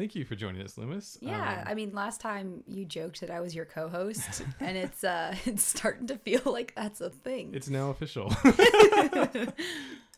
Thank 0.00 0.14
you 0.14 0.24
for 0.24 0.34
joining 0.34 0.62
us, 0.62 0.78
Loomis. 0.78 1.18
Yeah, 1.20 1.58
Um, 1.60 1.64
I 1.66 1.74
mean, 1.74 1.92
last 1.92 2.22
time 2.22 2.64
you 2.66 2.86
joked 2.86 3.20
that 3.20 3.30
I 3.30 3.40
was 3.40 3.54
your 3.54 3.66
co-host, 3.66 4.42
and 4.60 4.74
it's 4.74 5.04
uh, 5.04 5.34
it's 5.44 5.62
starting 5.62 6.06
to 6.06 6.16
feel 6.16 6.40
like 6.46 6.72
that's 6.74 7.02
a 7.02 7.10
thing. 7.10 7.50
it's 7.52 7.68
now 7.68 7.90
official. 7.90 8.32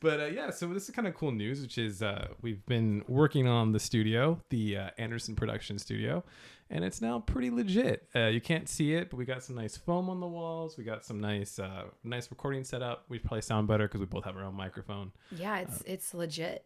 but 0.01 0.21
uh, 0.21 0.27
yeah, 0.27 0.51
so 0.51 0.69
this 0.69 0.89
is 0.89 0.95
kind 0.95 1.09
of 1.09 1.17
cool 1.17 1.33
news, 1.33 1.61
which 1.61 1.79
is 1.79 2.01
uh, 2.01 2.29
we've 2.43 2.65
been 2.67 3.03
working 3.09 3.49
on 3.49 3.73
the 3.73 3.81
studio, 3.81 4.41
the 4.51 4.77
uh, 4.77 4.91
Anderson 4.99 5.35
Production 5.35 5.81
Studio, 5.81 6.23
and 6.71 6.85
it's 6.85 7.01
now 7.01 7.19
pretty 7.19 7.51
legit. 7.51 8.09
Uh, 8.15 8.27
you 8.27 8.41
can't 8.41 8.69
see 8.69 8.95
it, 8.95 9.11
but 9.11 9.17
we 9.17 9.25
got 9.25 9.43
some 9.43 9.57
nice 9.57 9.77
foam 9.77 10.09
on 10.09 10.21
the 10.21 10.29
walls. 10.29 10.79
We 10.79 10.85
got 10.85 11.05
some 11.05 11.21
nice, 11.21 11.59
uh, 11.59 11.87
nice 12.05 12.31
recording 12.31 12.63
setup. 12.63 13.07
We 13.09 13.19
probably 13.19 13.43
sound 13.43 13.67
better 13.67 13.89
because 13.89 13.99
we 13.99 14.07
both 14.07 14.27
have 14.27 14.37
our 14.37 14.45
own 14.45 14.55
microphone. 14.55 15.11
yeah, 15.37 15.59
it's 15.59 15.83
it's 15.87 16.15
legit. 16.15 16.65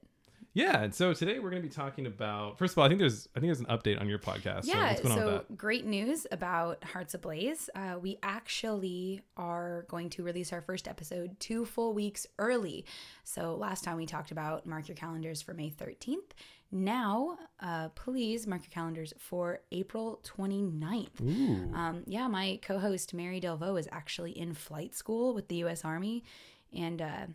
Yeah, 0.57 0.85
and 0.85 0.95
so 0.95 1.13
today 1.13 1.39
we're 1.39 1.51
going 1.51 1.61
to 1.61 1.69
be 1.69 1.75
talking 1.75 2.07
about. 2.07 2.57
First 2.57 2.73
of 2.73 2.79
all, 2.79 2.85
I 2.85 2.89
think 2.89 2.99
there's, 2.99 3.29
I 3.37 3.41
think 3.41 3.49
there's 3.49 3.61
an 3.61 3.67
update 3.67 4.01
on 4.01 4.09
your 4.09 4.19
podcast. 4.19 4.65
so 4.65 4.73
Yeah, 4.73 4.89
what's 4.89 5.03
going 5.03 5.13
on 5.13 5.25
with 5.25 5.35
so 5.35 5.39
that? 5.49 5.57
great 5.59 5.85
news 5.85 6.27
about 6.33 6.83
Hearts 6.83 7.13
Ablaze. 7.13 7.69
Uh, 7.75 7.97
we 8.01 8.19
actually 8.23 9.21
are 9.37 9.85
going 9.89 10.09
to 10.11 10.23
release 10.23 10.55
our 10.55 10.63
first 10.63 10.89
episode 10.89 11.39
two 11.41 11.67
full 11.67 11.93
weeks 11.93 12.27
early. 12.39 12.87
So 13.23 13.55
last 13.55 13.85
time 13.85 13.99
we 13.99 14.07
talked 14.07 14.31
about 14.31 14.65
mark 14.65 14.89
your 14.89 14.97
calendars 14.97 15.43
for 15.43 15.53
May 15.53 15.69
13th. 15.71 16.33
Now, 16.73 17.37
uh, 17.61 17.91
please 17.91 18.47
mark 18.47 18.63
your 18.63 18.73
calendars 18.73 19.13
for 19.19 19.61
April 19.73 20.23
29th. 20.25 21.21
Ooh. 21.23 21.75
Um, 21.75 22.03
yeah, 22.07 22.29
my 22.29 22.59
co-host 22.63 23.13
Mary 23.13 23.43
Delvaux 23.43 23.79
is 23.79 23.89
actually 23.93 24.33
in 24.33 24.55
flight 24.55 24.95
school 24.95 25.35
with 25.35 25.49
the 25.49 25.57
U.S. 25.57 25.85
Army, 25.85 26.25
and 26.75 27.03
uh, 27.03 27.27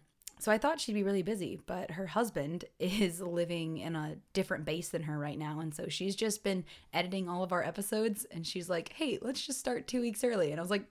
so 0.42 0.52
I 0.52 0.58
thought 0.58 0.80
she'd 0.80 0.94
be 0.94 1.03
really 1.03 1.22
busy, 1.22 1.59
but 1.67 1.92
her 1.92 2.08
husband 2.08 2.66
is 2.80 3.22
living 3.22 3.78
in 3.78 3.95
a 3.95 4.16
different 4.34 4.66
base 4.66 4.89
than 4.89 5.03
her 5.03 5.20
right 5.20 5.38
now, 5.38 5.59
and 5.59 5.73
so 5.73 5.88
she's 5.88 6.16
just 6.16 6.44
been 6.44 6.66
editing 6.94 7.30
all 7.30 7.44
of 7.44 7.52
our 7.52 7.64
episodes, 7.64 8.25
and 8.31 8.45
she's 8.45 8.67
like, 8.67 8.92
"Hey, 8.94 9.20
let's 9.22 9.45
just 9.45 9.59
start 9.59 9.88
two 9.88 10.02
weeks 10.02 10.23
early," 10.23 10.50
and 10.52 10.59
I 10.59 10.64
was 10.64 10.72
like, 10.72 10.86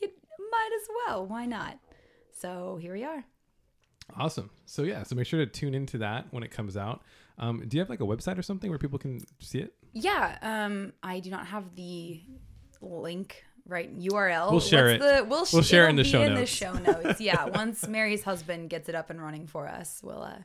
"You 0.00 0.10
might 0.50 0.70
as 0.82 0.88
well. 1.06 1.26
Why 1.26 1.46
not?" 1.46 1.78
So 2.32 2.76
here 2.82 2.92
we 2.92 3.04
are. 3.04 3.24
Awesome. 4.16 4.50
So 4.66 4.82
yeah, 4.82 5.04
so 5.04 5.14
make 5.14 5.26
sure 5.26 5.38
to 5.38 5.46
tune 5.46 5.74
into 5.74 5.98
that 5.98 6.26
when 6.32 6.42
it 6.42 6.50
comes 6.50 6.76
out. 6.76 7.02
Um, 7.38 7.62
do 7.68 7.76
you 7.76 7.80
have 7.80 7.88
like 7.88 8.00
a 8.00 8.04
website 8.04 8.36
or 8.36 8.42
something 8.42 8.68
where 8.68 8.80
people 8.80 8.98
can 8.98 9.20
see 9.38 9.60
it? 9.60 9.74
Yeah, 9.92 10.38
um, 10.42 10.92
I 11.04 11.20
do 11.20 11.30
not 11.30 11.46
have 11.46 11.76
the 11.76 12.20
link 12.80 13.44
right 13.66 13.96
URL. 13.98 14.50
We'll 14.50 14.60
share 14.60 14.88
it. 14.88 14.98
The, 15.00 15.24
we'll, 15.28 15.46
We'll 15.52 15.62
share 15.62 15.86
it 15.86 15.90
in 15.90 15.96
the 15.96 16.04
show 16.04 16.22
in 16.22 16.34
notes. 16.34 16.50
the 16.50 16.56
show 16.56 16.72
notes. 16.74 17.20
Yeah, 17.20 17.44
once 17.46 17.86
Mary's 17.86 18.22
husband 18.24 18.70
gets 18.70 18.88
it 18.88 18.94
up 18.94 19.10
and 19.10 19.20
running 19.22 19.46
for 19.46 19.66
us, 19.68 20.00
we'll 20.02 20.22
uh, 20.22 20.38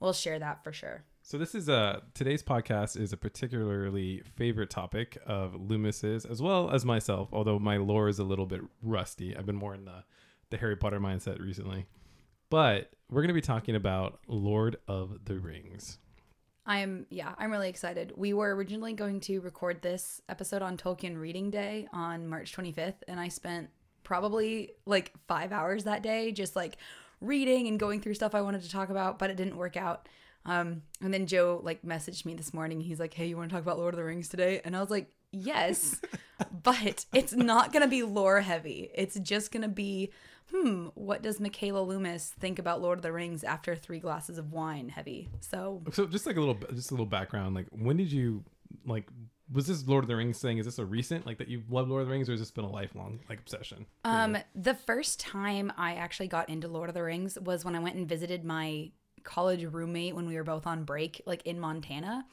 we'll 0.00 0.12
share 0.12 0.38
that 0.38 0.62
for 0.64 0.72
sure. 0.72 1.04
So 1.22 1.38
this 1.38 1.54
is 1.54 1.68
a 1.70 2.02
today's 2.12 2.42
podcast 2.42 3.00
is 3.00 3.12
a 3.12 3.16
particularly 3.16 4.22
favorite 4.36 4.68
topic 4.70 5.16
of 5.26 5.54
Loomis's 5.54 6.26
as 6.26 6.42
well 6.42 6.70
as 6.70 6.84
myself. 6.84 7.30
Although 7.32 7.58
my 7.58 7.78
lore 7.78 8.08
is 8.08 8.18
a 8.18 8.24
little 8.24 8.46
bit 8.46 8.60
rusty, 8.82 9.34
I've 9.36 9.46
been 9.46 9.56
more 9.56 9.74
in 9.74 9.84
the 9.86 10.04
the 10.50 10.58
Harry 10.58 10.76
Potter 10.76 11.00
mindset 11.00 11.40
recently. 11.40 11.86
But 12.50 12.90
we're 13.10 13.22
going 13.22 13.28
to 13.28 13.34
be 13.34 13.40
talking 13.40 13.74
about 13.74 14.20
Lord 14.28 14.76
of 14.86 15.24
the 15.24 15.38
Rings. 15.40 15.98
I'm 16.66 17.06
yeah, 17.10 17.34
I'm 17.38 17.50
really 17.50 17.68
excited. 17.68 18.12
We 18.16 18.32
were 18.32 18.54
originally 18.54 18.94
going 18.94 19.20
to 19.20 19.40
record 19.40 19.82
this 19.82 20.22
episode 20.28 20.62
on 20.62 20.76
Tolkien 20.76 21.20
Reading 21.20 21.50
Day 21.50 21.88
on 21.92 22.26
March 22.26 22.56
25th, 22.56 23.02
and 23.06 23.20
I 23.20 23.28
spent 23.28 23.68
probably 24.02 24.72
like 24.86 25.12
five 25.26 25.52
hours 25.52 25.84
that 25.84 26.02
day 26.02 26.32
just 26.32 26.56
like 26.56 26.78
reading 27.20 27.68
and 27.68 27.78
going 27.78 28.00
through 28.00 28.14
stuff 28.14 28.34
I 28.34 28.42
wanted 28.42 28.62
to 28.62 28.70
talk 28.70 28.88
about, 28.90 29.18
but 29.18 29.30
it 29.30 29.36
didn't 29.36 29.56
work 29.56 29.76
out. 29.76 30.08
Um, 30.46 30.82
and 31.00 31.12
then 31.12 31.26
Joe 31.26 31.60
like 31.62 31.82
messaged 31.82 32.24
me 32.24 32.34
this 32.34 32.52
morning. 32.54 32.80
He's 32.80 33.00
like, 33.00 33.14
"Hey, 33.14 33.26
you 33.26 33.36
want 33.36 33.50
to 33.50 33.54
talk 33.54 33.62
about 33.62 33.78
Lord 33.78 33.94
of 33.94 33.98
the 33.98 34.04
Rings 34.04 34.28
today?" 34.28 34.60
And 34.64 34.76
I 34.76 34.80
was 34.80 34.90
like, 34.90 35.10
"Yes," 35.32 36.00
but 36.62 37.06
it's 37.12 37.34
not 37.34 37.72
gonna 37.72 37.88
be 37.88 38.02
lore 38.02 38.40
heavy. 38.40 38.90
It's 38.94 39.18
just 39.18 39.52
gonna 39.52 39.68
be, 39.68 40.12
hmm, 40.50 40.86
what 40.94 41.22
does 41.22 41.40
Michaela 41.40 41.82
Loomis 41.82 42.34
think 42.38 42.58
about 42.58 42.80
Lord 42.80 42.98
of 42.98 43.02
the 43.02 43.12
Rings 43.12 43.44
after 43.44 43.74
three 43.74 43.98
glasses 43.98 44.38
of 44.38 44.52
wine 44.52 44.88
heavy? 44.88 45.28
So 45.40 45.82
So 45.92 46.06
just 46.06 46.26
like 46.26 46.36
a 46.36 46.40
little 46.40 46.58
just 46.74 46.90
a 46.90 46.94
little 46.94 47.06
background. 47.06 47.54
Like 47.54 47.66
when 47.70 47.96
did 47.96 48.12
you 48.12 48.44
like 48.86 49.08
was 49.52 49.66
this 49.66 49.86
Lord 49.86 50.04
of 50.04 50.08
the 50.08 50.16
Rings 50.16 50.40
thing? 50.40 50.58
Is 50.58 50.64
this 50.64 50.78
a 50.78 50.84
recent 50.84 51.26
like 51.26 51.38
that 51.38 51.48
you 51.48 51.62
love 51.68 51.88
Lord 51.88 52.02
of 52.02 52.08
the 52.08 52.12
Rings, 52.12 52.28
or 52.28 52.32
has 52.32 52.40
this 52.40 52.50
been 52.50 52.64
a 52.64 52.70
lifelong 52.70 53.20
like 53.28 53.40
obsession? 53.40 53.86
you? 54.04 54.10
Um, 54.10 54.38
the 54.54 54.74
first 54.74 55.20
time 55.20 55.72
I 55.76 55.94
actually 55.94 56.28
got 56.28 56.48
into 56.48 56.68
Lord 56.68 56.88
of 56.88 56.94
the 56.94 57.02
Rings 57.02 57.38
was 57.40 57.64
when 57.64 57.74
I 57.76 57.78
went 57.78 57.96
and 57.96 58.08
visited 58.08 58.44
my 58.44 58.90
college 59.22 59.64
roommate 59.64 60.14
when 60.14 60.26
we 60.26 60.36
were 60.36 60.44
both 60.44 60.66
on 60.66 60.84
break, 60.84 61.22
like 61.26 61.42
in 61.46 61.58
Montana. 61.58 62.26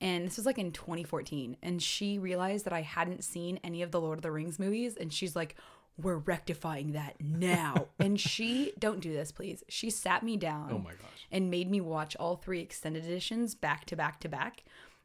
And 0.00 0.26
this 0.26 0.36
was 0.36 0.46
like 0.46 0.58
in 0.58 0.70
2014. 0.70 1.56
And 1.62 1.82
she 1.82 2.18
realized 2.18 2.64
that 2.64 2.72
I 2.72 2.82
hadn't 2.82 3.24
seen 3.24 3.58
any 3.64 3.82
of 3.82 3.90
the 3.90 4.00
Lord 4.00 4.18
of 4.18 4.22
the 4.22 4.30
Rings 4.30 4.58
movies. 4.58 4.96
And 4.96 5.12
she's 5.12 5.34
like, 5.34 5.56
we're 6.00 6.18
rectifying 6.18 6.92
that 6.92 7.16
now. 7.20 7.86
and 7.98 8.18
she, 8.18 8.72
don't 8.78 9.00
do 9.00 9.12
this, 9.12 9.32
please. 9.32 9.64
She 9.68 9.90
sat 9.90 10.22
me 10.22 10.36
down 10.36 10.70
oh 10.72 10.78
my 10.78 10.90
gosh. 10.90 11.26
and 11.30 11.50
made 11.50 11.70
me 11.70 11.80
watch 11.80 12.16
all 12.16 12.36
three 12.36 12.60
extended 12.60 13.04
editions 13.04 13.54
back 13.54 13.84
to 13.86 13.96
back 13.96 14.20
to 14.20 14.28
back. 14.28 14.64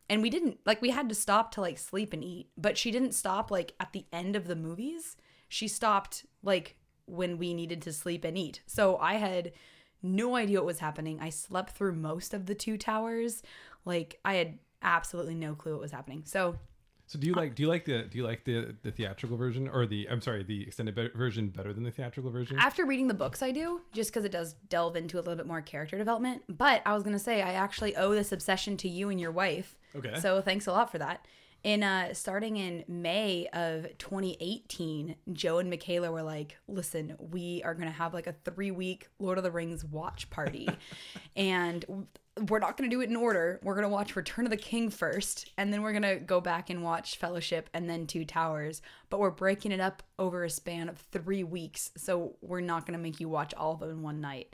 And 0.09 0.21
we 0.21 0.29
didn't 0.29 0.59
like 0.65 0.81
we 0.81 0.91
had 0.91 1.09
to 1.09 1.15
stop 1.15 1.51
to 1.53 1.61
like 1.61 1.77
sleep 1.77 2.13
and 2.13 2.23
eat, 2.23 2.49
but 2.57 2.77
she 2.77 2.91
didn't 2.91 3.13
stop 3.13 3.49
like 3.49 3.73
at 3.79 3.93
the 3.93 4.05
end 4.11 4.35
of 4.35 4.47
the 4.47 4.55
movies. 4.55 5.15
She 5.47 5.67
stopped 5.67 6.25
like 6.43 6.75
when 7.05 7.37
we 7.37 7.53
needed 7.53 7.81
to 7.83 7.93
sleep 7.93 8.23
and 8.23 8.37
eat. 8.37 8.61
So 8.65 8.97
I 8.97 9.15
had 9.15 9.53
no 10.01 10.35
idea 10.35 10.59
what 10.59 10.65
was 10.65 10.79
happening. 10.79 11.19
I 11.21 11.29
slept 11.29 11.71
through 11.71 11.93
most 11.93 12.33
of 12.33 12.45
the 12.45 12.55
two 12.55 12.77
towers. 12.77 13.41
Like 13.85 14.19
I 14.25 14.35
had 14.35 14.59
absolutely 14.81 15.35
no 15.35 15.55
clue 15.55 15.71
what 15.71 15.81
was 15.81 15.91
happening. 15.91 16.23
So 16.25 16.57
So 17.05 17.19
do 17.19 17.27
you 17.27 17.33
like 17.33 17.53
do 17.53 17.63
you 17.63 17.69
like 17.69 17.85
the 17.85 18.03
do 18.03 18.17
you 18.17 18.23
like 18.23 18.43
the 18.45 18.75
the 18.81 18.91
theatrical 18.91 19.37
version 19.37 19.67
or 19.67 19.85
the 19.85 20.07
I'm 20.09 20.21
sorry 20.21 20.43
the 20.43 20.63
extended 20.63 20.95
be- 20.95 21.09
version 21.09 21.49
better 21.49 21.73
than 21.73 21.83
the 21.83 21.91
theatrical 21.91 22.31
version? 22.31 22.57
After 22.57 22.85
reading 22.85 23.07
the 23.07 23.13
books, 23.13 23.43
I 23.43 23.51
do, 23.51 23.81
just 23.91 24.09
because 24.11 24.25
it 24.25 24.31
does 24.31 24.53
delve 24.69 24.95
into 24.95 25.17
a 25.17 25.21
little 25.21 25.35
bit 25.35 25.45
more 25.45 25.61
character 25.61 25.97
development. 25.97 26.43
But 26.47 26.81
I 26.85 26.93
was 26.93 27.03
going 27.03 27.15
to 27.15 27.19
say, 27.19 27.41
I 27.41 27.53
actually 27.53 27.95
owe 27.95 28.13
this 28.13 28.31
obsession 28.31 28.77
to 28.77 28.89
you 28.89 29.09
and 29.09 29.19
your 29.19 29.31
wife. 29.31 29.75
Okay. 29.95 30.19
So 30.19 30.41
thanks 30.41 30.65
a 30.65 30.71
lot 30.71 30.91
for 30.91 30.97
that. 30.97 31.25
In 31.63 31.81
uh, 31.81 32.13
starting 32.13 32.57
in 32.57 32.83
May 32.89 33.47
of 33.53 33.97
2018, 33.97 35.15
Joe 35.31 35.59
and 35.59 35.69
Michaela 35.69 36.11
were 36.11 36.21
like, 36.21 36.57
"Listen, 36.67 37.15
we 37.17 37.61
are 37.63 37.73
gonna 37.73 37.89
have 37.89 38.13
like 38.13 38.27
a 38.27 38.35
three 38.43 38.71
week 38.71 39.07
Lord 39.17 39.37
of 39.37 39.45
the 39.45 39.51
Rings 39.51 39.85
watch 39.85 40.29
party, 40.29 40.67
and 41.37 41.85
we're 42.49 42.59
not 42.59 42.75
gonna 42.75 42.89
do 42.89 42.99
it 42.99 43.09
in 43.09 43.15
order. 43.15 43.61
We're 43.63 43.75
gonna 43.75 43.87
watch 43.87 44.17
Return 44.17 44.45
of 44.45 44.51
the 44.51 44.57
King 44.57 44.89
first, 44.89 45.51
and 45.57 45.71
then 45.71 45.81
we're 45.81 45.93
gonna 45.93 46.19
go 46.19 46.41
back 46.41 46.69
and 46.69 46.83
watch 46.83 47.15
Fellowship, 47.15 47.69
and 47.73 47.89
then 47.89 48.07
Two 48.07 48.25
Towers. 48.25 48.81
But 49.09 49.21
we're 49.21 49.31
breaking 49.31 49.71
it 49.71 49.79
up 49.79 50.03
over 50.19 50.43
a 50.43 50.49
span 50.49 50.89
of 50.89 50.97
three 50.97 51.45
weeks, 51.45 51.91
so 51.95 52.35
we're 52.41 52.59
not 52.59 52.85
gonna 52.85 52.97
make 52.97 53.21
you 53.21 53.29
watch 53.29 53.53
all 53.53 53.75
of 53.75 53.79
them 53.79 53.89
in 53.89 54.01
one 54.01 54.19
night." 54.19 54.53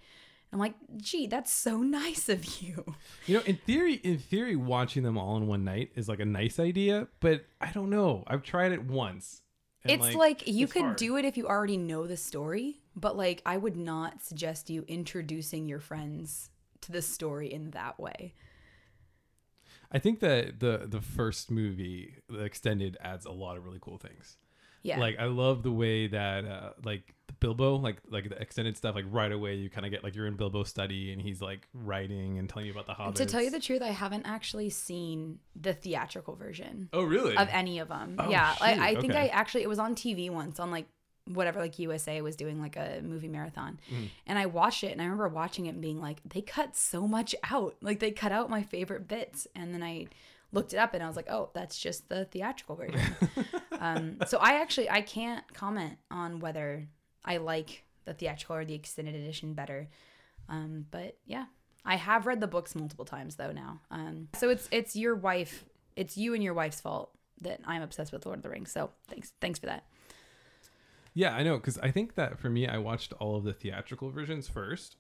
I'm 0.52 0.60
like, 0.60 0.74
"Gee, 0.98 1.28
that's 1.28 1.52
so 1.52 1.78
nice 1.82 2.30
of 2.30 2.62
you." 2.62 2.96
You 3.26 3.38
know, 3.38 3.44
in 3.46 3.58
theory, 3.58 3.96
in 3.96 4.18
theory, 4.18 4.56
watching 4.56 5.04
them 5.04 5.18
all 5.18 5.38
in 5.38 5.48
one 5.48 5.64
night 5.64 5.92
is 5.96 6.10
like 6.10 6.20
a 6.20 6.26
nice 6.26 6.60
idea, 6.60 7.08
but 7.20 7.46
I 7.62 7.72
don't 7.72 7.90
know. 7.90 8.24
I've 8.28 8.44
tried 8.44 8.72
it 8.72 8.84
once. 8.86 9.42
it's 9.86 10.16
like, 10.16 10.48
you 10.48 10.66
it's 10.66 10.74
could 10.74 10.82
hard. 10.82 10.98
do 10.98 11.18
it 11.18 11.26
if 11.26 11.38
you 11.38 11.48
already 11.48 11.78
know 11.78 12.06
the 12.08 12.18
story, 12.18 12.82
but 12.96 13.16
like 13.16 13.42
I 13.46 13.58
would 13.58 13.76
not 13.78 14.22
suggest 14.24 14.70
you 14.70 14.84
introducing 14.88 15.68
your 15.68 15.80
friends 15.80 16.50
to 16.82 16.92
the 16.92 17.02
story 17.02 17.52
in 17.52 17.72
that 17.72 18.00
way. 18.00 18.34
I 19.92 20.00
think 20.00 20.20
that 20.20 20.60
the 20.60 20.86
the 20.88 21.02
first 21.02 21.50
movie, 21.50 22.16
the 22.30 22.44
extended, 22.44 22.98
adds 23.02 23.26
a 23.26 23.32
lot 23.32 23.58
of 23.58 23.66
really 23.66 23.80
cool 23.82 23.98
things. 23.98 24.38
Yeah. 24.82 25.00
Like 25.00 25.18
I 25.20 25.26
love 25.26 25.64
the 25.64 25.72
way 25.72 26.08
that 26.08 26.46
uh, 26.46 26.70
like 26.84 27.14
the 27.28 27.34
Bilbo, 27.34 27.76
like 27.76 27.98
like 28.10 28.30
the 28.30 28.42
extended 28.42 28.78
stuff, 28.78 28.96
like 28.96 29.06
right 29.10 29.32
away 29.32 29.56
you 29.56 29.70
kind 29.70 29.86
of 29.86 29.92
get 29.92 30.04
like 30.04 30.16
you're 30.16 30.28
in 30.28 30.36
Bilbo's 30.36 30.70
study 30.70 31.12
and 31.12 31.22
he's 31.22 31.42
like 31.42 31.68
writing 31.74 32.38
and 32.40 32.48
telling 32.50 32.66
you 32.66 32.72
about 32.72 32.88
the 32.88 32.94
hobbits. 32.94 33.16
to 33.16 33.26
tell 33.26 33.42
you 33.42 33.50
the 33.52 33.60
truth, 33.60 33.82
I 33.82 33.88
haven't 33.90 34.26
actually 34.26 34.70
seen 34.70 35.40
the 35.60 35.74
theatrical 35.74 36.36
version 36.36 36.90
oh 36.94 37.04
really? 37.04 37.36
of 37.36 37.48
any 37.52 37.80
of 37.80 37.90
them. 37.90 38.16
Oh, 38.20 38.30
yeah, 38.30 38.54
shoot, 38.54 38.64
I, 38.64 38.90
I 38.90 38.96
think 38.96 39.12
okay. 39.14 39.24
I 39.24 39.28
actually 39.28 39.64
it 39.64 39.70
was 39.70 39.80
on 39.80 39.96
TV 39.96 40.30
once 40.30 40.60
on 40.60 40.72
like 40.72 40.88
whatever 41.26 41.60
like 41.60 41.78
USA 41.78 42.22
was 42.22 42.36
doing 42.36 42.60
like 42.60 42.76
a 42.76 43.02
movie 43.04 43.28
marathon, 43.28 43.80
Mm. 43.94 44.10
and 44.26 44.40
I 44.40 44.46
watched 44.48 44.84
it 44.84 44.92
and 44.94 45.02
I 45.02 45.04
remember 45.04 45.28
watching 45.28 45.66
it 45.68 45.70
and 45.74 45.82
being 45.82 46.02
like, 46.02 46.22
they 46.26 46.42
cut 46.42 46.76
so 46.76 47.08
much 47.08 47.36
out. 47.52 47.76
Like 47.82 48.00
they 48.00 48.12
cut 48.12 48.32
out 48.32 48.50
my 48.50 48.64
favorite 48.64 49.08
bits, 49.08 49.46
and 49.56 49.74
then 49.74 49.84
I 49.84 50.08
looked 50.52 50.74
it 50.74 50.78
up 50.78 50.96
and 50.96 51.04
I 51.04 51.08
was 51.08 51.16
like, 51.16 51.30
oh, 51.30 51.52
that's 51.54 51.78
just 51.78 52.10
the 52.10 52.26
theatrical 52.26 52.76
version. 52.76 53.00
um, 53.80 54.18
so 54.28 54.38
I 54.40 54.62
actually 54.62 54.90
I 54.90 55.02
can't 55.02 55.44
comment 55.54 55.98
on 56.12 56.40
whether 56.40 56.88
I 57.26 57.38
like 57.38 57.84
the 58.06 58.14
theatrical 58.14 58.58
or 58.58 58.66
the 58.66 58.74
extended 58.76 59.16
edition 59.16 59.54
better. 59.54 59.90
Um, 60.48 60.86
but 60.92 61.18
yeah, 61.26 61.46
I 61.86 61.96
have 61.96 62.26
read 62.26 62.40
the 62.42 62.48
books 62.48 62.76
multiple 62.76 63.06
times 63.06 63.36
though 63.36 63.52
now. 63.52 63.82
Um, 63.92 64.28
so 64.36 64.50
it's 64.50 64.68
it's 64.72 64.96
your 64.96 65.16
wife, 65.16 65.66
it's 65.96 66.18
you 66.18 66.34
and 66.34 66.44
your 66.44 66.54
wife's 66.54 66.82
fault 66.82 67.12
that 67.42 67.62
I'm 67.66 67.82
obsessed 67.82 68.12
with 68.12 68.26
Lord 68.26 68.38
of 68.40 68.44
the 68.44 68.50
Rings. 68.50 68.72
So 68.72 68.92
thanks 69.08 69.32
thanks 69.42 69.60
for 69.60 69.68
that. 69.68 69.86
Yeah, 71.14 71.36
I 71.36 71.44
know 71.44 71.58
because 71.58 71.78
I 71.80 71.92
think 71.92 72.16
that 72.16 72.40
for 72.40 72.50
me, 72.50 72.68
I 72.68 72.78
watched 72.78 73.14
all 73.14 73.36
of 73.36 73.44
the 73.44 73.54
theatrical 73.54 74.10
versions 74.12 74.48
first, 74.48 74.96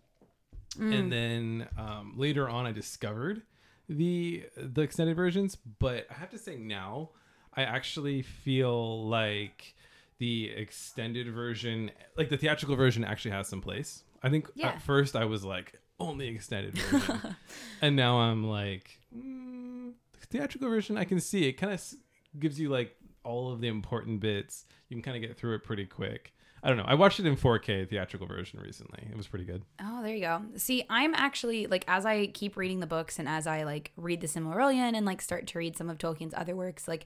Mm. 0.77 0.99
and 0.99 1.11
then 1.11 1.67
um, 1.79 2.13
later 2.15 2.47
on, 2.47 2.67
I 2.67 2.71
discovered 2.71 3.41
the 3.87 4.45
the 4.55 4.81
extended 4.81 5.15
versions, 5.15 5.55
but 5.55 6.05
I 6.11 6.13
have 6.13 6.29
to 6.29 6.37
say 6.37 6.57
now 6.57 7.09
I 7.55 7.63
actually 7.63 8.21
feel 8.21 9.07
like 9.07 9.75
the 10.19 10.49
extended 10.49 11.27
version, 11.33 11.91
like 12.17 12.29
the 12.29 12.37
theatrical 12.37 12.75
version, 12.75 13.03
actually 13.03 13.31
has 13.31 13.47
some 13.47 13.61
place. 13.61 14.03
I 14.21 14.29
think 14.29 14.47
Yeah. 14.55 14.69
at 14.69 14.81
first 14.81 15.15
I 15.15 15.25
was 15.25 15.43
like 15.43 15.79
only 15.99 16.27
extended 16.27 16.77
version, 16.77 17.35
and 17.81 17.95
now 17.95 18.17
I'm 18.19 18.45
like 18.47 18.99
mm, 19.15 19.93
theatrical 20.29 20.69
version. 20.69 20.97
I 20.97 21.03
can 21.05 21.19
see 21.19 21.47
it 21.47 21.53
kind 21.53 21.71
of 21.73 21.79
s- 21.79 21.95
gives 22.37 22.59
you 22.59 22.69
like 22.69 22.95
all 23.23 23.51
of 23.51 23.61
the 23.61 23.67
important 23.67 24.19
bits. 24.19 24.65
You 24.89 24.95
can 24.95 25.03
kind 25.03 25.15
of 25.23 25.27
get 25.27 25.37
through 25.37 25.55
it 25.55 25.63
pretty 25.63 25.85
quick. 25.85 26.33
I 26.61 26.67
don't 26.67 26.75
know. 26.75 26.83
I 26.85 26.95
watched 26.95 27.21
it 27.21 27.25
in 27.25 27.37
4K 27.37 27.87
theatrical 27.87 28.27
version 28.27 28.59
recently. 28.59 29.07
It 29.09 29.15
was 29.15 29.27
pretty 29.27 29.45
good. 29.45 29.63
Oh, 29.81 30.03
there 30.03 30.13
you 30.13 30.19
go. 30.21 30.41
See, 30.57 30.83
I'm 30.89 31.13
actually 31.15 31.67
like 31.67 31.85
as 31.87 32.05
I 32.05 32.27
keep 32.27 32.57
reading 32.57 32.81
the 32.81 32.87
books 32.87 33.17
and 33.17 33.29
as 33.29 33.47
I 33.47 33.63
like 33.63 33.93
read 33.95 34.19
the 34.19 34.27
Silmarillion 34.27 34.93
and 34.95 35.05
like 35.05 35.21
start 35.21 35.47
to 35.47 35.57
read 35.57 35.77
some 35.77 35.89
of 35.89 35.97
Tolkien's 35.97 36.33
other 36.35 36.57
works, 36.57 36.85
like 36.85 37.05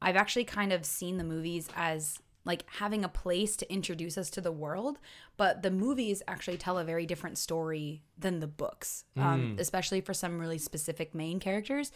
I've 0.00 0.16
actually 0.16 0.44
kind 0.44 0.72
of 0.72 0.84
seen 0.84 1.16
the 1.16 1.24
movies 1.24 1.68
as 1.74 2.18
like 2.44 2.64
having 2.78 3.04
a 3.04 3.08
place 3.08 3.56
to 3.56 3.72
introduce 3.72 4.16
us 4.16 4.30
to 4.30 4.40
the 4.40 4.52
world, 4.52 4.98
but 5.36 5.62
the 5.62 5.70
movies 5.70 6.22
actually 6.28 6.56
tell 6.56 6.78
a 6.78 6.84
very 6.84 7.04
different 7.04 7.38
story 7.38 8.02
than 8.16 8.38
the 8.38 8.46
books, 8.46 9.04
um, 9.16 9.56
especially 9.58 10.00
for 10.00 10.14
some 10.14 10.38
really 10.38 10.58
specific 10.58 11.12
main 11.12 11.40
characters. 11.40 11.90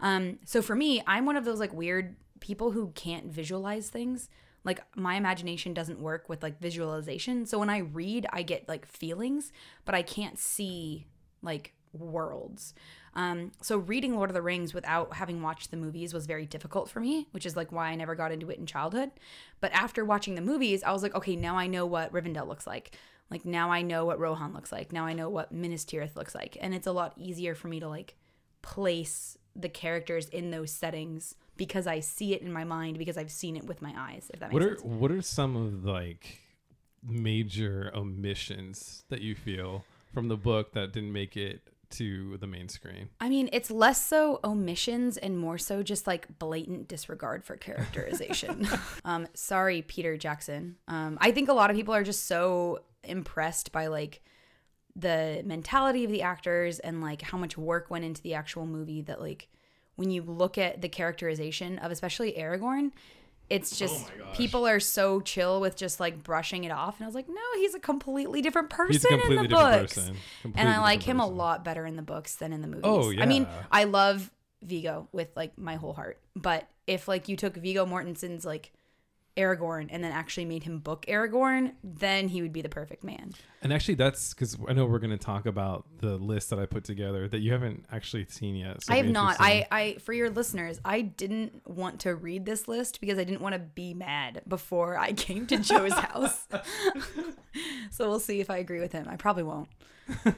Um, 0.00 0.38
so 0.44 0.62
for 0.62 0.76
me, 0.76 1.02
I'm 1.08 1.26
one 1.26 1.36
of 1.36 1.44
those 1.44 1.58
like 1.58 1.72
weird 1.72 2.14
people 2.38 2.70
who 2.70 2.92
can't 2.94 3.26
visualize 3.26 3.88
things. 3.90 4.28
Like 4.62 4.80
my 4.94 5.16
imagination 5.16 5.74
doesn't 5.74 5.98
work 5.98 6.28
with 6.28 6.42
like 6.42 6.60
visualization. 6.60 7.46
So 7.46 7.58
when 7.58 7.70
i 7.70 7.78
read 7.78 8.26
i 8.32 8.42
get 8.42 8.68
like 8.68 8.86
feelings 8.86 9.52
but 9.84 9.94
i 9.94 10.02
can't 10.02 10.38
see 10.38 11.06
like 11.42 11.72
worlds 12.00 12.74
um 13.14 13.52
so 13.60 13.78
reading 13.78 14.14
lord 14.16 14.30
of 14.30 14.34
the 14.34 14.42
rings 14.42 14.72
without 14.74 15.14
having 15.14 15.42
watched 15.42 15.70
the 15.70 15.76
movies 15.76 16.12
was 16.14 16.26
very 16.26 16.46
difficult 16.46 16.88
for 16.88 17.00
me 17.00 17.26
which 17.32 17.46
is 17.46 17.56
like 17.56 17.72
why 17.72 17.88
i 17.88 17.94
never 17.94 18.14
got 18.14 18.32
into 18.32 18.50
it 18.50 18.58
in 18.58 18.66
childhood 18.66 19.10
but 19.60 19.72
after 19.72 20.04
watching 20.04 20.34
the 20.34 20.40
movies 20.40 20.82
i 20.84 20.92
was 20.92 21.02
like 21.02 21.14
okay 21.14 21.36
now 21.36 21.56
i 21.56 21.66
know 21.66 21.84
what 21.86 22.12
rivendell 22.12 22.46
looks 22.46 22.66
like 22.66 22.96
like 23.30 23.44
now 23.44 23.70
i 23.70 23.82
know 23.82 24.04
what 24.04 24.18
rohan 24.18 24.52
looks 24.52 24.70
like 24.72 24.92
now 24.92 25.04
i 25.06 25.12
know 25.12 25.28
what 25.28 25.50
minas 25.52 25.84
tirith 25.84 26.14
looks 26.16 26.34
like 26.34 26.56
and 26.60 26.74
it's 26.74 26.86
a 26.86 26.92
lot 26.92 27.12
easier 27.16 27.54
for 27.54 27.68
me 27.68 27.80
to 27.80 27.88
like 27.88 28.14
place 28.62 29.38
the 29.54 29.68
characters 29.68 30.28
in 30.28 30.50
those 30.50 30.70
settings 30.70 31.34
because 31.56 31.86
I 31.86 32.00
see 32.00 32.34
it 32.34 32.42
in 32.42 32.52
my 32.52 32.64
mind 32.64 32.98
because 32.98 33.16
I've 33.16 33.30
seen 33.30 33.56
it 33.56 33.64
with 33.64 33.80
my 33.80 33.94
eyes. 33.96 34.30
If 34.34 34.40
that 34.40 34.52
makes 34.52 34.54
What 34.54 34.62
are 34.62 34.76
sense. 34.76 34.82
what 34.82 35.10
are 35.10 35.22
some 35.22 35.56
of 35.56 35.84
like 35.84 36.40
major 37.02 37.90
omissions 37.94 39.04
that 39.08 39.20
you 39.20 39.34
feel 39.34 39.84
from 40.12 40.28
the 40.28 40.36
book 40.36 40.72
that 40.72 40.92
didn't 40.92 41.12
make 41.12 41.36
it 41.36 41.62
to 41.96 42.36
the 42.38 42.46
main 42.46 42.68
screen? 42.68 43.08
I 43.20 43.28
mean, 43.28 43.48
it's 43.52 43.70
less 43.70 44.04
so 44.04 44.40
omissions 44.44 45.16
and 45.16 45.38
more 45.38 45.58
so 45.58 45.82
just 45.82 46.06
like 46.06 46.38
blatant 46.38 46.88
disregard 46.88 47.44
for 47.44 47.56
characterization. 47.56 48.68
um, 49.04 49.26
sorry, 49.34 49.82
Peter 49.82 50.16
Jackson. 50.16 50.76
Um, 50.88 51.18
I 51.20 51.30
think 51.32 51.48
a 51.48 51.52
lot 51.52 51.70
of 51.70 51.76
people 51.76 51.94
are 51.94 52.04
just 52.04 52.26
so 52.26 52.80
impressed 53.04 53.72
by 53.72 53.86
like 53.86 54.22
the 54.94 55.42
mentality 55.44 56.04
of 56.04 56.10
the 56.10 56.22
actors 56.22 56.78
and 56.78 57.02
like 57.02 57.22
how 57.22 57.36
much 57.38 57.58
work 57.58 57.90
went 57.90 58.04
into 58.04 58.22
the 58.22 58.34
actual 58.34 58.66
movie 58.66 59.02
that 59.02 59.20
like 59.20 59.48
when 59.96 60.10
you 60.10 60.22
look 60.22 60.58
at 60.58 60.82
the 60.82 60.88
characterization 60.88 61.78
of 61.78 61.90
especially 61.90 62.32
Aragorn, 62.32 62.92
it's 63.48 63.72
oh 63.74 63.76
just 63.86 64.08
my 64.08 64.24
gosh. 64.24 64.36
people 64.36 64.66
are 64.66 64.80
so 64.80 65.20
chill 65.20 65.60
with 65.60 65.76
just 65.76 66.00
like 66.00 66.22
brushing 66.22 66.64
it 66.64 66.70
off. 66.70 66.98
And 66.98 67.04
I 67.04 67.06
was 67.06 67.14
like, 67.14 67.28
no, 67.28 67.34
he's 67.56 67.74
a 67.74 67.80
completely 67.80 68.42
different 68.42 68.70
person 68.70 68.92
He's 68.92 69.04
a 69.04 69.08
completely 69.08 69.36
in 69.36 69.42
the 69.42 69.48
different 69.48 69.80
books. 69.80 69.94
person. 69.94 70.16
And 70.56 70.68
I 70.68 70.80
like 70.80 71.02
him 71.02 71.20
a 71.20 71.26
lot 71.26 71.64
better 71.64 71.86
in 71.86 71.96
the 71.96 72.02
books 72.02 72.34
than 72.36 72.52
in 72.52 72.60
the 72.60 72.68
movies. 72.68 72.82
Oh, 72.84 73.10
yeah. 73.10 73.22
I 73.22 73.26
mean. 73.26 73.46
I 73.70 73.84
love 73.84 74.30
Viggo 74.62 75.08
with 75.12 75.28
like 75.36 75.56
my 75.58 75.76
whole 75.76 75.92
heart. 75.92 76.18
But 76.34 76.68
if 76.86 77.08
like 77.08 77.28
you 77.28 77.36
took 77.36 77.56
Viggo 77.56 77.86
Mortensen's 77.86 78.44
like 78.44 78.72
Aragorn 79.36 79.88
and 79.90 80.02
then 80.02 80.12
actually 80.12 80.44
made 80.44 80.62
him 80.62 80.78
book 80.78 81.04
Aragorn, 81.06 81.72
then 81.84 82.28
he 82.28 82.42
would 82.42 82.52
be 82.52 82.62
the 82.62 82.68
perfect 82.68 83.04
man. 83.04 83.32
And 83.62 83.72
actually, 83.72 83.94
that's 83.94 84.32
because 84.32 84.56
I 84.68 84.72
know 84.72 84.86
we're 84.86 84.98
going 84.98 85.10
to 85.10 85.18
talk 85.18 85.46
about 85.46 85.86
the 85.98 86.16
list 86.16 86.50
that 86.50 86.58
I 86.58 86.66
put 86.66 86.84
together 86.84 87.28
that 87.28 87.40
you 87.40 87.52
haven't 87.52 87.84
actually 87.92 88.26
seen 88.26 88.56
yet. 88.56 88.82
So 88.84 88.92
I 88.92 88.96
have 88.98 89.06
not. 89.06 89.36
I, 89.40 89.66
I 89.70 89.96
for 90.00 90.12
your 90.12 90.30
listeners, 90.30 90.80
I 90.84 91.02
didn't 91.02 91.66
want 91.68 92.00
to 92.00 92.14
read 92.14 92.46
this 92.46 92.68
list 92.68 93.00
because 93.00 93.18
I 93.18 93.24
didn't 93.24 93.40
want 93.40 93.54
to 93.54 93.58
be 93.58 93.94
mad 93.94 94.42
before 94.46 94.96
I 94.98 95.12
came 95.12 95.46
to 95.48 95.58
Joe's 95.58 95.92
house. 95.98 96.46
so 97.90 98.08
we'll 98.08 98.20
see 98.20 98.40
if 98.40 98.50
I 98.50 98.58
agree 98.58 98.80
with 98.80 98.92
him. 98.92 99.06
I 99.08 99.16
probably 99.16 99.42
won't. 99.42 99.68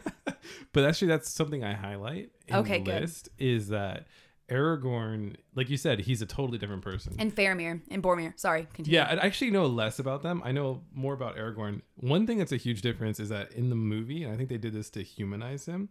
But 0.72 0.84
actually, 0.84 1.08
that's 1.08 1.30
something 1.30 1.64
I 1.64 1.74
highlight 1.74 2.30
in 2.46 2.56
Okay, 2.56 2.78
the 2.78 2.84
good. 2.84 3.00
list 3.02 3.28
is 3.38 3.68
that 3.68 4.06
Aragorn, 4.50 5.36
like 5.54 5.68
you 5.68 5.76
said, 5.76 6.00
he's 6.00 6.22
a 6.22 6.26
totally 6.26 6.58
different 6.58 6.82
person. 6.82 7.14
And 7.18 7.34
Faramir 7.34 7.80
and 7.90 8.02
Boromir. 8.02 8.32
Sorry, 8.38 8.66
continue. 8.72 8.98
Yeah, 8.98 9.04
I 9.04 9.26
actually 9.26 9.50
know 9.50 9.66
less 9.66 9.98
about 9.98 10.22
them. 10.22 10.40
I 10.44 10.52
know 10.52 10.82
more 10.94 11.14
about 11.14 11.36
Aragorn. 11.36 11.82
One 11.96 12.26
thing 12.26 12.38
that's 12.38 12.52
a 12.52 12.56
huge 12.56 12.80
difference 12.82 13.20
is 13.20 13.28
that 13.28 13.52
in 13.52 13.68
the 13.68 13.76
movie, 13.76 14.22
and 14.24 14.32
I 14.32 14.36
think 14.36 14.48
they 14.48 14.56
did 14.58 14.72
this 14.72 14.90
to 14.90 15.02
humanize 15.02 15.66
him, 15.66 15.90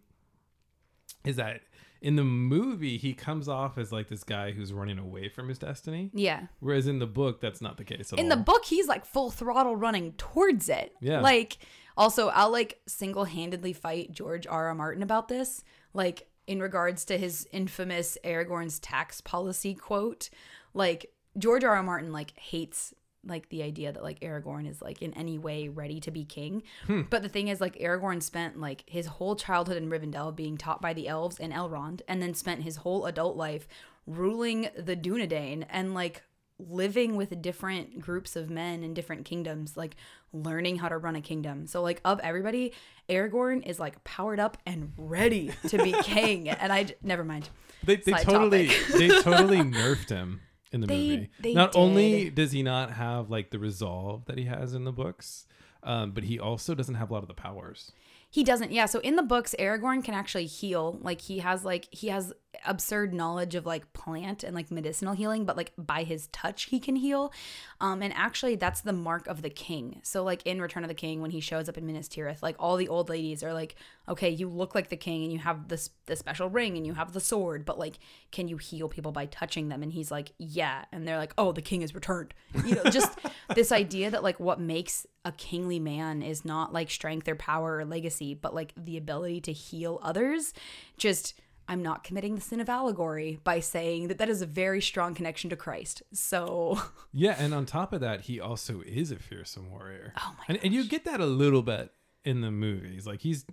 is 1.24 1.36
that 1.36 1.60
in 2.00 2.14
the 2.16 2.24
movie 2.24 2.96
he 2.96 3.12
comes 3.12 3.48
off 3.48 3.76
as 3.76 3.90
like 3.90 4.08
this 4.08 4.22
guy 4.22 4.52
who's 4.52 4.72
running 4.72 4.98
away 4.98 5.28
from 5.28 5.48
his 5.48 5.58
destiny, 5.58 6.10
Yeah. 6.14 6.46
whereas 6.60 6.86
in 6.86 7.00
the 7.00 7.06
book 7.08 7.40
that's 7.40 7.60
not 7.60 7.76
the 7.76 7.84
case 7.84 8.12
at 8.12 8.18
in 8.20 8.30
all. 8.30 8.36
the 8.38 8.42
book 8.44 8.64
he's 8.64 8.86
like 8.86 9.04
full 9.04 9.30
throttle 9.30 9.74
running 9.74 10.12
towards 10.12 10.68
it 10.68 10.94
Yeah. 11.00 11.20
like 11.20 11.58
also 11.96 12.28
i'll 12.28 12.52
like 12.52 12.80
single-handedly 12.86 13.72
fight 13.72 14.12
george 14.12 14.46
r 14.46 14.68
r 14.68 14.74
martin 14.76 15.02
about 15.02 15.26
this 15.26 15.64
like 15.92 16.27
in 16.48 16.60
regards 16.60 17.04
to 17.04 17.18
his 17.18 17.46
infamous 17.52 18.18
aragorn's 18.24 18.78
tax 18.78 19.20
policy 19.20 19.74
quote 19.74 20.30
like 20.74 21.12
george 21.38 21.62
r 21.62 21.76
r 21.76 21.82
martin 21.82 22.12
like 22.12 22.36
hates 22.38 22.94
like 23.26 23.48
the 23.48 23.62
idea 23.62 23.92
that 23.92 24.02
like 24.02 24.20
aragorn 24.20 24.68
is 24.68 24.80
like 24.80 25.02
in 25.02 25.12
any 25.14 25.38
way 25.38 25.68
ready 25.68 26.00
to 26.00 26.10
be 26.10 26.24
king. 26.24 26.62
Hmm. 26.86 27.02
But 27.10 27.22
the 27.22 27.28
thing 27.28 27.48
is 27.48 27.60
like 27.60 27.76
aragorn 27.78 28.22
spent 28.22 28.58
like 28.58 28.84
his 28.86 29.06
whole 29.06 29.36
childhood 29.36 29.76
in 29.76 29.90
rivendell 29.90 30.34
being 30.34 30.56
taught 30.56 30.80
by 30.80 30.92
the 30.92 31.08
elves 31.08 31.38
and 31.38 31.52
elrond 31.52 32.00
and 32.08 32.22
then 32.22 32.34
spent 32.34 32.62
his 32.62 32.76
whole 32.76 33.06
adult 33.06 33.36
life 33.36 33.68
ruling 34.06 34.70
the 34.76 34.96
dunedain 34.96 35.66
and 35.68 35.94
like 35.94 36.22
living 36.58 37.16
with 37.16 37.40
different 37.40 38.00
groups 38.00 38.34
of 38.36 38.50
men 38.50 38.82
in 38.82 38.94
different 38.94 39.24
kingdoms, 39.24 39.76
like 39.76 39.96
learning 40.32 40.76
how 40.76 40.88
to 40.88 40.98
run 40.98 41.14
a 41.16 41.20
kingdom. 41.20 41.66
So, 41.66 41.82
like, 41.82 42.00
of 42.04 42.18
everybody, 42.20 42.72
Aragorn 43.08 43.64
is 43.66 43.78
like 43.78 44.02
powered 44.04 44.40
up 44.40 44.58
and 44.66 44.92
ready 44.96 45.52
to 45.68 45.82
be 45.82 45.92
king. 46.02 46.48
And 46.48 46.72
I 46.72 46.86
never 47.02 47.24
mind. 47.24 47.48
they 47.84 47.96
they 47.96 48.12
Side 48.12 48.22
totally 48.22 48.70
they 48.96 49.08
totally 49.22 49.58
nerfed 49.58 50.08
him 50.10 50.40
in 50.72 50.80
the 50.80 50.86
They- 50.86 51.08
movie. 51.10 51.30
they 51.40 51.54
not 51.54 51.74
only 51.76 52.28
does 52.30 52.52
he 52.52 52.62
not 52.62 52.92
have 52.92 53.30
like 53.30 53.50
the 53.50 53.58
resolve 53.58 54.24
that 54.26 54.36
he 54.36 54.44
has 54.44 54.74
in 54.74 54.84
the 54.84 54.92
books, 54.92 55.46
um, 55.84 56.10
but 56.10 56.24
he 56.24 56.38
also 56.40 56.74
doesn't 56.74 56.96
have 56.96 57.10
a 57.10 57.12
lot 57.14 57.22
of 57.22 57.28
the 57.28 57.34
powers. 57.34 57.92
He 58.30 58.44
doesn't. 58.44 58.72
Yeah. 58.72 58.84
So 58.84 58.98
in 58.98 59.16
the 59.16 59.22
books, 59.22 59.54
Aragorn 59.58 60.04
can 60.04 60.12
actually 60.12 60.44
heal. 60.44 60.98
Like 61.00 61.22
he 61.22 61.38
has 61.38 61.64
like 61.64 61.88
he 61.92 62.08
has 62.08 62.34
absurd 62.66 63.12
knowledge 63.12 63.54
of 63.54 63.66
like 63.66 63.92
plant 63.92 64.44
and 64.44 64.54
like 64.54 64.70
medicinal 64.70 65.14
healing, 65.14 65.44
but 65.44 65.56
like 65.56 65.72
by 65.76 66.02
his 66.02 66.28
touch 66.28 66.64
he 66.64 66.80
can 66.80 66.96
heal. 66.96 67.32
Um, 67.80 68.02
and 68.02 68.12
actually 68.14 68.56
that's 68.56 68.80
the 68.80 68.92
mark 68.92 69.26
of 69.26 69.42
the 69.42 69.50
king. 69.50 70.00
So 70.02 70.24
like 70.24 70.44
in 70.46 70.60
Return 70.60 70.84
of 70.84 70.88
the 70.88 70.94
King, 70.94 71.20
when 71.20 71.30
he 71.30 71.40
shows 71.40 71.68
up 71.68 71.78
in 71.78 71.86
Minas 71.86 72.08
Tirith, 72.08 72.42
like 72.42 72.56
all 72.58 72.76
the 72.76 72.88
old 72.88 73.08
ladies 73.08 73.42
are 73.42 73.54
like, 73.54 73.76
okay, 74.08 74.30
you 74.30 74.48
look 74.48 74.74
like 74.74 74.88
the 74.88 74.96
king 74.96 75.22
and 75.22 75.32
you 75.32 75.38
have 75.38 75.68
this 75.68 75.90
the 76.06 76.16
special 76.16 76.48
ring 76.48 76.76
and 76.76 76.86
you 76.86 76.94
have 76.94 77.12
the 77.12 77.20
sword, 77.20 77.64
but 77.64 77.78
like, 77.78 77.98
can 78.32 78.48
you 78.48 78.56
heal 78.56 78.88
people 78.88 79.12
by 79.12 79.26
touching 79.26 79.68
them? 79.68 79.82
And 79.82 79.92
he's 79.92 80.10
like, 80.10 80.32
yeah. 80.38 80.84
And 80.92 81.06
they're 81.06 81.18
like, 81.18 81.34
oh, 81.38 81.52
the 81.52 81.62
king 81.62 81.82
has 81.82 81.94
returned. 81.94 82.34
You 82.64 82.76
know, 82.76 82.84
just 82.84 83.18
this 83.54 83.72
idea 83.72 84.10
that 84.10 84.22
like 84.22 84.40
what 84.40 84.60
makes 84.60 85.06
a 85.24 85.32
kingly 85.32 85.78
man 85.78 86.22
is 86.22 86.44
not 86.44 86.72
like 86.72 86.90
strength 86.90 87.28
or 87.28 87.34
power 87.34 87.78
or 87.78 87.84
legacy, 87.84 88.34
but 88.34 88.54
like 88.54 88.72
the 88.76 88.96
ability 88.96 89.40
to 89.42 89.52
heal 89.52 90.00
others. 90.02 90.52
Just 90.96 91.34
I'm 91.68 91.82
not 91.82 92.02
committing 92.02 92.34
the 92.34 92.40
sin 92.40 92.60
of 92.60 92.68
allegory 92.68 93.38
by 93.44 93.60
saying 93.60 94.08
that 94.08 94.18
that 94.18 94.28
is 94.28 94.40
a 94.42 94.46
very 94.46 94.80
strong 94.80 95.14
connection 95.14 95.50
to 95.50 95.56
Christ. 95.56 96.02
So, 96.12 96.80
Yeah, 97.12 97.36
and 97.38 97.52
on 97.54 97.66
top 97.66 97.92
of 97.92 98.00
that, 98.00 98.22
he 98.22 98.40
also 98.40 98.80
is 98.86 99.10
a 99.10 99.16
fearsome 99.16 99.70
warrior. 99.70 100.14
oh 100.18 100.34
my 100.38 100.44
and, 100.48 100.58
and 100.64 100.72
you 100.74 100.84
get 100.84 101.04
that 101.04 101.20
a 101.20 101.26
little 101.26 101.62
bit 101.62 101.92
in 102.24 102.40
the 102.40 102.50
movies. 102.50 103.06
Like 103.06 103.20
he's 103.20 103.44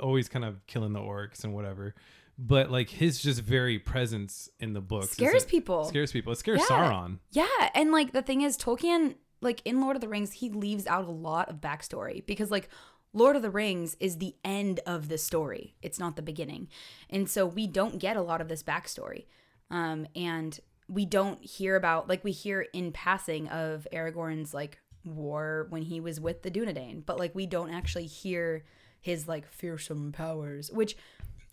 always 0.00 0.28
kind 0.28 0.44
of 0.44 0.66
killing 0.66 0.92
the 0.92 1.00
orcs 1.00 1.44
and 1.44 1.52
whatever. 1.54 1.94
But 2.38 2.70
like 2.70 2.88
his 2.88 3.20
just 3.20 3.40
very 3.42 3.78
presence 3.78 4.48
in 4.60 4.72
the 4.72 4.80
books 4.80 5.10
scares 5.10 5.44
people. 5.44 5.84
Scares 5.84 6.12
people. 6.12 6.32
It 6.32 6.36
scares 6.38 6.60
Yeah. 6.60 6.76
Sauron. 6.76 7.18
Yeah, 7.32 7.46
and 7.74 7.90
like 7.92 8.12
the 8.12 8.22
thing 8.22 8.42
is, 8.42 8.56
Tolkien, 8.56 9.16
like 9.40 9.60
in 9.64 9.80
Lord 9.80 9.96
of 9.96 10.00
the 10.00 10.08
Rings, 10.08 10.32
he 10.32 10.48
leaves 10.50 10.86
out 10.86 11.04
a 11.04 11.10
lot 11.10 11.48
of 11.48 11.56
backstory 11.56 12.24
because 12.26 12.50
like 12.50 12.68
Lord 13.12 13.36
of 13.36 13.42
the 13.42 13.50
Rings 13.50 13.96
is 14.00 14.18
the 14.18 14.34
end 14.44 14.80
of 14.86 15.08
the 15.08 15.18
story. 15.18 15.74
It's 15.82 15.98
not 15.98 16.16
the 16.16 16.22
beginning, 16.22 16.68
and 17.08 17.28
so 17.28 17.46
we 17.46 17.66
don't 17.66 17.98
get 17.98 18.16
a 18.16 18.22
lot 18.22 18.40
of 18.40 18.48
this 18.48 18.62
backstory, 18.62 19.26
um, 19.70 20.06
and 20.14 20.58
we 20.88 21.04
don't 21.04 21.44
hear 21.44 21.76
about 21.76 22.08
like 22.08 22.24
we 22.24 22.32
hear 22.32 22.66
in 22.72 22.92
passing 22.92 23.48
of 23.48 23.86
Aragorn's 23.92 24.54
like 24.54 24.78
war 25.04 25.66
when 25.70 25.82
he 25.82 26.00
was 26.00 26.20
with 26.20 26.42
the 26.42 26.50
Dunedain, 26.50 27.04
but 27.04 27.18
like 27.18 27.34
we 27.34 27.46
don't 27.46 27.72
actually 27.72 28.06
hear 28.06 28.64
his 29.00 29.28
like 29.28 29.46
fearsome 29.46 30.12
powers, 30.12 30.70
which 30.70 30.96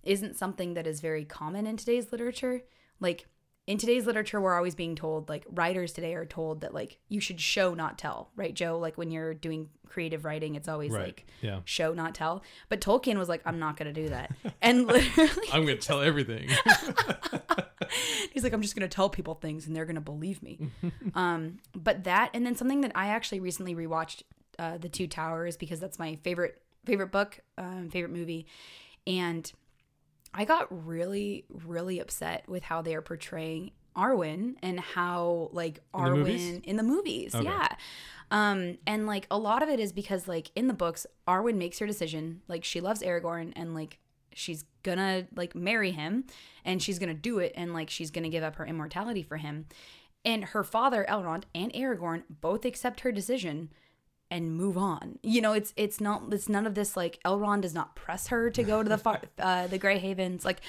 isn't 0.04 0.38
something 0.38 0.74
that 0.76 0.88
is 0.88 1.02
very 1.02 1.26
common 1.26 1.68
in 1.68 1.78
today's 1.78 2.12
literature. 2.12 2.62
Like 3.00 3.28
in 3.68 3.78
today's 3.80 4.06
literature, 4.06 4.40
we're 4.40 4.56
always 4.56 4.76
being 4.76 4.96
told, 4.96 5.28
like 5.28 5.46
writers 5.50 5.92
today 5.92 6.14
are 6.14 6.26
told 6.26 6.62
that 6.62 6.74
like 6.74 7.00
you 7.10 7.20
should 7.20 7.40
show 7.42 7.74
not 7.74 7.98
tell, 7.98 8.30
right, 8.36 8.54
Joe? 8.54 8.78
Like 8.78 8.98
when 8.98 9.10
you're 9.10 9.34
doing 9.34 9.70
creative 9.88 10.24
writing, 10.26 10.54
it's 10.56 10.68
always 10.68 10.92
Right. 10.92 11.06
like 11.06 11.26
Yeah. 11.42 11.62
show 11.66 11.94
not 11.94 12.14
tell. 12.14 12.44
But 12.70 12.80
Tolkien 12.82 13.18
was 13.18 13.28
like, 13.30 13.42
I'm 13.46 13.58
not 13.60 13.76
gonna 13.78 13.94
do 13.94 14.10
that, 14.10 14.32
and 14.62 14.86
literally, 14.88 15.32
I'm 15.52 15.66
gonna 15.66 15.78
tell 15.78 16.02
everything. 16.02 16.48
he's 18.32 18.44
like, 18.44 18.54
I'm 18.54 18.62
just 18.62 18.76
gonna 18.76 18.88
tell 18.88 19.10
people 19.10 19.36
things 19.36 19.68
and 19.68 19.76
they're 19.76 19.86
gonna 19.86 20.02
believe 20.02 20.42
me. 20.44 20.60
um, 21.16 21.58
but 21.76 22.04
that, 22.04 22.30
and 22.34 22.46
then 22.46 22.56
something 22.56 22.82
that 22.82 22.92
I 22.96 23.08
actually 23.08 23.40
recently 23.40 23.74
rewatched, 23.76 24.24
uh, 24.60 24.78
The 24.78 24.90
Two 24.90 25.08
Towers, 25.08 25.58
because 25.58 25.80
that's 25.80 26.00
my 26.00 26.18
favorite 26.24 26.62
favorite 26.86 27.12
book, 27.12 27.40
um, 27.58 27.90
favorite 27.90 28.12
movie, 28.14 28.46
and 29.08 29.52
I 30.36 30.46
got 30.46 30.68
really, 30.86 31.46
really 31.50 32.00
upset 32.00 32.48
with 32.48 32.64
how 32.64 32.82
they 32.82 32.94
are 32.94 33.02
portraying 33.02 33.72
Arwen 33.96 34.56
and 34.62 34.80
how 34.80 35.50
like 35.54 35.76
the 35.76 36.00
Arwen 36.00 36.18
movies? 36.18 36.60
in 36.64 36.76
the 36.76 36.84
movies, 36.84 37.34
Okay. 37.34 37.46
yeah. 37.46 37.70
Um, 38.32 38.78
and 38.86 39.08
like 39.08 39.28
a 39.32 39.38
lot 39.38 39.64
of 39.64 39.70
it 39.70 39.80
is 39.80 39.94
because 39.94 40.28
like 40.28 40.52
in 40.56 40.68
the 40.68 40.74
books, 40.74 41.06
Arwen 41.28 41.56
makes 41.56 41.80
her 41.80 41.88
decision. 41.88 42.42
Like 42.48 42.64
she 42.66 42.82
loves 42.82 43.02
Aragorn 43.02 43.54
and 43.56 43.74
like 43.74 44.00
she's 44.34 44.66
gonna 44.84 45.28
like 45.36 45.56
marry 45.56 45.92
him 45.92 46.26
and 46.66 46.82
she's 46.84 47.00
gonna 47.00 47.14
do 47.14 47.40
it 47.40 47.54
and 47.56 47.74
like 47.74 47.90
she's 47.90 48.12
gonna 48.12 48.28
give 48.30 48.44
up 48.44 48.56
her 48.58 48.66
immortality 48.66 49.24
for 49.24 49.38
him. 49.38 49.68
And 50.26 50.44
her 50.44 50.64
father, 50.64 51.06
Elrond, 51.08 51.44
and 51.54 51.72
Aragorn 51.74 52.24
both 52.42 52.66
accept 52.66 53.02
her 53.02 53.12
decision 53.12 53.70
and 54.32 54.56
move 54.56 54.78
on. 54.78 55.20
You 55.24 55.40
know, 55.42 55.54
it's 55.54 55.74
it's 55.78 56.02
not 56.02 56.24
it's 56.32 56.50
none 56.50 56.66
of 56.66 56.74
this 56.76 56.98
like 56.98 57.20
Elrond 57.26 57.62
does 57.62 57.74
not 57.74 57.96
press 57.96 58.28
her 58.28 58.50
to 58.50 58.64
go 58.64 58.82
to 58.84 58.90
the 58.90 58.98
far, 58.98 59.22
uh, 59.40 59.68
the 59.68 59.78
Grey 59.78 59.98
Havens. 60.00 60.44
Like 60.44 60.62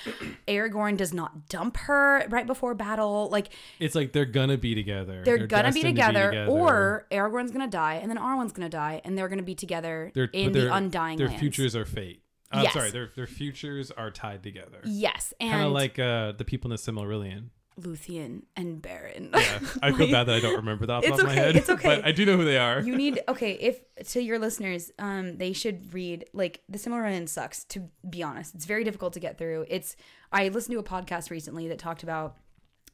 Aragorn 0.47 0.97
does 0.97 1.13
not 1.15 1.49
dump 1.49 1.77
her 1.79 2.27
right 2.29 2.47
before 2.47 2.75
battle. 2.75 3.29
Like 3.31 3.49
it's 3.81 3.95
like 3.95 4.13
they're 4.13 4.25
gonna 4.25 4.59
be 4.59 4.75
together. 4.75 5.23
they're, 5.25 5.47
gonna 5.47 5.73
be 5.73 5.83
destined 5.83 5.97
to 5.97 6.03
together, 6.07 6.47
or 6.49 7.07
Aragorn's 7.11 7.51
gonna 7.51 7.67
die, 7.67 7.95
and 7.95 8.11
then 8.11 8.19
Arwen's 8.19 8.53
gonna 8.53 8.69
die, 8.69 9.01
and 9.05 9.17
they're 9.17 9.29
gonna 9.29 9.43
be 9.43 9.55
together 9.55 10.11
Their- 10.15 10.31
in 10.33 10.53
the 10.53 10.73
Undying 10.73 11.19
Their 11.19 11.29
Lands. 11.29 11.41
futures 11.41 11.75
are 11.77 11.85
fate. 11.87 12.23
I'm 12.53 12.63
Yes. 12.63 12.75
sorry, 12.75 12.91
their 12.91 13.11
their 13.17 13.27
futures 13.27 13.91
are 13.91 14.11
tied 14.11 14.43
together. 14.43 14.79
Yes, 14.85 15.35
and 15.41 15.51
Kind 15.51 15.67
of 15.67 15.73
like 15.73 15.99
uh, 15.99 16.33
the 16.33 16.45
people 16.45 16.71
in 16.71 16.77
the 16.77 16.81
Silmarillion. 16.81 17.49
Luthien 17.81 18.43
and 18.57 18.81
Beren. 18.83 19.31
Yeah, 19.35 19.59
I 19.83 19.93
feel 19.93 20.11
bad 20.11 20.25
that 20.25 20.37
I 20.37 20.41
don't 20.41 20.57
remember 20.57 20.87
that 20.87 20.93
off 20.95 21.03
the 21.03 21.09
It's 21.09 21.17
top 21.19 21.21
of 21.21 21.27
my 21.27 21.33
okay, 21.33 21.41
head. 21.47 21.57
it's 21.57 21.69
okay. 21.77 21.89
But 21.97 22.05
I 22.07 22.13
do 22.13 22.25
know 22.25 22.37
who 22.37 22.45
they 22.45 22.59
are. 22.59 22.81
you 22.81 22.97
need 22.97 23.21
okay 23.29 23.53
if 23.53 23.81
to 24.13 24.21
your 24.23 24.39
listeners 24.39 24.91
um 24.99 25.37
they 25.39 25.53
should 25.53 25.93
read 25.93 26.25
like 26.33 26.63
the 26.69 26.79
Silmarillion 26.79 27.29
sucks 27.29 27.65
to 27.65 27.89
be 28.09 28.23
honest 28.23 28.55
it's 28.55 28.65
very 28.65 28.85
difficult 28.85 29.13
to 29.15 29.21
get 29.21 29.37
through 29.39 29.65
it's 29.69 29.97
i 30.33 30.49
listened 30.49 30.73
to 30.75 30.79
a 30.79 30.83
podcast 30.83 31.31
recently 31.31 31.69
that 31.69 31.79
talked 31.79 32.03
about 32.03 32.37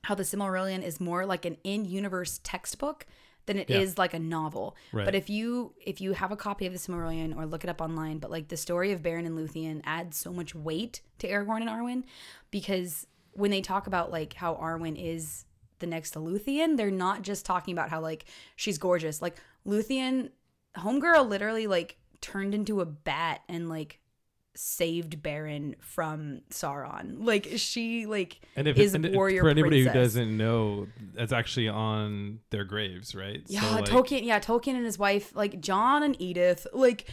how 0.05 0.15
the 0.15 0.23
Silmarillion 0.25 0.83
is 0.83 1.01
more 1.01 1.25
like 1.27 1.45
an 1.45 1.57
in-universe 1.65 2.41
textbook 2.43 3.07
than 3.47 3.57
it 3.59 3.71
is 3.71 3.91
Yeah. 3.91 3.95
like 3.99 4.15
a 4.15 4.19
novel 4.19 4.77
Right. 4.93 5.05
but 5.05 5.15
if 5.15 5.29
you 5.31 5.75
if 5.85 6.01
you 6.01 6.13
have 6.13 6.31
a 6.33 6.37
copy 6.37 6.67
of 6.67 6.73
the 6.73 6.79
Silmarillion 6.79 7.37
or 7.37 7.47
look 7.47 7.63
it 7.65 7.71
up 7.71 7.81
online 7.81 8.19
but 8.19 8.31
like 8.31 8.49
the 8.49 8.57
story 8.57 8.91
of 8.93 9.01
Beren 9.03 9.27
and 9.27 9.39
Luthien 9.39 9.81
adds 9.85 10.17
so 10.17 10.33
much 10.33 10.55
weight 10.55 11.03
to 11.19 11.29
Aragorn 11.29 11.61
and 11.61 11.69
Arwen 11.71 12.03
because 12.51 13.07
when 13.33 13.51
they 13.51 13.61
talk 13.61 13.87
about 13.87 14.11
like 14.11 14.35
how 14.35 14.55
Arwen 14.55 14.97
is 14.97 15.45
the 15.79 15.87
next 15.87 16.13
to 16.13 16.19
Luthien, 16.19 16.77
they're 16.77 16.91
not 16.91 17.23
just 17.23 17.45
talking 17.45 17.73
about 17.73 17.91
how 17.91 18.01
like 18.01 18.25
she's 18.57 18.79
gorgeous. 18.79 19.21
Like 19.23 19.37
Luthien, 19.67 20.31
homegirl 20.77 21.29
literally 21.29 21.67
like 21.67 21.97
turned 22.21 22.55
into 22.55 22.81
a 22.81 22.87
bat 22.87 23.43
and 23.49 23.69
like 23.69 23.99
saved 24.55 25.23
Beren 25.23 25.75
from 25.81 26.43
Sauron. 26.51 27.17
Like 27.19 27.49
she 27.57 28.07
like 28.07 28.41
And 28.57 28.69
if 28.69 28.79
is 28.79 28.95
and 28.95 29.15
warrior 29.15 29.43
for 29.43 29.49
anybody 29.49 29.85
princess. 29.85 29.95
who 29.95 30.01
doesn't 30.01 30.37
know, 30.37 30.89
that's 31.15 31.33
actually 31.33 31.69
on 31.69 32.41
their 32.51 32.65
graves, 32.65 33.15
right? 33.15 33.43
Yeah, 33.47 33.63
So, 33.63 33.73
like, 33.73 33.85
Tolkien. 33.87 34.25
Yeah, 34.25 34.41
Tolkien 34.41 34.75
and 34.77 34.85
his 34.85 34.99
wife, 34.99 35.35
like 35.35 35.61
John 35.61 36.03
and 36.03 36.21
Edith, 36.21 36.67
like 36.73 37.09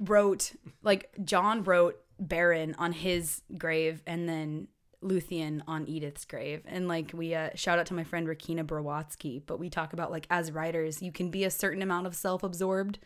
wrote 0.00 0.52
like 0.82 1.10
John 1.24 1.64
wrote 1.64 2.00
Beren 2.22 2.74
on 2.78 2.92
his 2.92 3.42
grave, 3.58 4.02
and 4.06 4.28
then 4.28 4.68
Luthien 5.06 5.62
on 5.66 5.86
Edith's 5.88 6.24
grave. 6.24 6.62
And 6.66 6.88
like 6.88 7.12
we 7.14 7.34
uh, 7.34 7.50
shout 7.54 7.78
out 7.78 7.86
to 7.86 7.94
my 7.94 8.04
friend 8.04 8.26
Rakina 8.26 8.64
Browatsky, 8.64 9.42
but 9.46 9.58
we 9.58 9.70
talk 9.70 9.92
about 9.92 10.10
like 10.10 10.26
as 10.30 10.50
writers, 10.52 11.00
you 11.02 11.12
can 11.12 11.30
be 11.30 11.44
a 11.44 11.50
certain 11.50 11.82
amount 11.82 12.06
of 12.06 12.14
self-absorbed, 12.14 12.98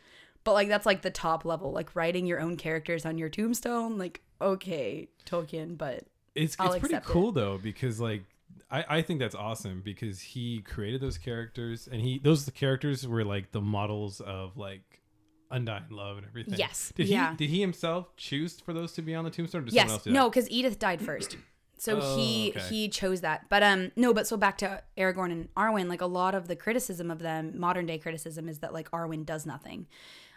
but 0.45 0.53
like 0.55 0.69
that's 0.69 0.87
like 0.87 1.03
the 1.03 1.11
top 1.11 1.45
level, 1.45 1.73
like 1.73 1.95
writing 1.95 2.27
your 2.27 2.41
own 2.41 2.57
characters 2.57 3.05
on 3.05 3.19
your 3.19 3.29
tombstone. 3.29 3.99
Like 3.99 4.23
okay, 4.41 5.09
Tolkien, 5.27 5.77
but 5.77 6.05
It's 6.35 6.57
I'll 6.59 6.73
it's 6.73 6.81
pretty 6.81 6.95
accept 6.95 7.11
it. 7.11 7.13
cool 7.13 7.33
though 7.33 7.59
because 7.59 8.01
like 8.01 8.25
I, 8.71 8.85
I 8.99 9.03
think 9.03 9.21
that's 9.21 9.35
awesome 9.35 9.83
because 9.85 10.21
he 10.21 10.61
created 10.63 11.01
those 11.01 11.19
characters 11.19 11.89
and 11.91 12.01
he 12.01 12.19
those 12.19 12.49
characters 12.51 13.07
were 13.07 13.25
like 13.25 13.53
the 13.53 13.61
models 13.61 14.21
of 14.21 14.57
like 14.57 15.03
undying 15.51 15.83
love 15.91 16.19
and 16.19 16.27
everything. 16.27 16.55
Yes, 16.57 16.93
Did 16.95 17.09
yeah. 17.09 17.33
he 17.33 17.37
did 17.37 17.51
he 17.51 17.61
himself 17.61 18.17
choose 18.17 18.61
for 18.61 18.73
those 18.73 18.93
to 18.93 19.03
be 19.03 19.15
on 19.15 19.25
the 19.25 19.31
tombstone? 19.31 19.65
Yes, 19.67 19.75
someone 19.83 19.91
else 19.95 20.05
do 20.05 20.11
no, 20.13 20.31
because 20.31 20.49
Edith 20.51 20.79
died 20.79 21.03
first. 21.03 21.37
So 21.81 21.99
Oh, 22.03 22.17
he 22.17 22.53
okay. 22.55 22.61
he 22.69 22.89
chose 22.91 23.23
that. 23.23 23.49
But 23.49 23.63
um 23.63 23.91
no, 23.97 24.13
but 24.13 24.27
so 24.27 24.37
back 24.37 24.59
to 24.59 24.83
Aragorn 24.99 25.33
and 25.33 25.49
Arwen, 25.55 25.89
like 25.89 26.03
a 26.03 26.07
lot 26.07 26.35
of 26.35 26.47
the 26.47 26.55
criticism 26.55 27.11
of 27.11 27.21
them, 27.21 27.59
modern 27.59 27.87
day 27.87 27.97
criticism 27.97 28.51
is 28.51 28.59
that 28.59 28.75
like 28.75 28.91
Arwen 28.91 29.25
does 29.25 29.47
nothing. 29.47 29.87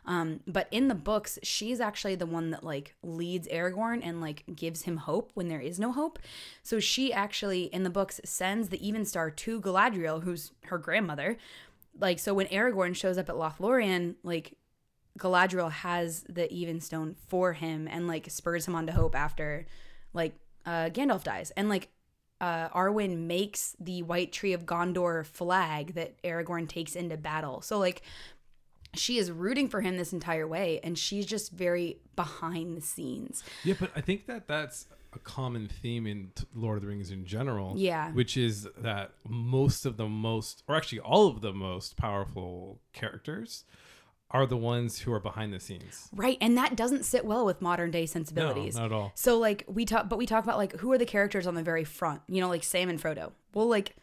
Um, 0.05 0.39
but 0.47 0.67
in 0.71 0.87
the 0.87 0.95
books, 0.95 1.39
she's 1.43 1.81
actually 1.81 2.15
the 2.15 2.25
one 2.25 2.51
that 2.51 2.63
like 2.63 2.95
leads 3.03 3.47
Aragorn 3.49 3.99
and 4.01 4.21
like 4.21 4.43
gives 4.55 4.83
him 4.83 4.95
hope 4.97 5.31
when 5.33 5.49
there 5.49 5.59
is 5.59 5.79
no 5.81 5.91
hope. 5.91 6.17
So 6.61 6.79
she 6.79 7.11
actually 7.11 7.63
in 7.65 7.83
the 7.83 7.89
books 7.89 8.21
sends 8.23 8.69
the 8.69 8.85
Even 8.85 9.03
Star 9.03 9.29
to 9.29 9.59
Galadriel, 9.59 10.23
who's 10.23 10.53
her 10.67 10.77
grandmother. 10.77 11.37
Like 11.99 12.19
so 12.19 12.33
when 12.33 12.47
Aragorn 12.47 12.95
shows 12.95 13.17
up 13.17 13.27
at 13.27 13.35
Lothlorien, 13.35 14.15
like 14.23 14.57
Galadriel 15.19 15.71
has 15.71 16.23
the 16.29 16.51
Even 16.53 16.79
Stone 16.79 17.17
for 17.27 17.51
him 17.51 17.85
and 17.89 18.07
like 18.07 18.29
spurs 18.31 18.65
him 18.65 18.75
on 18.75 18.87
to 18.87 18.93
hope 18.93 19.13
after 19.13 19.65
like 20.13 20.35
uh 20.65 20.89
Gandalf 20.89 21.23
dies. 21.23 21.51
And 21.51 21.69
like 21.69 21.89
uh 22.41 22.69
Arwen 22.69 23.27
makes 23.27 23.75
the 23.79 24.01
White 24.03 24.31
Tree 24.31 24.53
of 24.53 24.65
Gondor 24.65 25.25
flag 25.25 25.93
that 25.95 26.21
Aragorn 26.23 26.67
takes 26.67 26.95
into 26.95 27.17
battle. 27.17 27.61
So 27.61 27.79
like 27.79 28.01
she 28.95 29.17
is 29.17 29.31
rooting 29.31 29.67
for 29.67 29.81
him 29.81 29.97
this 29.97 30.13
entire 30.13 30.47
way 30.47 30.79
and 30.83 30.97
she's 30.97 31.25
just 31.25 31.51
very 31.51 31.97
behind 32.15 32.77
the 32.77 32.81
scenes. 32.81 33.43
Yeah, 33.63 33.75
but 33.79 33.91
I 33.95 34.01
think 34.01 34.27
that 34.27 34.47
that's 34.47 34.87
a 35.15 35.19
common 35.19 35.67
theme 35.67 36.07
in 36.07 36.31
Lord 36.55 36.77
of 36.77 36.81
the 36.83 36.89
Rings 36.89 37.11
in 37.11 37.25
general. 37.25 37.73
Yeah. 37.77 38.11
Which 38.11 38.37
is 38.37 38.67
that 38.77 39.11
most 39.27 39.85
of 39.85 39.97
the 39.97 40.07
most, 40.07 40.63
or 40.67 40.75
actually 40.75 40.99
all 40.99 41.27
of 41.27 41.41
the 41.41 41.53
most 41.53 41.97
powerful 41.97 42.79
characters 42.93 43.63
are 44.33 44.47
the 44.47 44.57
ones 44.57 44.99
who 44.99 45.13
are 45.13 45.19
behind 45.19 45.53
the 45.53 45.59
scenes. 45.59 46.09
Right, 46.13 46.37
and 46.41 46.57
that 46.57 46.75
doesn't 46.75 47.05
sit 47.05 47.23
well 47.23 47.45
with 47.45 47.61
modern 47.61 47.91
day 47.91 48.01
No, 48.01 48.05
sensibilities. 48.07 48.75
not 48.75 48.85
at 48.85 48.91
all. 48.91 49.11
So 49.15 49.37
like 49.37 49.63
we 49.67 49.85
talk, 49.85 50.09
but 50.09 50.17
we 50.17 50.25
talk 50.25 50.43
about 50.43 50.57
like 50.57 50.77
who 50.79 50.91
are 50.91 50.97
the 50.97 51.05
characters 51.05 51.45
on 51.45 51.53
the 51.53 51.61
very 51.63 51.83
front? 51.83 52.21
You 52.27 52.41
know, 52.41 52.49
like 52.49 52.63
Sam 52.63 52.89
and 52.89 53.01
Frodo. 53.01 53.31
Well, 53.53 53.69
like 53.69 53.95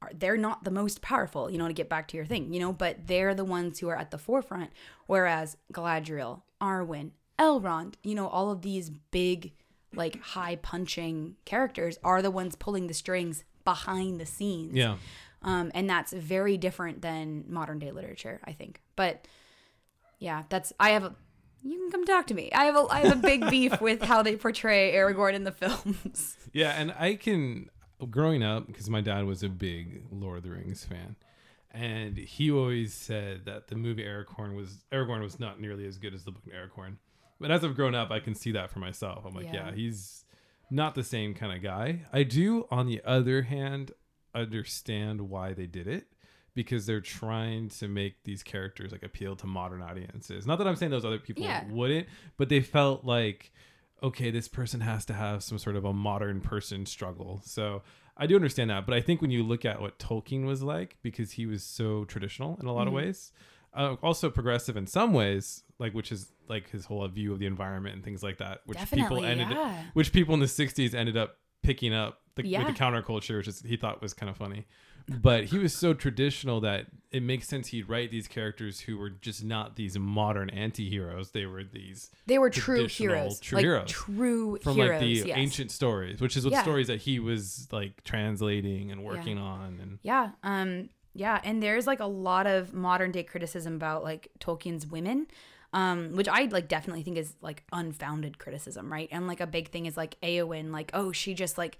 are, 0.00 0.10
they're 0.14 0.36
not 0.38 0.64
the 0.64 0.70
most 0.70 1.02
powerful. 1.02 1.50
You 1.50 1.58
know, 1.58 1.68
to 1.68 1.74
get 1.74 1.88
back 1.88 2.08
to 2.08 2.16
your 2.16 2.24
thing. 2.26 2.52
You 2.52 2.60
know, 2.60 2.72
but 2.72 3.06
they're 3.06 3.34
the 3.34 3.44
ones 3.44 3.78
who 3.78 3.88
are 3.88 3.96
at 3.96 4.10
the 4.10 4.18
forefront. 4.18 4.70
Whereas 5.06 5.56
Galadriel, 5.72 6.42
Arwen, 6.60 7.10
Elrond, 7.38 7.94
you 8.02 8.14
know, 8.14 8.28
all 8.28 8.50
of 8.50 8.62
these 8.62 8.90
big, 9.10 9.52
like 9.94 10.20
high 10.22 10.56
punching 10.56 11.36
characters 11.44 11.98
are 12.02 12.22
the 12.22 12.30
ones 12.30 12.56
pulling 12.56 12.86
the 12.86 12.94
strings 12.94 13.44
behind 13.64 14.18
the 14.18 14.26
scenes. 14.26 14.72
Yeah. 14.74 14.96
Um, 15.42 15.70
and 15.74 15.88
that's 15.88 16.12
very 16.12 16.56
different 16.56 17.02
than 17.02 17.44
modern 17.48 17.78
day 17.78 17.92
literature, 17.92 18.40
I 18.44 18.52
think. 18.52 18.80
But 18.96 19.26
yeah, 20.18 20.44
that's 20.48 20.72
I 20.80 20.90
have 20.90 21.04
a 21.04 21.14
you 21.62 21.76
can 21.78 21.90
come 21.90 22.04
talk 22.04 22.26
to 22.28 22.34
me. 22.34 22.50
I 22.52 22.64
have 22.64 22.76
a 22.76 22.86
I 22.90 23.00
have 23.00 23.18
a 23.18 23.20
big 23.20 23.48
beef 23.50 23.80
with 23.80 24.02
how 24.02 24.22
they 24.22 24.36
portray 24.36 24.92
Aragorn 24.94 25.34
in 25.34 25.44
the 25.44 25.52
films. 25.52 26.36
Yeah, 26.52 26.70
and 26.70 26.92
I 26.98 27.14
can 27.16 27.68
growing 28.10 28.42
up 28.42 28.66
because 28.66 28.88
my 28.88 29.00
dad 29.00 29.24
was 29.24 29.42
a 29.42 29.48
big 29.48 30.02
Lord 30.10 30.38
of 30.38 30.42
the 30.44 30.50
Rings 30.50 30.84
fan, 30.84 31.16
and 31.72 32.16
he 32.16 32.50
always 32.50 32.94
said 32.94 33.44
that 33.46 33.68
the 33.68 33.74
movie 33.76 34.04
Aragorn 34.04 34.54
was 34.56 34.84
Aragorn 34.92 35.20
was 35.22 35.38
not 35.40 35.60
nearly 35.60 35.86
as 35.86 35.98
good 35.98 36.14
as 36.14 36.24
the 36.24 36.30
book 36.30 36.44
Aragorn. 36.46 36.96
But 37.40 37.50
as 37.50 37.64
I've 37.64 37.76
grown 37.76 37.94
up, 37.94 38.10
I 38.10 38.18
can 38.20 38.34
see 38.34 38.52
that 38.52 38.70
for 38.70 38.78
myself. 38.80 39.24
I'm 39.24 39.32
like, 39.34 39.46
yeah, 39.46 39.66
Yeah. 39.68 39.72
he's 39.72 40.24
not 40.70 40.94
the 40.96 41.04
same 41.04 41.34
kind 41.34 41.52
of 41.56 41.62
guy. 41.62 42.00
I 42.12 42.24
do, 42.24 42.66
on 42.70 42.86
the 42.86 43.00
other 43.04 43.42
hand, 43.42 43.92
understand 44.34 45.20
why 45.22 45.52
they 45.52 45.66
did 45.66 45.86
it 45.86 46.06
because 46.58 46.86
they're 46.86 47.00
trying 47.00 47.68
to 47.68 47.86
make 47.86 48.24
these 48.24 48.42
characters 48.42 48.90
like 48.90 49.04
appeal 49.04 49.36
to 49.36 49.46
modern 49.46 49.80
audiences. 49.80 50.44
Not 50.44 50.58
that 50.58 50.66
I'm 50.66 50.74
saying 50.74 50.90
those 50.90 51.04
other 51.04 51.20
people 51.20 51.44
Yeah. 51.44 51.64
wouldn't, 51.70 52.08
but 52.36 52.48
they 52.48 52.60
felt 52.60 53.04
like 53.04 53.52
okay, 54.02 54.30
this 54.30 54.46
person 54.48 54.80
has 54.80 55.04
to 55.04 55.12
have 55.12 55.42
some 55.42 55.58
sort 55.58 55.74
of 55.76 55.84
a 55.84 55.92
modern 55.92 56.40
person 56.40 56.84
struggle. 56.86 57.40
So 57.44 57.82
I 58.16 58.26
do 58.26 58.34
understand 58.36 58.70
that, 58.70 58.86
but 58.86 58.94
I 58.94 59.00
think 59.00 59.20
when 59.20 59.30
you 59.32 59.42
look 59.42 59.64
at 59.64 59.80
what 59.80 59.98
Tolkien 59.98 60.44
was 60.46 60.62
like, 60.62 60.98
because 61.02 61.32
he 61.32 61.46
was 61.46 61.62
so 61.64 62.04
traditional 62.04 62.56
in 62.60 62.66
a 62.66 62.72
lot 62.72 62.86
of 62.88 62.92
ways, 62.92 63.32
uh, 63.74 63.94
also 64.02 64.30
progressive 64.30 64.76
in 64.76 64.86
some 64.86 65.12
ways, 65.12 65.62
like 65.80 65.94
which 65.94 66.10
is 66.12 66.32
like 66.48 66.70
his 66.70 66.84
whole 66.86 67.06
view 67.08 67.32
of 67.32 67.38
the 67.40 67.46
environment 67.46 67.94
and 67.96 68.04
things 68.04 68.22
like 68.22 68.38
that, 68.38 68.60
which 68.66 68.78
Definitely, 68.78 69.02
people 69.16 69.24
ended, 69.24 69.48
yeah. 69.50 69.82
which 69.94 70.12
people 70.12 70.34
in 70.34 70.40
the 70.40 70.46
'60s 70.46 70.94
ended 70.94 71.16
up 71.16 71.36
picking 71.62 71.92
up 71.94 72.20
the, 72.44 72.48
Yeah. 72.48 72.64
with 72.66 72.76
the 72.76 72.82
counterculture, 72.82 73.36
which 73.36 73.48
is, 73.48 73.60
he 73.62 73.76
thought 73.76 74.00
was 74.02 74.14
kind 74.14 74.30
of 74.30 74.36
funny. 74.36 74.66
But 75.22 75.44
he 75.44 75.56
was 75.58 75.72
so 75.74 75.94
traditional 75.94 76.60
that 76.60 76.86
it 77.12 77.22
makes 77.22 77.48
sense 77.48 77.68
he'd 77.68 77.88
write 77.88 78.10
these 78.10 78.28
characters 78.28 78.80
who 78.80 78.98
were 78.98 79.08
just 79.08 79.42
not 79.42 79.74
these 79.76 79.98
modern 79.98 80.50
anti-heroes. 80.50 81.30
They 81.30 81.46
were 81.46 81.64
these 81.64 82.10
They 82.26 82.38
were 82.38 82.50
true 82.50 82.86
heroes. 82.86 83.40
true 83.40 83.56
like 83.56 83.64
heroes 83.64 83.90
true 83.90 84.58
from 84.62 84.74
heroes. 84.74 84.90
like 84.90 85.00
the 85.00 85.06
yes. 85.28 85.36
ancient 85.38 85.70
stories, 85.70 86.20
which 86.20 86.36
is 86.36 86.44
what 86.44 86.52
Yeah. 86.52 86.60
stories 86.62 86.88
that 86.88 87.00
he 87.00 87.20
was 87.20 87.68
like 87.72 88.04
translating 88.04 88.92
and 88.92 89.02
working 89.02 89.38
on. 89.38 89.78
And 89.80 89.98
Yeah. 90.02 90.32
Um 90.42 90.90
yeah, 91.14 91.40
and 91.42 91.62
there's 91.62 91.86
like 91.86 92.00
a 92.00 92.06
lot 92.06 92.46
of 92.46 92.74
modern 92.74 93.10
day 93.10 93.22
criticism 93.22 93.74
about 93.76 94.04
like 94.04 94.28
Tolkien's 94.40 94.86
women. 94.86 95.26
Um, 95.72 96.16
which 96.16 96.28
I 96.28 96.44
like 96.44 96.66
definitely 96.68 97.02
think 97.02 97.18
is 97.18 97.34
like 97.42 97.62
unfounded 97.72 98.38
criticism, 98.38 98.90
right? 98.90 99.06
And 99.12 99.26
like 99.26 99.40
a 99.40 99.46
big 99.46 99.68
thing 99.68 99.84
is 99.84 99.98
like 99.98 100.18
Eowyn, 100.22 100.70
like, 100.72 100.90
oh, 100.94 101.12
she 101.12 101.34
just 101.34 101.58
like 101.58 101.76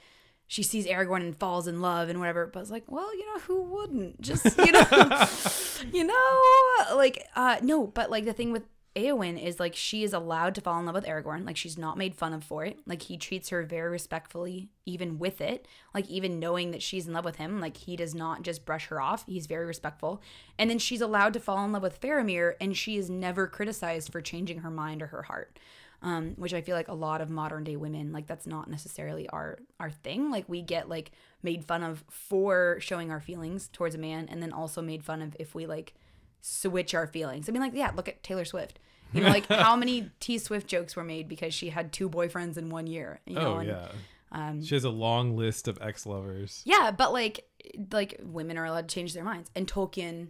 she 0.48 0.62
sees 0.62 0.86
Aragorn 0.86 1.20
and 1.20 1.36
falls 1.36 1.68
in 1.68 1.80
love 1.80 2.08
and 2.08 2.18
whatever. 2.18 2.46
But 2.46 2.60
it's 2.60 2.70
like, 2.70 2.90
well, 2.90 3.14
you 3.14 3.26
know, 3.26 3.40
who 3.40 3.62
wouldn't? 3.62 4.20
Just 4.20 4.44
you 4.66 4.72
know, 4.72 5.28
you 5.92 6.04
know, 6.04 6.96
like 6.96 7.24
uh 7.36 7.58
no, 7.62 7.86
but 7.86 8.10
like 8.10 8.24
the 8.24 8.32
thing 8.32 8.50
with 8.50 8.64
Eowyn 8.96 9.40
is 9.40 9.60
like 9.60 9.76
she 9.76 10.02
is 10.02 10.12
allowed 10.12 10.54
to 10.56 10.60
fall 10.60 10.80
in 10.80 10.86
love 10.86 10.94
with 10.94 11.04
Aragorn. 11.04 11.46
Like 11.46 11.56
she's 11.56 11.78
not 11.78 11.98
made 11.98 12.14
fun 12.14 12.32
of 12.32 12.42
for 12.42 12.64
it. 12.64 12.80
Like 12.86 13.02
he 13.02 13.16
treats 13.16 13.50
her 13.50 13.62
very 13.62 13.90
respectfully, 13.90 14.70
even 14.86 15.18
with 15.18 15.40
it. 15.40 15.68
Like 15.94 16.08
even 16.08 16.40
knowing 16.40 16.70
that 16.72 16.82
she's 16.82 17.06
in 17.06 17.12
love 17.12 17.26
with 17.26 17.36
him, 17.36 17.60
like 17.60 17.76
he 17.76 17.94
does 17.94 18.14
not 18.14 18.42
just 18.42 18.64
brush 18.64 18.86
her 18.86 19.00
off. 19.00 19.24
He's 19.26 19.46
very 19.46 19.66
respectful. 19.66 20.22
And 20.58 20.68
then 20.68 20.78
she's 20.78 21.02
allowed 21.02 21.34
to 21.34 21.40
fall 21.40 21.64
in 21.64 21.72
love 21.72 21.82
with 21.82 22.00
Faramir, 22.00 22.54
and 22.60 22.76
she 22.76 22.96
is 22.96 23.10
never 23.10 23.46
criticized 23.46 24.10
for 24.10 24.20
changing 24.22 24.60
her 24.60 24.70
mind 24.70 25.02
or 25.02 25.08
her 25.08 25.24
heart. 25.24 25.58
Um, 26.00 26.34
which 26.36 26.54
I 26.54 26.60
feel 26.60 26.76
like 26.76 26.86
a 26.86 26.94
lot 26.94 27.20
of 27.20 27.28
modern 27.28 27.64
day 27.64 27.74
women, 27.74 28.12
like 28.12 28.28
that's 28.28 28.46
not 28.46 28.70
necessarily 28.70 29.28
our 29.30 29.58
our 29.80 29.90
thing. 29.90 30.30
Like 30.30 30.48
we 30.48 30.62
get 30.62 30.88
like 30.88 31.10
made 31.42 31.64
fun 31.64 31.82
of 31.82 32.04
for 32.08 32.76
showing 32.78 33.10
our 33.10 33.20
feelings 33.20 33.68
towards 33.72 33.96
a 33.96 33.98
man, 33.98 34.28
and 34.30 34.40
then 34.40 34.52
also 34.52 34.80
made 34.80 35.02
fun 35.02 35.22
of 35.22 35.34
if 35.40 35.56
we 35.56 35.66
like 35.66 35.94
switch 36.40 36.94
our 36.94 37.06
feelings. 37.06 37.48
I 37.48 37.52
mean, 37.52 37.62
like, 37.62 37.74
yeah, 37.74 37.90
look 37.94 38.08
at 38.08 38.22
Taylor 38.22 38.44
Swift. 38.44 38.78
You 39.12 39.22
know, 39.22 39.28
like 39.28 39.46
how 39.48 39.74
many 39.74 40.10
T 40.20 40.38
Swift 40.38 40.66
jokes 40.66 40.94
were 40.94 41.04
made 41.04 41.28
because 41.28 41.54
she 41.54 41.70
had 41.70 41.92
two 41.92 42.08
boyfriends 42.08 42.56
in 42.56 42.70
one 42.70 42.86
year. 42.86 43.20
You 43.26 43.34
know, 43.34 43.54
oh 43.54 43.58
and, 43.58 43.68
yeah, 43.68 43.88
um, 44.32 44.62
she 44.62 44.74
has 44.74 44.84
a 44.84 44.90
long 44.90 45.36
list 45.36 45.68
of 45.68 45.78
ex-lovers. 45.80 46.62
yeah, 46.64 46.90
but 46.90 47.12
like, 47.12 47.48
like 47.90 48.20
women 48.22 48.58
are 48.58 48.64
allowed 48.64 48.88
to 48.88 48.94
change 48.94 49.14
their 49.14 49.24
minds, 49.24 49.50
and 49.54 49.66
Tolkien 49.66 50.28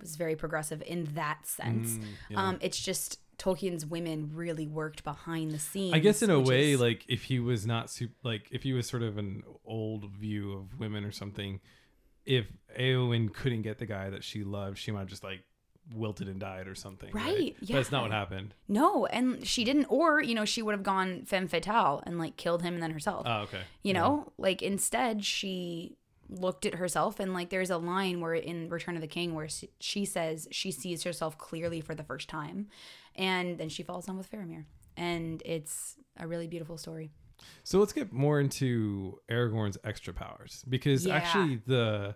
was 0.00 0.16
very 0.16 0.36
progressive 0.36 0.82
in 0.86 1.04
that 1.14 1.46
sense. 1.46 1.92
Mm, 1.92 2.04
yeah. 2.30 2.48
Um, 2.48 2.58
it's 2.60 2.80
just 2.80 3.18
Tolkien's 3.38 3.84
women 3.86 4.30
really 4.34 4.66
worked 4.66 5.02
behind 5.04 5.50
the 5.52 5.58
scenes. 5.58 5.94
I 5.94 5.98
guess 5.98 6.22
in 6.22 6.30
a 6.30 6.38
way, 6.40 6.72
is- 6.72 6.80
like 6.80 7.04
if 7.08 7.24
he 7.24 7.38
was 7.40 7.66
not 7.66 7.90
super, 7.90 8.14
like 8.22 8.46
if 8.50 8.62
he 8.62 8.72
was 8.72 8.86
sort 8.86 9.02
of 9.02 9.18
an 9.18 9.42
old 9.64 10.10
view 10.10 10.52
of 10.52 10.78
women 10.78 11.04
or 11.04 11.12
something, 11.12 11.60
if 12.24 12.46
Eowyn 12.78 13.32
couldn't 13.32 13.62
get 13.62 13.78
the 13.78 13.86
guy 13.86 14.10
that 14.10 14.22
she 14.24 14.44
loved, 14.44 14.78
she 14.78 14.92
might 14.92 15.00
have 15.00 15.08
just 15.08 15.24
like 15.24 15.40
wilted 15.92 16.28
and 16.28 16.38
died 16.38 16.68
or 16.68 16.76
something. 16.76 17.10
Right, 17.12 17.56
But 17.58 17.68
that's 17.68 17.90
not 17.90 18.02
what 18.02 18.12
happened. 18.12 18.54
no, 18.68 19.06
and 19.06 19.44
she 19.44 19.64
didn't, 19.64 19.86
or 19.86 20.22
you 20.22 20.34
know, 20.34 20.44
she 20.44 20.62
would 20.62 20.72
have 20.72 20.84
gone 20.84 21.24
femme 21.24 21.48
fatale 21.48 22.00
and 22.06 22.18
like 22.20 22.36
killed 22.36 22.62
him 22.62 22.74
and 22.74 22.82
then 22.82 22.92
herself. 22.92 23.26
Oh, 23.26 23.40
okay. 23.42 23.62
you 23.82 23.92
Yeah. 23.92 24.00
know 24.00 24.32
like 24.38 24.62
instead 24.62 25.24
she 25.24 25.96
looked 26.40 26.66
at 26.66 26.74
herself 26.76 27.20
and 27.20 27.32
like 27.34 27.50
there's 27.50 27.70
a 27.70 27.78
line 27.78 28.20
where 28.20 28.34
in 28.34 28.68
return 28.68 28.94
of 28.96 29.00
the 29.02 29.08
king 29.08 29.34
where 29.34 29.48
she 29.80 30.04
says 30.04 30.48
she 30.50 30.70
sees 30.70 31.02
herself 31.04 31.36
clearly 31.38 31.80
for 31.80 31.94
the 31.94 32.02
first 32.04 32.28
time 32.28 32.68
and 33.16 33.58
then 33.58 33.68
she 33.68 33.82
falls 33.82 34.06
in 34.08 34.16
love 34.16 34.26
with 34.30 34.30
faramir 34.40 34.64
and 34.96 35.42
it's 35.44 35.96
a 36.18 36.26
really 36.26 36.46
beautiful 36.46 36.76
story 36.76 37.10
So 37.64 37.78
let's 37.78 37.92
get 37.92 38.12
more 38.12 38.40
into 38.40 39.18
Aragorn's 39.30 39.78
extra 39.84 40.12
powers 40.14 40.64
because 40.68 41.04
Yeah. 41.06 41.16
actually 41.16 41.60
the 41.66 42.14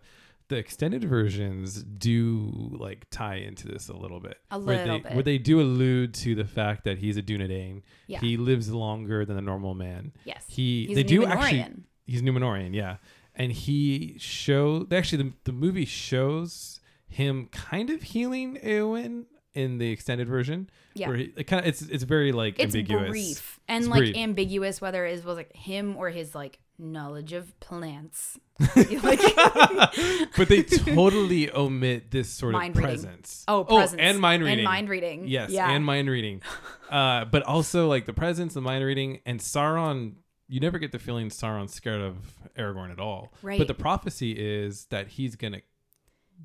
the 0.49 0.57
extended 0.57 1.03
versions 1.03 1.83
do 1.83 2.71
like 2.79 3.07
tie 3.11 3.35
into 3.39 3.67
this 3.67 3.89
a 3.89 3.93
little 3.97 4.21
bit. 4.21 4.37
A 4.53 4.61
where 4.61 4.77
little 4.77 4.99
they, 4.99 5.03
bit. 5.03 5.15
Where 5.15 5.23
they 5.25 5.39
do 5.39 5.61
allude 5.61 6.15
to 6.15 6.37
the 6.37 6.45
fact 6.45 6.85
that 6.85 6.99
he's 6.99 7.17
a 7.17 7.23
Dunedain. 7.23 7.83
Yeah. 8.07 8.21
He 8.21 8.37
lives 8.37 8.71
longer 8.71 9.25
than 9.25 9.37
a 9.39 9.41
normal 9.41 9.75
man. 9.75 10.13
yes 10.25 10.45
He 10.49 10.87
He's 10.87 10.95
they 10.95 11.03
do 11.03 11.23
Numenorean. 11.23 11.31
actually 11.33 11.67
he's 12.07 12.23
Numenorean, 12.23 12.73
yeah. 12.75 12.99
And 13.39 13.53
he 13.53 14.17
show 14.19 14.87
actually 14.91 15.23
the, 15.25 15.33
the 15.45 15.53
movie 15.53 15.85
shows 15.85 16.81
him 17.07 17.49
kind 17.53 17.91
of 17.91 18.03
healing 18.03 18.57
Eowyn 18.65 19.27
in 19.53 19.79
the 19.79 19.91
extended 19.91 20.27
version. 20.29 20.71
Yeah. 20.95 21.09
Where 21.09 21.17
he, 21.19 21.33
it 21.37 21.45
kind 21.45 21.61
of 21.61 21.69
it's 21.69 21.83
it's 21.83 22.05
very 22.05 22.33
like 22.33 22.55
it's 22.59 22.75
ambiguous. 22.75 23.11
brief 23.11 23.61
and 23.69 23.85
It's 23.85 23.91
like 23.91 23.99
brief. 24.01 24.17
ambiguous 24.17 24.81
whether 24.81 25.05
it 25.07 25.23
was 25.25 25.37
like 25.37 25.55
him 25.55 25.97
or 25.97 26.09
his 26.11 26.35
like 26.35 26.59
knowledge 26.79 27.33
of 27.33 27.59
plants 27.59 28.39
like 28.77 29.19
but 30.37 30.49
they 30.49 30.63
totally 30.63 31.51
omit 31.51 32.11
this 32.11 32.29
sort 32.29 32.53
Mind 32.53 32.77
of 32.77 32.83
reading. 32.85 33.03
presence. 33.03 33.45
oh 33.49 33.65
presence 33.65 34.01
and 34.01 34.19
mind 34.21 34.43
reading. 34.43 34.59
and 34.61 34.65
mind 34.65 34.89
reading 34.91 35.27
Yes, 35.27 35.51
yeah 35.51 35.71
and 35.71 35.85
mind 35.85 36.09
reading. 36.11 36.43
Uh, 36.89 37.25
but 37.25 37.43
also 37.43 37.89
like 37.89 38.07
the 38.07 38.13
presence, 38.13 38.55
the 38.55 38.61
mind 38.61 38.85
reading, 38.85 39.19
and 39.27 39.41
Sauron. 39.41 40.13
You 40.49 40.61
never 40.61 40.79
get 40.79 40.93
the 40.93 40.99
feeling 40.99 41.29
Sauron's 41.29 41.75
scared 41.75 42.01
of 42.01 42.17
Aragorn 42.57 42.93
at 42.93 43.01
all. 43.01 43.33
Right. 43.43 43.59
But 43.59 43.69
the 43.69 43.75
prophecy 43.75 44.33
is 44.33 44.87
that 44.87 45.09
he's 45.09 45.37
gonna 45.37 45.63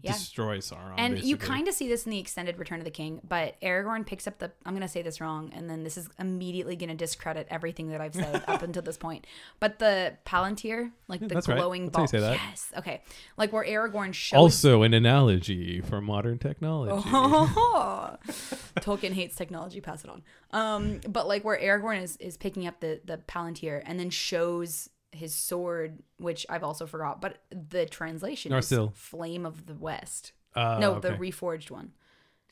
Yeah. 0.01 0.13
destroy 0.13 0.57
Sauron. 0.57 0.95
And 0.97 1.23
you 1.23 1.37
kind 1.37 1.67
of 1.67 1.73
see 1.73 1.87
this 1.87 2.05
in 2.05 2.11
the 2.11 2.19
extended 2.19 2.57
Return 2.57 2.79
of 2.79 2.85
the 2.85 2.91
King, 2.91 3.21
but 3.27 3.59
Aragorn 3.61 4.05
picks 4.05 4.25
up 4.25 4.39
the. 4.39 4.51
I'm 4.65 4.73
going 4.73 4.81
to 4.81 4.87
say 4.87 5.01
this 5.01 5.21
wrong, 5.21 5.51
and 5.53 5.69
then 5.69 5.83
this 5.83 5.97
is 5.97 6.09
immediately 6.19 6.75
going 6.75 6.89
to 6.89 6.95
discredit 6.95 7.47
everything 7.51 7.89
that 7.89 8.01
I've 8.01 8.15
said 8.15 8.43
up 8.47 8.61
until 8.63 8.81
this 8.81 8.97
point. 8.97 9.27
But 9.59 9.79
the 9.79 10.17
Palantir, 10.25 10.91
like 11.07 11.19
the 11.19 11.27
that's 11.27 11.47
right. 11.47 11.57
glowing 11.57 11.85
That's 11.85 11.95
ball. 11.97 12.07
say 12.07 12.19
that. 12.19 12.33
Yes. 12.33 12.71
Okay. 12.77 13.01
Like 13.37 13.53
where 13.53 13.63
Aragorn 13.65 14.13
shows. 14.13 14.37
also 14.37 14.81
an 14.83 14.93
analogy 14.93 15.81
for 15.81 16.01
modern 16.01 16.39
technology. 16.39 16.93
Oh, 16.93 18.17
Tolkien 18.77 19.13
hates 19.13 19.35
technology. 19.35 19.81
Pass 19.81 20.03
it 20.03 20.09
on. 20.09 20.23
Um, 20.51 21.01
but 21.07 21.27
like 21.27 21.43
where 21.43 21.59
Aragorn 21.59 22.01
is 22.01 22.17
is 22.17 22.37
picking 22.37 22.65
up 22.65 22.79
the 22.79 23.01
the 23.05 23.17
Palantir 23.17 23.81
and 23.85 23.99
then 23.99 24.09
shows 24.09 24.89
his 25.11 25.35
sword, 25.35 25.99
which 26.17 26.45
I've 26.49 26.63
also 26.63 26.85
forgot, 26.85 27.21
but 27.21 27.37
the 27.51 27.85
translation 27.85 28.51
Narsil. 28.51 28.91
is 28.91 28.97
Flame 28.97 29.45
of 29.45 29.65
the 29.65 29.75
West. 29.75 30.33
Uh, 30.55 30.77
no, 30.79 30.93
okay. 30.95 31.09
the 31.09 31.15
reforged 31.15 31.71
one. 31.71 31.91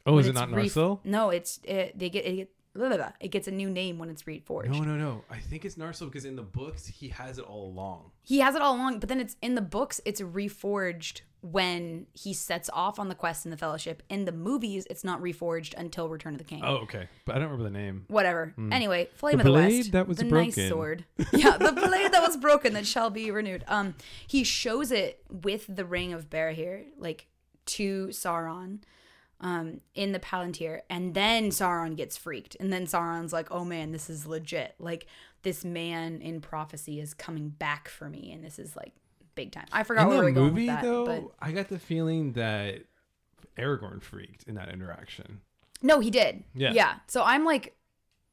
oh, 0.06 0.14
when 0.14 0.22
is 0.22 0.28
it 0.28 0.36
not 0.36 0.52
re- 0.52 0.66
Narsil? 0.68 1.00
No, 1.04 1.30
it's 1.30 1.60
it, 1.64 1.98
they 1.98 2.10
get 2.10 2.26
it, 2.26 2.36
get- 2.36 2.52
blah, 2.74 2.88
blah, 2.88 2.98
blah. 2.98 3.12
it 3.20 3.30
gets 3.30 3.48
a 3.48 3.52
new 3.52 3.70
name 3.70 3.98
when 3.98 4.10
it's 4.10 4.24
reforged. 4.24 4.70
No, 4.70 4.80
no, 4.80 4.96
no. 4.96 5.24
I 5.30 5.38
think 5.38 5.66
it's 5.66 5.76
Narsil 5.76 6.06
because 6.06 6.26
in 6.26 6.36
the 6.36 6.44
books 6.44 6.86
he 6.86 7.10
has 7.10 7.38
it 7.38 7.46
all 7.46 7.68
along. 7.68 8.12
He 8.24 8.40
has 8.40 8.56
it 8.56 8.62
all 8.62 8.76
along, 8.76 9.00
but 9.00 9.10
then 9.10 9.20
it's 9.20 9.36
in 9.42 9.56
the 9.56 9.62
books. 9.62 10.00
It's 10.06 10.22
reforged 10.22 11.22
when 11.42 12.06
he 12.14 12.34
sets 12.34 12.70
off 12.74 13.00
on 13.00 13.08
the 13.08 13.16
quest 13.16 13.46
in 13.46 13.52
the 13.52 13.58
Fellowship. 13.58 14.04
In 14.10 14.26
the 14.26 14.32
movies, 14.32 14.86
it's 14.90 15.04
not 15.04 15.22
reforged 15.22 15.74
until 15.78 16.10
Return 16.10 16.34
of 16.34 16.38
the 16.38 16.44
King. 16.44 16.62
Oh, 16.64 16.78
okay. 16.80 17.08
But 17.26 17.36
I 17.36 17.40
don't 17.40 17.50
remember 17.50 17.64
the 17.72 17.78
name. 17.78 18.06
Whatever. 18.10 18.54
Anyway, 18.72 19.10
Flame 19.16 19.38
The 19.38 19.42
of 19.42 19.46
the 19.46 19.52
blade 19.52 19.78
West. 19.78 19.92
that 19.94 20.08
was 20.08 20.18
the 20.18 20.26
nice 20.26 20.56
sword. 20.70 21.06
Yeah, 21.32 21.58
the 21.58 21.72
blade 21.72 22.12
that 22.12 22.22
was 22.22 22.36
broken 22.38 22.74
that 22.74 22.86
shall 22.86 23.10
be 23.10 23.32
renewed. 23.32 23.64
Um, 23.68 23.96
he 24.28 24.44
shows 24.44 24.92
it 24.92 25.24
with 25.30 25.66
the 25.74 25.86
ring 25.86 26.12
of 26.12 26.30
Barahir, 26.30 26.86
like 26.98 27.28
to 27.68 28.08
Sauron, 28.08 28.80
um, 29.40 29.80
in 29.96 30.12
the 30.12 30.20
Palantir, 30.20 30.82
and 30.90 31.14
then 31.14 31.50
Sauron 31.52 31.96
gets 31.96 32.18
freaked, 32.18 32.58
and 32.60 32.74
then 32.74 32.86
Sauron's 32.86 33.32
like, 33.32 33.48
"Oh 33.52 33.64
man, 33.64 33.92
this 33.94 34.10
is 34.10 34.26
legit. 34.26 34.76
Like 34.80 35.08
this 35.44 35.64
man 35.64 36.22
in 36.22 36.42
prophecy 36.42 37.00
is 37.00 37.14
coming 37.14 37.48
back 37.50 37.88
for 37.88 38.10
me, 38.10 38.32
and 38.34 38.44
this 38.44 38.60
is 38.60 38.76
like 38.76 38.92
big 39.40 39.52
time." 39.52 39.68
I 39.72 39.84
forgot 39.84 40.04
in 40.04 40.08
where 40.10 40.18
the 40.18 40.24
we 40.24 40.32
were 40.32 40.36
going 40.36 40.50
movie, 40.54 40.68
with 40.68 40.76
that, 40.76 40.84
though, 40.84 41.06
but 41.06 41.24
I 41.40 41.52
got 41.52 41.70
the 41.70 41.80
feeling 41.80 42.34
that 42.34 42.84
Aragorn 43.58 44.02
freaked 44.02 44.44
in 44.44 44.56
that 44.56 44.70
interaction. 44.70 45.42
No, 45.82 46.00
he 46.00 46.12
did. 46.12 46.44
Yeah. 46.54 46.72
Yeah. 46.74 46.96
So 47.08 47.24
I'm 47.24 47.46
like 47.46 47.76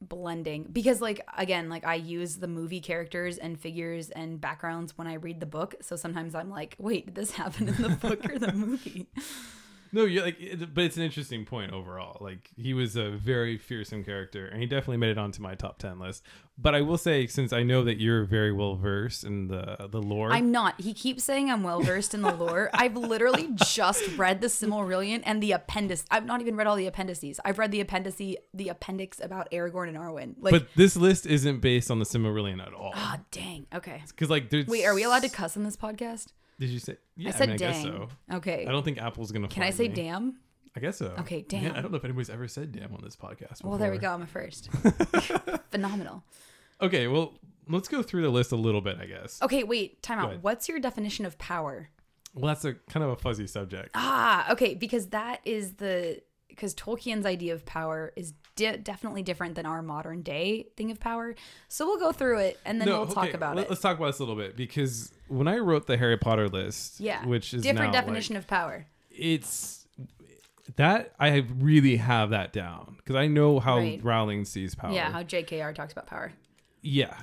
blending 0.01 0.67
because 0.71 1.01
like 1.01 1.21
again, 1.37 1.69
like 1.69 1.85
I 1.85 1.95
use 1.95 2.37
the 2.37 2.47
movie 2.47 2.81
characters 2.81 3.37
and 3.37 3.59
figures 3.59 4.09
and 4.09 4.39
backgrounds 4.39 4.97
when 4.97 5.07
I 5.07 5.15
read 5.15 5.39
the 5.39 5.45
book. 5.45 5.75
So 5.81 5.95
sometimes 5.95 6.35
I'm 6.35 6.49
like, 6.49 6.75
wait, 6.77 7.05
did 7.07 7.15
this 7.15 7.31
happen 7.41 7.69
in 7.69 7.81
the 7.81 7.89
book 7.89 8.29
or 8.29 8.37
the 8.37 8.53
movie? 8.53 9.07
No, 9.91 10.05
you're 10.05 10.23
like, 10.23 10.39
it, 10.39 10.73
but 10.73 10.83
it's 10.83 10.97
an 10.97 11.03
interesting 11.03 11.45
point 11.45 11.73
overall. 11.73 12.17
Like 12.21 12.49
he 12.55 12.73
was 12.73 12.95
a 12.95 13.09
very 13.11 13.57
fearsome 13.57 14.03
character, 14.03 14.47
and 14.47 14.61
he 14.61 14.67
definitely 14.67 14.97
made 14.97 15.11
it 15.11 15.17
onto 15.17 15.41
my 15.41 15.55
top 15.55 15.79
ten 15.79 15.99
list. 15.99 16.23
But 16.59 16.73
I 16.73 16.81
will 16.81 16.97
say, 16.97 17.27
since 17.27 17.53
I 17.53 17.61
know 17.61 17.83
that 17.83 17.99
you're 18.01 18.23
very 18.23 18.51
well 18.51 18.75
versed 18.75 19.23
in 19.23 19.47
the 19.47 19.87
the 19.91 20.01
lore, 20.01 20.31
I'm 20.31 20.51
not. 20.51 20.81
He 20.81 20.93
keeps 20.93 21.23
saying 21.23 21.51
I'm 21.51 21.63
well 21.63 21.81
versed 21.81 22.13
in 22.13 22.21
the 22.21 22.33
lore. 22.33 22.69
I've 22.73 22.97
literally 22.97 23.49
just 23.55 24.17
read 24.17 24.41
the 24.41 24.47
Silmarillion 24.47 25.21
and 25.25 25.41
the 25.41 25.51
appendix. 25.51 26.03
I've 26.09 26.25
not 26.25 26.41
even 26.41 26.55
read 26.55 26.67
all 26.67 26.75
the 26.75 26.87
appendices. 26.87 27.39
I've 27.45 27.59
read 27.59 27.71
the 27.71 27.83
appendice, 27.83 28.37
the 28.53 28.69
appendix 28.69 29.19
about 29.19 29.51
Aragorn 29.51 29.89
and 29.89 29.97
Arwen. 29.97 30.35
Like, 30.39 30.51
but 30.51 30.67
this 30.75 30.95
list 30.97 31.25
isn't 31.27 31.59
based 31.59 31.91
on 31.91 31.99
the 31.99 32.05
Silmarillion 32.05 32.65
at 32.65 32.73
all. 32.73 32.91
ah, 32.95 33.19
dang. 33.31 33.67
Okay. 33.73 34.01
Because 34.07 34.29
like, 34.29 34.49
there's 34.49 34.67
Wait, 34.67 34.85
are 34.85 34.95
we 34.95 35.03
allowed 35.03 35.23
to 35.23 35.29
cuss 35.29 35.55
on 35.57 35.63
this 35.63 35.77
podcast? 35.77 36.27
Did 36.59 36.69
you 36.69 36.79
say? 36.79 36.97
Yeah, 37.15 37.29
I 37.29 37.31
said 37.33 37.49
mean, 37.49 37.57
dang. 37.57 37.69
I 37.69 37.73
guess 37.73 37.83
so. 37.83 38.09
Okay. 38.33 38.65
I 38.67 38.71
don't 38.71 38.83
think 38.83 38.97
Apple's 38.97 39.31
gonna. 39.31 39.47
Can 39.47 39.63
I 39.63 39.69
say 39.69 39.87
me. 39.87 39.95
damn? 39.95 40.37
I 40.75 40.79
guess 40.79 40.97
so. 40.97 41.13
Okay, 41.19 41.43
Man, 41.51 41.63
damn. 41.63 41.75
I 41.75 41.81
don't 41.81 41.91
know 41.91 41.97
if 41.97 42.05
anybody's 42.05 42.29
ever 42.29 42.47
said 42.47 42.71
damn 42.71 42.93
on 42.93 43.01
this 43.03 43.15
podcast. 43.15 43.63
Well, 43.63 43.79
there 43.79 43.91
we 43.91 43.97
go. 43.97 44.11
I'm 44.11 44.21
a 44.21 44.27
first. 44.27 44.69
Phenomenal. 45.71 46.23
Okay, 46.81 47.07
well, 47.07 47.33
let's 47.67 47.87
go 47.87 48.03
through 48.03 48.21
the 48.21 48.29
list 48.29 48.51
a 48.51 48.55
little 48.55 48.81
bit, 48.81 48.97
I 49.01 49.07
guess. 49.07 49.41
Okay, 49.41 49.63
wait. 49.63 50.03
Time 50.03 50.19
out. 50.19 50.43
What's 50.43 50.69
your 50.69 50.79
definition 50.79 51.25
of 51.25 51.37
power? 51.39 51.89
Well, 52.35 52.47
that's 52.47 52.65
a 52.65 52.73
kind 52.73 53.03
of 53.03 53.09
a 53.09 53.15
fuzzy 53.15 53.47
subject. 53.47 53.89
Ah, 53.95 54.51
okay, 54.51 54.75
because 54.75 55.07
that 55.07 55.41
is 55.45 55.73
the 55.73 56.21
because 56.47 56.75
Tolkien's 56.75 57.25
idea 57.25 57.53
of 57.53 57.65
power 57.65 58.13
is 58.15 58.33
de- 58.57 58.77
definitely 58.77 59.23
different 59.23 59.55
than 59.55 59.65
our 59.65 59.81
modern 59.81 60.21
day 60.21 60.67
thing 60.75 60.91
of 60.91 60.99
power. 60.99 61.33
So 61.69 61.85
we'll 61.85 61.99
go 61.99 62.11
through 62.11 62.39
it 62.39 62.59
and 62.65 62.81
then 62.81 62.89
No, 62.89 62.97
we'll 63.03 63.07
talk 63.13 63.25
okay, 63.29 63.33
about 63.33 63.55
let- 63.55 63.67
it. 63.67 63.69
Let's 63.69 63.81
talk 63.81 63.95
about 63.97 64.07
this 64.07 64.19
a 64.19 64.23
little 64.23 64.35
bit 64.35 64.57
because 64.57 65.13
when 65.29 65.47
I 65.47 65.57
wrote 65.59 65.87
the 65.87 65.95
Harry 65.97 66.17
Potter 66.17 66.49
list, 66.49 66.99
Yeah, 66.99 67.25
which 67.25 67.53
is 67.53 67.63
different 67.63 67.93
definition 67.93 68.35
like, 68.35 68.43
of 68.43 68.47
power. 68.49 68.85
it's 69.09 69.87
that 70.75 71.13
I 71.19 71.37
really 71.59 71.95
have 71.95 72.31
that 72.31 72.51
down 72.51 72.95
because 72.97 73.15
I 73.15 73.27
know 73.27 73.59
how 73.59 73.77
Right. 73.77 74.03
Rowling 74.03 74.43
sees 74.45 74.75
power. 74.75 74.91
Yeah, 74.91 75.11
how 75.11 75.23
J.K.R. 75.23 75.71
talks 75.73 75.93
about 75.93 76.07
power. 76.07 76.33
Yeah, 76.81 77.15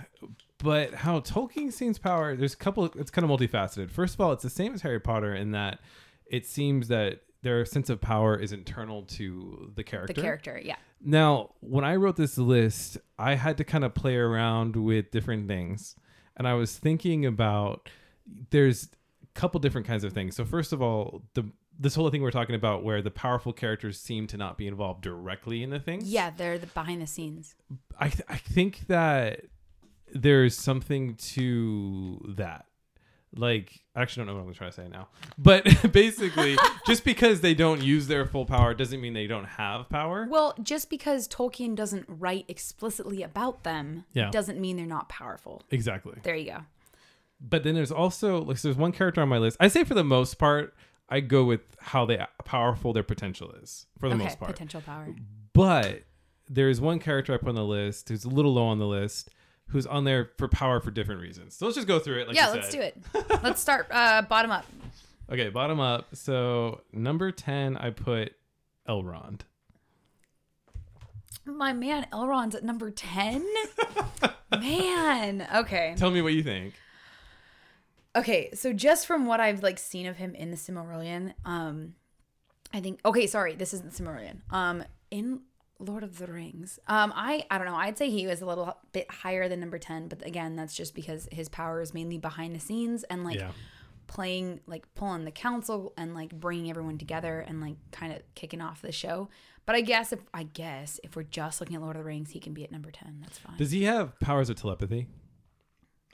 but 0.59 0.95
how 0.95 1.21
Tolkien 1.21 1.73
sees 1.73 1.99
power, 1.99 2.35
there's 2.37 2.55
a 2.55 2.57
couple. 2.57 2.87
It's 2.87 3.11
kind 3.11 3.31
of 3.31 3.39
multifaceted. 3.39 3.91
First 3.91 4.15
of 4.15 4.21
all, 4.23 4.33
it's 4.33 4.43
the 4.43 4.51
same 4.51 4.73
as 4.75 4.83
Harry 4.83 4.99
Potter 5.01 5.35
in 5.35 5.51
that 5.53 5.81
it 6.27 6.47
seems 6.47 6.89
that 6.89 7.21
their 7.45 7.65
sense 7.65 7.89
of 7.89 8.01
power 8.01 8.37
is 8.37 8.53
internal 8.53 9.03
to 9.03 9.71
the 9.77 9.85
character. 9.85 10.13
The 10.13 10.21
character, 10.21 10.61
yeah. 10.63 10.77
Now, 11.01 11.51
when 11.61 11.85
I 11.85 11.97
wrote 11.97 12.17
this 12.17 12.37
list, 12.39 12.99
I 13.19 13.37
had 13.37 13.59
to 13.59 13.65
kind 13.65 13.85
of 13.85 13.95
play 13.95 14.17
around 14.17 14.75
with 14.75 15.11
different 15.13 15.47
things, 15.47 15.95
and 16.37 16.49
I 16.49 16.55
was 16.55 16.77
thinking 16.77 17.25
about 17.25 17.89
there's 18.51 18.89
a 19.23 19.39
couple 19.39 19.61
different 19.61 19.87
kinds 19.87 20.03
of 20.03 20.13
things. 20.13 20.35
So 20.35 20.45
first 20.45 20.73
of 20.73 20.83
all, 20.83 21.23
the 21.35 21.45
this 21.79 21.95
whole 21.95 22.09
thing 22.09 22.23
we're 22.23 22.31
talking 22.31 22.55
about 22.55 22.85
where 22.85 23.03
the 23.03 23.11
powerful 23.11 23.53
characters 23.53 23.99
seem 23.99 24.27
to 24.29 24.37
not 24.37 24.57
be 24.57 24.67
involved 24.67 25.03
directly 25.03 25.63
in 25.63 25.71
the 25.71 25.81
things. 25.81 26.05
Yeah, 26.09 26.31
they're 26.31 26.59
the 26.59 26.69
behind 26.69 27.03
the 27.03 27.07
scenes. 27.07 27.55
I 27.99 28.09
th- 28.09 28.23
I 28.29 28.37
think 28.37 28.87
that 28.87 29.43
there's 30.13 30.57
something 30.57 31.17
to 31.17 32.35
that. 32.37 32.67
Like, 33.37 33.81
I 33.97 34.03
actually 34.03 34.21
don't 34.21 34.27
know 34.29 34.35
what 34.35 34.41
I'm 34.41 34.45
going 34.47 34.55
to 34.55 34.59
try 34.59 34.69
to 34.69 34.73
say 34.73 34.89
now. 34.89 35.09
But 35.39 35.65
basically, 35.93 36.57
just 36.87 37.05
because 37.05 37.41
they 37.41 37.55
don't 37.55 37.83
use 37.83 38.07
their 38.07 38.27
full 38.27 38.47
power 38.47 38.75
doesn't 38.75 39.01
mean 39.01 39.13
they 39.15 39.27
don't 39.27 39.45
have 39.47 39.89
power. 39.89 40.27
Well, 40.31 40.55
just 40.63 40.91
because 40.91 41.27
Tolkien 41.29 41.75
doesn't 41.75 42.07
write 42.09 42.45
explicitly 42.49 43.23
about 43.23 43.65
them 43.65 44.05
Yeah. 44.13 44.31
doesn't 44.31 44.61
mean 44.61 44.77
they're 44.77 44.87
not 44.87 45.09
powerful. 45.09 45.63
Exactly. 45.71 46.15
There 46.23 46.37
you 46.37 46.53
go. 46.53 46.59
But 47.41 47.65
then 47.65 47.75
there's 47.75 47.93
also 47.93 48.43
like 48.43 48.57
so 48.59 48.69
there's 48.69 48.79
one 48.79 48.93
character 48.93 49.21
on 49.21 49.29
my 49.29 49.39
list. 49.39 49.57
I 49.61 49.69
say 49.69 49.85
for 49.85 49.95
the 49.95 50.05
most 50.05 50.39
part, 50.39 50.75
I 51.11 51.21
go 51.21 51.45
with 51.45 51.61
how 51.79 52.07
they 52.07 52.25
powerful 52.45 52.93
their 52.95 53.03
potential 53.03 53.53
is 53.63 53.87
for 53.99 54.09
the 54.09 54.15
okay, 54.15 54.25
most 54.25 54.39
part. 54.39 54.53
potential 54.53 54.81
power. 54.81 55.09
But 55.53 56.05
there's 56.49 56.81
one 56.81 56.99
character 57.01 57.35
I 57.35 57.37
put 57.37 57.49
on 57.51 57.55
the 57.55 57.65
list 57.65 58.09
who's 58.09 58.25
a 58.25 58.29
little 58.31 58.55
low 58.55 58.65
on 58.67 58.79
the 58.79 58.87
list, 58.87 59.31
who's 59.69 59.87
on 59.87 60.05
there 60.05 60.31
for 60.39 60.49
power 60.49 60.81
for 60.81 60.91
different 60.91 61.21
reasons. 61.21 61.57
So 61.57 61.67
let's 61.67 61.77
just 61.77 61.89
go 61.89 61.99
through 61.99 62.21
it. 62.21 62.29
Like 62.29 62.37
yeah, 62.37 62.49
let's 62.51 62.71
do 62.71 62.81
it. 62.81 62.97
let's 63.43 63.61
start 63.61 63.89
uh, 63.91 64.23
bottom 64.23 64.51
up. 64.51 64.67
Okay, 65.31 65.49
bottom 65.49 65.81
up. 65.81 66.15
So 66.15 66.83
number 66.93 67.31
ten, 67.31 67.77
I 67.77 67.91
put 67.91 68.35
Elrond. 68.89 69.41
My 71.47 71.73
man 71.73 72.07
Elrond's 72.13 72.55
at 72.55 72.65
number 72.65 72.91
10. 72.91 73.45
man. 74.51 75.47
Okay. 75.55 75.95
Tell 75.97 76.11
me 76.11 76.23
what 76.23 76.33
you 76.33 76.43
think. 76.43 76.75
Okay, 78.17 78.51
so 78.55 78.73
just 78.73 79.07
from 79.07 79.27
what 79.27 79.41
I've 79.41 79.63
like 79.63 79.79
seen 79.79 80.07
of 80.07 80.17
him 80.17 80.35
in 80.35 80.51
the 80.51 80.57
Silmarillion, 80.57 81.35
um 81.45 81.95
I 82.73 82.81
think 82.81 83.01
okay, 83.05 83.27
sorry, 83.27 83.55
this 83.55 83.75
isn't 83.75 83.93
the 83.95 84.03
Silmarillion. 84.03 84.41
Um 84.51 84.85
in 85.11 85.41
Lord 85.79 86.03
of 86.03 86.19
the 86.19 86.27
Rings. 86.27 86.79
Um 86.87 87.13
I 87.15 87.45
I 87.51 87.59
don't 87.59 87.67
know, 87.67 87.77
I'd 87.77 87.99
say 87.99 88.11
he 88.11 88.27
was 88.27 88.41
a 88.43 88.47
little 88.47 88.77
bit 88.93 89.11
higher 89.11 89.49
than 89.49 89.61
number 89.61 89.79
10, 89.79 90.09
but 90.09 90.25
again, 90.27 90.57
that's 90.57 90.75
just 90.75 90.95
because 90.95 91.29
his 91.33 91.49
power 91.49 91.81
is 91.81 91.95
mainly 91.95 92.19
behind 92.19 92.55
the 92.55 92.61
scenes 92.61 93.05
and 93.05 93.25
like 93.25 93.37
yeah. 93.37 93.51
playing 94.07 94.61
like 94.67 94.93
pulling 94.95 95.25
the 95.25 95.31
council 95.31 95.93
and 95.97 96.15
like 96.15 96.33
bringing 96.39 96.71
everyone 96.71 96.99
together 96.99 97.41
and 97.41 97.61
like 97.61 97.77
kind 97.91 98.13
of 98.13 98.23
kicking 98.35 98.61
off 98.61 98.83
the 98.83 98.93
show. 98.93 99.29
But 99.67 99.77
I 99.77 99.81
guess 99.81 100.13
if 100.13 100.21
I 100.33 100.45
guess 100.45 101.01
if 101.03 101.17
we're 101.17 101.23
just 101.23 101.61
looking 101.61 101.77
at 101.77 101.83
Lord 101.83 101.97
of 101.97 102.03
the 102.03 102.07
Rings, 102.07 102.31
he 102.31 102.41
can 102.41 102.53
be 102.53 102.65
at 102.65 102.71
number 102.71 102.91
10. 102.91 103.19
That's 103.21 103.39
fine. 103.39 103.57
Does 103.57 103.71
he 103.71 103.85
have 103.85 104.19
powers 104.21 104.51
of 104.51 104.57
telepathy? 104.57 105.09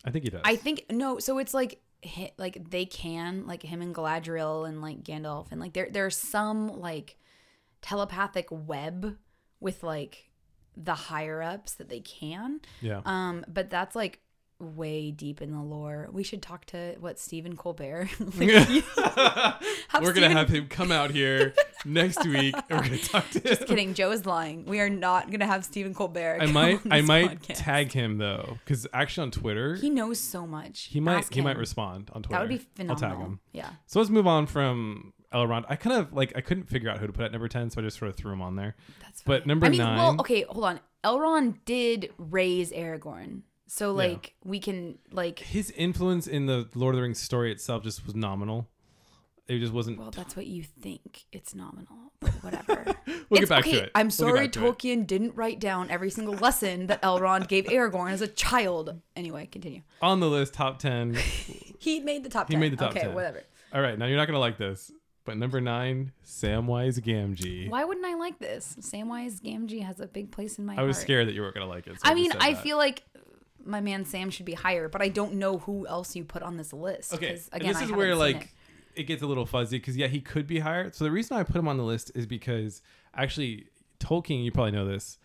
I 0.05 0.11
think 0.11 0.25
he 0.25 0.31
does. 0.31 0.43
I 0.45 0.57
think 0.57 0.87
no. 0.91 1.19
So 1.19 1.39
it's 1.39 1.53
like 1.53 1.81
hi- 2.05 2.33
like 2.39 2.71
they 2.71 2.85
can 2.85 3.47
like 3.47 3.63
him 3.63 3.83
and 3.83 3.95
Galadriel 3.95 4.69
and 4.69 4.81
like 4.81 5.03
Gandalf 5.03 5.49
and 5.51 5.61
like 5.61 5.73
there 5.73 5.89
there's 5.91 6.17
some 6.17 6.69
like 6.69 7.17
telepathic 7.83 8.47
web 8.51 9.17
with 9.61 9.83
like 9.83 10.31
the 10.77 10.95
higher 10.95 11.43
ups 11.43 11.75
that 11.75 11.89
they 11.89 12.01
can. 12.01 12.61
yeah. 12.81 13.01
Um, 13.05 13.45
but 13.49 13.71
that's 13.71 13.95
like 13.95 14.21
way 14.59 15.11
deep 15.11 15.41
in 15.41 15.53
the 15.53 15.61
lore. 15.63 16.09
We 16.13 16.23
should 16.23 16.43
talk 16.43 16.67
to 16.67 16.95
what 17.01 17.19
Stephen 17.19 17.57
Colbert. 17.57 18.09
Like, 18.39 18.85
we're 20.03 20.13
gonna 20.13 20.27
Stephen- 20.27 20.37
have 20.37 20.49
him 20.49 20.69
come 20.69 20.93
out 20.93 21.11
here 21.11 21.55
next 21.85 22.25
week, 22.27 22.55
and 22.55 22.65
we're 22.79 22.85
gonna 22.85 22.99
talk 22.99 23.29
to 23.31 23.39
him. 23.41 23.47
Just 23.47 23.67
kidding. 23.67 23.95
Joe 23.95 24.11
is 24.13 24.27
lying. 24.27 24.65
We 24.67 24.81
are 24.81 24.91
not 24.91 25.31
gonna 25.31 25.47
have 25.47 25.65
Stephen 25.65 25.95
Colbert. 25.95 26.39
I 26.41 26.47
might, 26.47 26.81
I 26.91 27.01
might 27.01 27.41
podcast. 27.41 27.57
tag 27.57 27.93
him 27.93 28.19
though, 28.19 28.59
because 28.65 28.87
actually 28.93 29.23
on 29.25 29.31
Twitter, 29.31 29.75
He 29.77 29.91
knows 29.91 30.19
so 30.21 30.47
much. 30.47 30.85
he 30.85 31.01
might, 31.01 31.19
Ask 31.19 31.35
he 31.35 31.41
might 31.41 31.57
respond 31.59 32.11
on 32.15 32.23
Twitter. 32.23 32.37
That 32.37 32.41
would 32.49 32.59
be 32.59 32.65
phenomenal. 32.75 33.05
I'll 33.11 33.17
tag 33.17 33.27
him. 33.27 33.41
Yeah. 33.53 33.71
So 33.87 33.99
let's 33.99 34.11
move 34.11 34.27
on 34.27 34.47
from 34.47 35.13
Elrond. 35.33 35.65
I 35.69 35.77
kind 35.77 35.97
of 35.97 36.13
like 36.13 36.33
I 36.37 36.41
couldn't 36.41 36.65
figure 36.65 36.91
out 36.91 36.99
who 36.99 37.07
to 37.07 37.13
put 37.13 37.25
at 37.25 37.33
number 37.33 37.49
ten, 37.49 37.71
so 37.71 37.81
I 37.81 37.85
just 37.85 37.99
sort 37.99 38.09
of 38.11 38.17
threw 38.17 38.33
him 38.33 38.43
on 38.43 38.57
there. 38.57 38.75
That's 39.03 39.23
But 39.23 39.47
number 39.47 39.67
I 39.67 39.69
mean, 39.71 39.79
nine- 39.79 39.97
well, 39.99 40.17
okay, 40.21 40.45
hold 40.49 40.65
on. 40.65 40.81
Elrond 41.05 41.57
did 41.65 42.13
raise 42.19 42.73
Aragorn, 42.73 43.43
so 43.67 43.93
like 43.93 44.35
we 44.45 44.59
can 44.59 44.99
like. 45.13 45.39
His 45.39 45.71
influence 45.71 46.27
in 46.27 46.47
the 46.47 46.69
Lord 46.75 46.95
of 46.95 46.97
the 46.97 47.03
Rings 47.03 47.21
story 47.21 47.53
itself 47.53 47.83
just 47.85 48.05
was 48.07 48.15
nominal. 48.15 48.69
It 49.49 49.59
just 49.59 49.73
wasn't. 49.73 49.99
Well, 49.99 50.11
that's 50.13 50.37
what 50.37 50.47
you 50.47 50.63
think. 50.63 51.25
It's 51.33 51.55
nominal, 51.55 52.13
but 52.21 52.31
whatever. 52.43 52.85
we'll 53.07 53.41
It's- 53.41 53.41
get 53.41 53.49
back 53.49 53.59
okay, 53.61 53.73
to 53.73 53.83
it. 53.85 53.91
I'm 53.97 54.07
get 54.09 54.13
sorry, 54.15 54.41
back 54.43 54.53
to 54.53 54.67
it. 54.67 54.79
Tolkien 54.79 55.07
didn't 55.07 55.35
write 55.35 55.59
down 55.59 55.91
every 55.91 56.11
single 56.11 56.35
lesson 56.35 56.87
that 56.89 57.03
Elrond 57.03 57.49
gave 57.49 57.65
Aragorn 57.65 58.13
as 58.13 58.21
a 58.21 58.29
child. 58.29 59.01
Anyway, 59.17 59.47
continue. 59.47 59.83
On 60.03 60.21
the 60.21 60.29
list, 60.29 60.55
top 60.55 60.79
ten. 60.79 61.17
He 61.81 61.99
made 61.99 62.25
the 62.25 62.29
top 62.29 62.49
He 62.49 62.53
10. 62.57 62.61
made 62.61 62.73
the 62.73 62.77
top 62.77 62.91
okay, 62.91 63.01
10. 63.07 63.15
whatever. 63.15 63.43
All 63.73 63.81
right, 63.81 63.99
now 63.99 64.05
you're 64.05 64.19
not 64.19 64.27
gonna 64.27 64.39
like 64.39 64.59
this, 64.59 64.93
but 65.25 65.37
number 65.37 65.61
nine, 65.61 66.13
Samwise 66.25 67.01
Gamgee. 67.01 67.69
Why 67.69 67.85
wouldn't 67.85 68.07
I 68.07 68.15
like 68.15 68.39
this? 68.39 68.77
Samwise 68.81 69.41
Gamgee 69.41 69.83
has 69.83 70.01
a 70.01 70.07
big 70.07 70.31
place 70.31 70.59
in 70.59 70.67
my 70.67 70.77
I 70.77 70.83
was 70.83 70.97
heart. 70.97 71.03
scared 71.03 71.29
that 71.29 71.35
you 71.35 71.43
weren't 71.43 71.55
gonna 71.55 71.67
like 71.67 71.87
it. 71.87 71.95
so 71.95 72.01
I 72.05 72.15
mean, 72.15 72.33
I 72.41 72.55
that. 72.55 72.63
feel 72.63 72.77
like 72.77 73.03
my 73.65 73.81
man 73.81 74.05
Sam 74.05 74.31
should 74.31 74.47
be 74.47 74.55
higher, 74.55 74.89
but 74.89 75.03
I 75.03 75.09
don't 75.09 75.35
know 75.35 75.59
who 75.59 75.87
else 75.87 76.17
you 76.17 76.25
put 76.25 76.43
on 76.43 76.57
this 76.57 76.73
list. 76.73 77.15
Okay, 77.15 77.39
again, 77.53 77.73
this 77.73 77.83
is 77.83 77.93
where 77.93 78.15
like 78.17 78.53
it. 78.97 79.03
it. 79.03 79.05
gets 79.05 79.23
a 79.23 79.27
little 79.27 79.47
fuzzy 79.47 79.79
because 79.79 79.97
yeah, 79.97 80.07
he 80.07 80.21
could 80.21 80.47
be 80.47 80.61
higher. 80.61 80.91
So 80.93 81.05
the 81.05 81.11
reason 81.11 81.37
I 81.37 81.43
put 81.43 81.57
him 81.57 81.69
on 81.69 81.77
the 81.77 81.85
list 81.85 82.11
is 82.15 82.27
because 82.27 82.83
actually 83.15 83.67
Tolkien, 83.99 84.43
you 84.45 84.51
probably 84.51 84.73
know 84.73 84.87
this. 84.87 85.19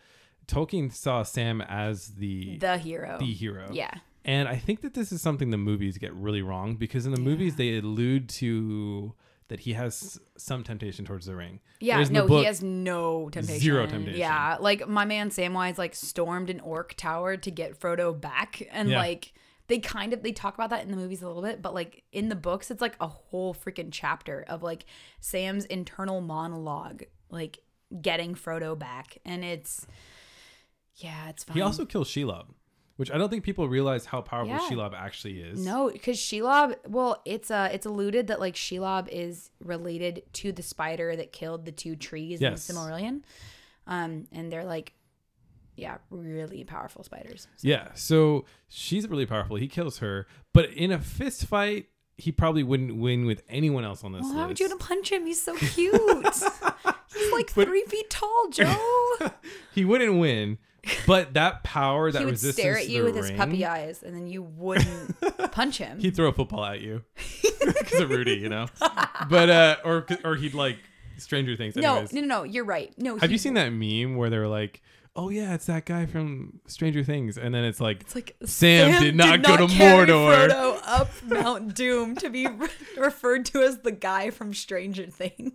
Tolkien 0.47 0.91
saw 0.93 1.23
Sam 1.23 1.61
as 1.61 2.09
the 2.15 2.57
the 2.57 2.77
hero. 2.77 3.17
the 3.19 3.33
hero. 3.33 3.69
Yeah. 3.71 3.93
And 4.23 4.47
I 4.47 4.55
think 4.55 4.81
that 4.81 4.95
this 4.95 5.11
is 5.11 5.21
something 5.21 5.51
the 5.51 5.57
movies 5.57 5.97
get 5.99 6.13
really 6.13 6.41
wrong 6.41 6.75
because 6.75 7.05
in 7.05 7.11
the 7.11 7.21
movies 7.21 7.55
they 7.55 7.77
allude 7.77 8.27
to 8.29 9.13
that 9.47 9.59
he 9.61 9.73
has 9.73 10.19
some 10.37 10.63
temptation 10.63 11.05
towards 11.05 11.25
the 11.27 11.35
ring. 11.35 11.59
Yeah, 11.79 11.95
Whereas 11.95 12.09
no, 12.11 12.27
book- 12.27 12.39
he 12.39 12.45
has 12.45 12.63
no 12.63 13.29
temptation. 13.29 13.59
zero 13.61 13.85
temptation. 13.85 14.19
Yeah, 14.19 14.57
like 14.59 14.87
my 14.87 15.05
man 15.05 15.29
Samwise 15.29 15.77
like 15.77 15.93
stormed 15.95 16.49
an 16.49 16.59
orc 16.61 16.95
tower 16.95 17.37
to 17.37 17.51
get 17.51 17.79
Frodo 17.79 18.19
back, 18.19 18.61
and 18.71 18.89
Yeah. 18.89 18.97
like 18.97 19.33
they 19.67 19.79
kind 19.79 20.13
of 20.13 20.21
they 20.23 20.31
talk 20.31 20.53
about 20.55 20.69
that 20.71 20.83
in 20.83 20.91
the 20.91 20.97
movies 20.97 21.21
a 21.21 21.27
little 21.27 21.41
bit, 21.41 21.61
but 21.61 21.73
like 21.73 22.03
in 22.11 22.29
the 22.29 22.35
books, 22.35 22.69
it's 22.71 22.81
like 22.81 22.95
a 22.99 23.07
whole 23.07 23.53
freaking 23.53 23.89
chapter 23.91 24.43
of 24.47 24.63
like 24.63 24.85
Sam's 25.19 25.65
internal 25.65 26.21
monologue, 26.21 27.03
like 27.29 27.59
getting 28.01 28.33
Frodo 28.35 28.77
back, 28.77 29.17
and 29.25 29.43
it's 29.45 29.85
yeah, 30.95 31.29
it's 31.29 31.43
fine. 31.43 31.55
He 31.57 31.61
also 31.61 31.85
kills 31.85 32.07
Shelob, 32.09 32.45
which 32.97 33.11
I 33.11 33.17
don't 33.17 33.29
think 33.29 33.43
people 33.43 33.67
realize 33.67 34.05
how 34.05 34.21
powerful 34.21 34.53
Yeah. 34.53 34.59
Shelob 34.69 34.93
actually 34.93 35.41
is. 35.41 35.63
No, 35.65 35.89
because 35.91 36.17
Shelob. 36.17 36.75
Well, 36.87 37.21
it's 37.25 37.51
uh, 37.51 37.69
it's 37.73 37.85
alluded 37.85 38.27
that 38.27 38.39
like 38.39 38.55
Shelob 38.55 39.07
is 39.09 39.49
related 39.63 40.23
to 40.33 40.51
the 40.51 40.63
spider 40.63 41.15
that 41.15 41.31
killed 41.31 41.65
the 41.65 41.71
two 41.71 41.95
trees 41.95 42.39
Yes. 42.41 42.69
in 42.69 42.75
the 42.75 42.81
Silmarillion, 42.81 43.21
um, 43.87 44.27
and 44.31 44.51
they're 44.51 44.63
like, 44.65 44.93
yeah, 45.75 45.97
really 46.09 46.63
powerful 46.63 47.03
spiders. 47.03 47.47
Yeah, 47.61 47.89
so 47.95 48.45
she's 48.69 49.07
really 49.09 49.25
powerful. 49.25 49.57
He 49.57 49.67
kills 49.67 49.97
her, 49.99 50.25
but 50.53 50.69
in 50.71 50.91
a 50.91 50.99
fist 50.99 51.45
fight, 51.47 51.87
he 52.17 52.31
probably 52.31 52.63
wouldn't 52.63 52.95
win 52.95 53.25
with 53.25 53.43
anyone 53.49 53.83
else 53.83 54.05
on 54.05 54.13
this 54.13 54.21
Well, 54.21 54.29
list. 54.29 54.39
how 54.39 54.47
would 54.47 54.59
you 54.61 54.69
gonna 54.69 54.79
punch 54.79 55.11
him? 55.11 55.25
He's 55.25 55.43
so 55.43 55.53
cute. 55.55 55.93
He's 57.13 57.31
like 57.33 57.53
But- 57.53 57.67
three 57.67 57.83
feet 57.89 58.09
tall, 58.09 58.47
Joe. 58.51 58.75
he 59.73 59.83
wouldn't 59.85 60.17
win, 60.17 60.57
but 61.07 61.33
that 61.33 61.63
power, 61.63 62.11
that 62.11 62.19
he 62.19 62.25
would 62.25 62.31
resistance 62.31 62.61
stare 62.61 62.77
at 62.77 62.89
you 62.89 63.03
with 63.03 63.15
his 63.15 63.31
puppy 63.31 63.65
eyes, 63.65 64.03
and 64.03 64.15
then 64.15 64.27
you 64.27 64.43
wouldn't 64.43 65.19
punch 65.51 65.77
him. 65.77 65.99
He'd 65.99 66.15
throw 66.15 66.27
a 66.27 66.33
football 66.33 66.63
at 66.65 66.81
you 66.81 67.03
because 67.65 67.99
of 68.01 68.09
Rudy, 68.09 68.35
you 68.35 68.49
know. 68.49 68.67
But 69.29 69.49
uh, 69.49 69.77
or 69.83 70.05
or 70.23 70.35
he'd 70.35 70.53
like 70.53 70.77
Stranger 71.17 71.55
Things. 71.55 71.75
No, 71.75 71.93
Anyways. 71.93 72.13
no, 72.13 72.21
no, 72.21 72.27
no. 72.27 72.43
You're 72.43 72.65
right. 72.65 72.93
No. 72.97 73.17
Have 73.17 73.31
you 73.31 73.37
seen 73.37 73.53
that 73.55 73.69
meme 73.69 74.17
where 74.17 74.29
they're 74.29 74.47
like, 74.47 74.81
"Oh 75.15 75.29
yeah, 75.29 75.53
it's 75.53 75.65
that 75.67 75.85
guy 75.85 76.05
from 76.05 76.59
Stranger 76.67 77.03
Things," 77.03 77.37
and 77.37 77.55
then 77.55 77.63
it's 77.63 77.79
like, 77.79 78.01
It's 78.01 78.15
like 78.15 78.35
Sam 78.45 79.01
did 79.01 79.15
not 79.15 79.41
go 79.41 79.57
to 79.57 79.65
Mordor. 79.65 80.49
Frodo 80.49 80.79
up 80.85 81.09
Mount 81.23 81.73
Doom 81.73 82.15
to 82.17 82.29
be 82.29 82.47
re- 82.47 82.67
referred 82.97 83.45
to 83.47 83.61
as 83.63 83.79
the 83.79 83.91
guy 83.91 84.29
from 84.29 84.53
Stranger 84.53 85.07
Things. 85.07 85.53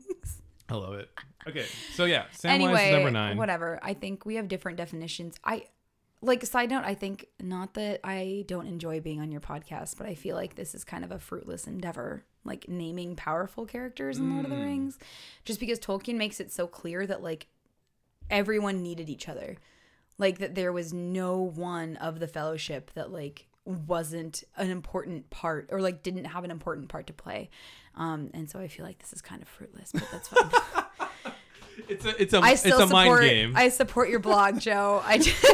I 0.70 0.74
love 0.74 0.94
it. 0.94 1.10
Okay, 1.48 1.66
so 1.94 2.04
yeah, 2.04 2.24
Samwise 2.32 2.50
anyway, 2.50 2.86
is 2.86 2.92
number 2.92 3.10
nine. 3.10 3.36
whatever. 3.36 3.78
I 3.82 3.94
think 3.94 4.24
we 4.24 4.36
have 4.36 4.48
different 4.48 4.78
definitions. 4.78 5.36
I 5.44 5.64
like 6.22 6.44
side 6.44 6.70
note. 6.70 6.84
I 6.84 6.94
think 6.94 7.26
not 7.40 7.74
that 7.74 8.00
I 8.04 8.44
don't 8.46 8.66
enjoy 8.66 9.00
being 9.00 9.20
on 9.20 9.32
your 9.32 9.40
podcast, 9.40 9.96
but 9.96 10.06
I 10.06 10.14
feel 10.14 10.36
like 10.36 10.54
this 10.54 10.74
is 10.74 10.84
kind 10.84 11.02
of 11.04 11.10
a 11.10 11.18
fruitless 11.18 11.66
endeavor, 11.66 12.24
like 12.44 12.68
naming 12.68 13.16
powerful 13.16 13.64
characters 13.66 14.18
in 14.18 14.32
Lord 14.32 14.44
of 14.44 14.50
the 14.50 14.56
Mm. 14.56 14.64
Rings, 14.64 14.98
just 15.44 15.60
because 15.60 15.78
Tolkien 15.80 16.16
makes 16.16 16.40
it 16.40 16.52
so 16.52 16.66
clear 16.66 17.06
that 17.06 17.22
like 17.22 17.46
everyone 18.28 18.82
needed 18.82 19.08
each 19.08 19.28
other, 19.28 19.56
like 20.18 20.38
that 20.38 20.54
there 20.54 20.72
was 20.72 20.92
no 20.92 21.38
one 21.40 21.96
of 21.96 22.20
the 22.20 22.28
Fellowship 22.28 22.90
that 22.94 23.10
like 23.10 23.46
wasn't 23.64 24.44
an 24.56 24.70
important 24.70 25.30
part 25.30 25.68
or 25.70 25.80
like 25.80 26.02
didn't 26.02 26.24
have 26.26 26.44
an 26.44 26.50
important 26.50 26.88
part 26.88 27.06
to 27.06 27.12
play. 27.12 27.48
Um, 27.96 28.30
and 28.34 28.48
so 28.48 28.58
I 28.58 28.68
feel 28.68 28.84
like 28.84 28.98
this 28.98 29.12
is 29.12 29.20
kind 29.20 29.42
of 29.42 29.48
fruitless, 29.48 29.92
but 29.92 30.04
that's 30.10 30.28
fine. 30.28 30.50
It's 31.88 32.04
a 32.04 32.22
it's 32.22 32.34
a 32.34 32.38
I 32.38 32.50
it's 32.50 32.60
still 32.60 32.80
a 32.80 32.86
mind 32.86 33.06
support. 33.06 33.22
game. 33.22 33.52
I 33.56 33.68
support 33.68 34.10
your 34.10 34.20
blog, 34.20 34.60
Joe. 34.60 35.02
I 35.04 35.18
just, 35.18 35.44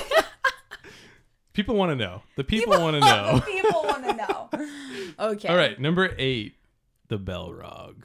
people 1.52 1.76
want 1.76 1.92
to 1.92 1.96
know. 1.96 2.22
The 2.36 2.44
people, 2.44 2.72
want 2.78 2.94
to 2.94 3.00
know. 3.00 3.42
people 3.46 3.82
want 3.84 4.04
to 4.04 4.12
know. 4.14 4.68
Okay. 5.18 5.48
All 5.48 5.56
right, 5.56 5.78
number 5.80 6.14
eight, 6.18 6.56
the 7.08 7.18
Belrog. 7.18 8.02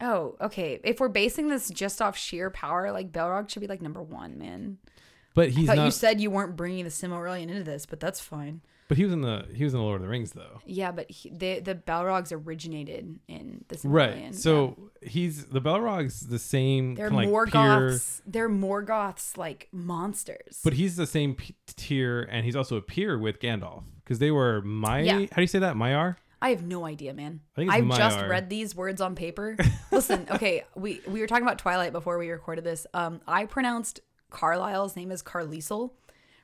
Oh, 0.00 0.34
okay. 0.40 0.80
If 0.82 0.98
we're 0.98 1.08
basing 1.08 1.48
this 1.48 1.68
just 1.68 2.02
off 2.02 2.16
sheer 2.16 2.50
power, 2.50 2.90
like 2.90 3.12
Belrog 3.12 3.48
should 3.50 3.60
be 3.60 3.68
like 3.68 3.82
number 3.82 4.02
one, 4.02 4.38
man. 4.38 4.78
But 5.34 5.48
I 5.48 5.50
he's 5.50 5.66
thought 5.66 5.76
not. 5.76 5.84
you 5.84 5.90
said 5.90 6.20
you 6.20 6.30
weren't 6.30 6.56
bringing 6.56 6.84
the 6.84 6.90
Silmarillion 6.90 7.48
into 7.48 7.62
this, 7.64 7.86
but 7.86 8.00
that's 8.00 8.20
fine. 8.20 8.62
But 8.92 8.98
he 8.98 9.04
was 9.04 9.12
in 9.14 9.22
the 9.22 9.46
he 9.54 9.64
was 9.64 9.72
in 9.72 9.78
the 9.80 9.84
Lord 9.84 9.96
of 9.96 10.02
the 10.02 10.08
Rings 10.10 10.32
though. 10.32 10.60
Yeah, 10.66 10.92
but 10.92 11.10
he, 11.10 11.30
the 11.30 11.60
the 11.60 11.74
Balrogs 11.74 12.30
originated 12.30 13.18
in 13.26 13.64
the 13.68 13.76
Silmarillion. 13.76 13.90
Right. 13.90 14.18
yeah. 14.24 14.30
So 14.32 14.90
he's 15.00 15.46
the 15.46 15.62
Belrog's 15.62 16.20
the 16.20 16.38
same 16.38 16.94
they're 16.94 17.08
kinda 17.08 17.24
like 17.32 17.48
Morgoths. 17.50 18.20
peer, 18.20 18.30
They're 18.30 18.50
Morgoths 18.50 19.38
like 19.38 19.68
monsters. 19.72 20.60
but 20.62 20.74
he's 20.74 20.96
the 20.96 21.06
same 21.06 21.36
p- 21.36 21.54
tier, 21.68 22.28
and 22.30 22.44
he's 22.44 22.54
also 22.54 22.76
a 22.76 22.82
peer 22.82 23.18
with 23.18 23.40
Gandalf 23.40 23.84
because 24.04 24.18
they 24.18 24.30
were 24.30 24.60
my. 24.60 25.00
Yeah. 25.00 25.20
How 25.20 25.36
do 25.36 25.40
you 25.40 25.46
say 25.46 25.60
that? 25.60 25.74
Maiar. 25.74 26.16
I 26.42 26.50
have 26.50 26.62
no 26.62 26.84
idea, 26.84 27.14
man. 27.14 27.40
I 27.56 27.60
think 27.60 27.72
it's 27.74 27.82
I've 27.92 27.98
just 27.98 28.26
read 28.26 28.50
these 28.50 28.76
words 28.76 29.00
on 29.00 29.14
paper. 29.14 29.56
Listen, 29.90 30.26
okay, 30.30 30.64
we 30.74 31.00
we 31.08 31.20
were 31.20 31.26
talking 31.26 31.44
about 31.44 31.58
Twilight 31.60 31.92
before 31.92 32.18
we 32.18 32.28
recorded 32.28 32.62
this. 32.64 32.86
Um, 32.92 33.22
I 33.26 33.46
pronounced 33.46 34.00
Carlisle's 34.28 34.96
name 34.96 35.10
as 35.12 35.22
Carlisle 35.22 35.94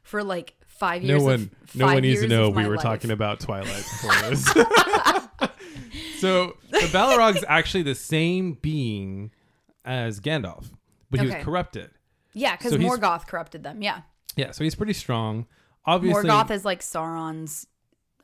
for 0.09 0.23
like 0.25 0.55
five 0.66 1.03
No 1.03 1.14
years. 1.14 1.23
one, 1.23 1.35
of, 1.35 1.77
no 1.77 1.87
one 1.87 2.03
needs 2.03 2.21
to 2.23 2.29
know 2.29 2.51
we 2.51 2.66
were 2.66 2.77
life. 2.77 2.83
talking 2.83 3.11
about 3.11 3.40
Twilight 3.40 3.68
before 4.03 4.14
this. 4.31 4.44
so 6.21 6.57
the 6.71 6.79
Balrog's 6.92 7.44
actually 7.49 7.83
the 7.83 7.94
same 7.94 8.55
being 8.55 9.31
as 9.85 10.21
Gandalf, 10.21 10.66
but 11.11 11.21
he 11.21 11.27
Okay. 11.27 11.37
was 11.37 11.44
corrupted. 11.44 11.90
Yeah, 12.35 12.57
because 12.57 12.73
So 12.73 12.79
Morgoth 12.79 13.27
corrupted 13.27 13.62
them. 13.62 13.83
Yeah, 13.83 14.03
Yeah, 14.37 14.53
so 14.53 14.64
he's 14.64 14.75
pretty 14.75 14.92
strong. 14.92 15.47
Obviously, 15.85 16.25
Morgoth 16.29 16.51
is 16.51 16.64
like 16.64 16.81
Sauron's 16.81 17.66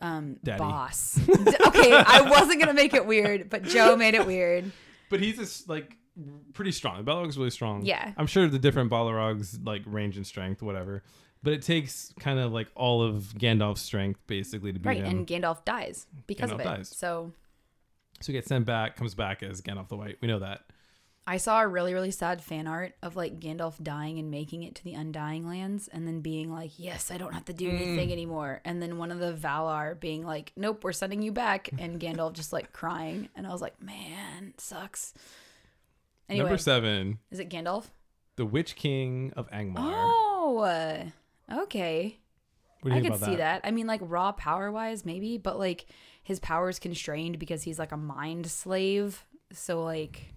um 0.00 0.36
boss. 0.42 1.18
Okay, 1.28 1.92
I 1.92 2.26
wasn't 2.30 2.60
gonna 2.60 2.74
make 2.74 2.94
it 2.94 3.06
weird, 3.06 3.48
but 3.50 3.62
Joe 3.64 3.96
made 3.96 4.14
it 4.14 4.26
weird. 4.26 4.70
but 5.10 5.20
he's 5.20 5.36
just 5.36 5.68
like 5.68 5.96
pretty 6.52 6.70
strong. 6.72 7.02
The 7.04 7.10
Balrog's 7.10 7.36
really 7.36 7.50
strong. 7.50 7.84
Yeah. 7.84 8.12
I'm 8.16 8.26
sure 8.26 8.46
the 8.48 8.58
different 8.58 8.90
Balrogs 8.90 9.58
like 9.66 9.82
range 9.86 10.16
and 10.16 10.26
strength, 10.26 10.62
whatever. 10.62 11.02
But 11.44 11.52
it 11.52 11.62
takes 11.62 12.12
kind 12.18 12.38
of 12.40 12.52
like 12.52 12.68
all 12.74 13.02
of 13.02 13.34
Gandalf's 13.38 13.82
strength 13.82 14.18
basically 14.26 14.72
to 14.72 14.78
beat 14.80 14.88
Right, 14.88 14.96
him. 15.04 15.18
and 15.18 15.26
Gandalf 15.26 15.64
dies 15.64 16.06
because 16.26 16.50
of 16.50 16.56
Gandalf 16.58 16.60
it. 16.60 16.64
dies. 16.78 16.88
So 16.88 17.32
so 18.20 18.32
he 18.32 18.32
gets 18.32 18.48
sent 18.48 18.64
back, 18.64 18.96
comes 18.96 19.14
back 19.14 19.42
as 19.42 19.60
Gandalf 19.60 19.88
the 19.88 19.96
White. 19.96 20.16
We 20.22 20.26
know 20.28 20.38
that. 20.40 20.62
I 21.26 21.38
saw 21.38 21.60
a 21.62 21.66
really, 21.66 21.94
really 21.94 22.10
sad 22.10 22.42
fan 22.42 22.66
art 22.66 22.94
of 23.02 23.16
like 23.16 23.40
Gandalf 23.40 23.82
dying 23.82 24.18
and 24.18 24.30
making 24.30 24.62
it 24.62 24.74
to 24.76 24.84
the 24.84 24.92
Undying 24.94 25.46
Lands 25.46 25.88
and 25.88 26.06
then 26.06 26.20
being 26.20 26.50
like, 26.52 26.72
yes, 26.78 27.10
I 27.10 27.16
don't 27.18 27.32
have 27.32 27.46
to 27.46 27.52
do 27.54 27.68
Mm. 27.70 27.74
anything 27.80 28.12
anymore. 28.12 28.60
And 28.64 28.80
then 28.82 28.98
one 28.98 29.10
of 29.10 29.18
the 29.20 29.32
Valar 29.32 29.98
being 29.98 30.24
like, 30.24 30.52
nope, 30.56 30.84
we're 30.84 30.92
sending 30.92 31.22
you 31.22 31.32
back. 31.32 31.70
And 31.78 31.98
Gandalf 32.00 32.34
just 32.34 32.52
like 32.52 32.72
crying. 32.72 33.28
And 33.34 33.46
I 33.46 33.50
was 33.52 33.62
like, 33.62 33.80
man, 33.82 34.54
sucks. 34.58 35.12
Anyway, 36.28 36.44
Number 36.44 36.58
seven, 36.58 37.18
is 37.30 37.38
it 37.40 37.50
Gandalf? 37.50 37.84
the 38.36 38.44
Witch 38.46 38.76
King 38.76 39.32
of 39.36 39.50
Angmar. 39.50 39.76
Oh, 39.78 41.10
okay. 41.52 42.18
what 42.82 42.90
do 42.92 42.98
you 42.98 43.04
I 43.04 43.08
could 43.10 43.20
see 43.20 43.36
that? 43.36 43.62
that. 43.62 43.68
I 43.68 43.70
mean, 43.70 43.86
like 43.86 44.00
raw 44.02 44.32
power 44.32 44.70
wise, 44.70 45.04
maybe, 45.04 45.38
but 45.38 45.58
like 45.58 45.86
his 46.22 46.38
power 46.40 46.68
is 46.68 46.78
constrained 46.78 47.38
because 47.38 47.62
he's 47.62 47.78
like 47.78 47.92
a 47.92 47.96
mind 47.96 48.46
slave. 48.46 49.24
So, 49.52 49.82
like, 49.82 50.32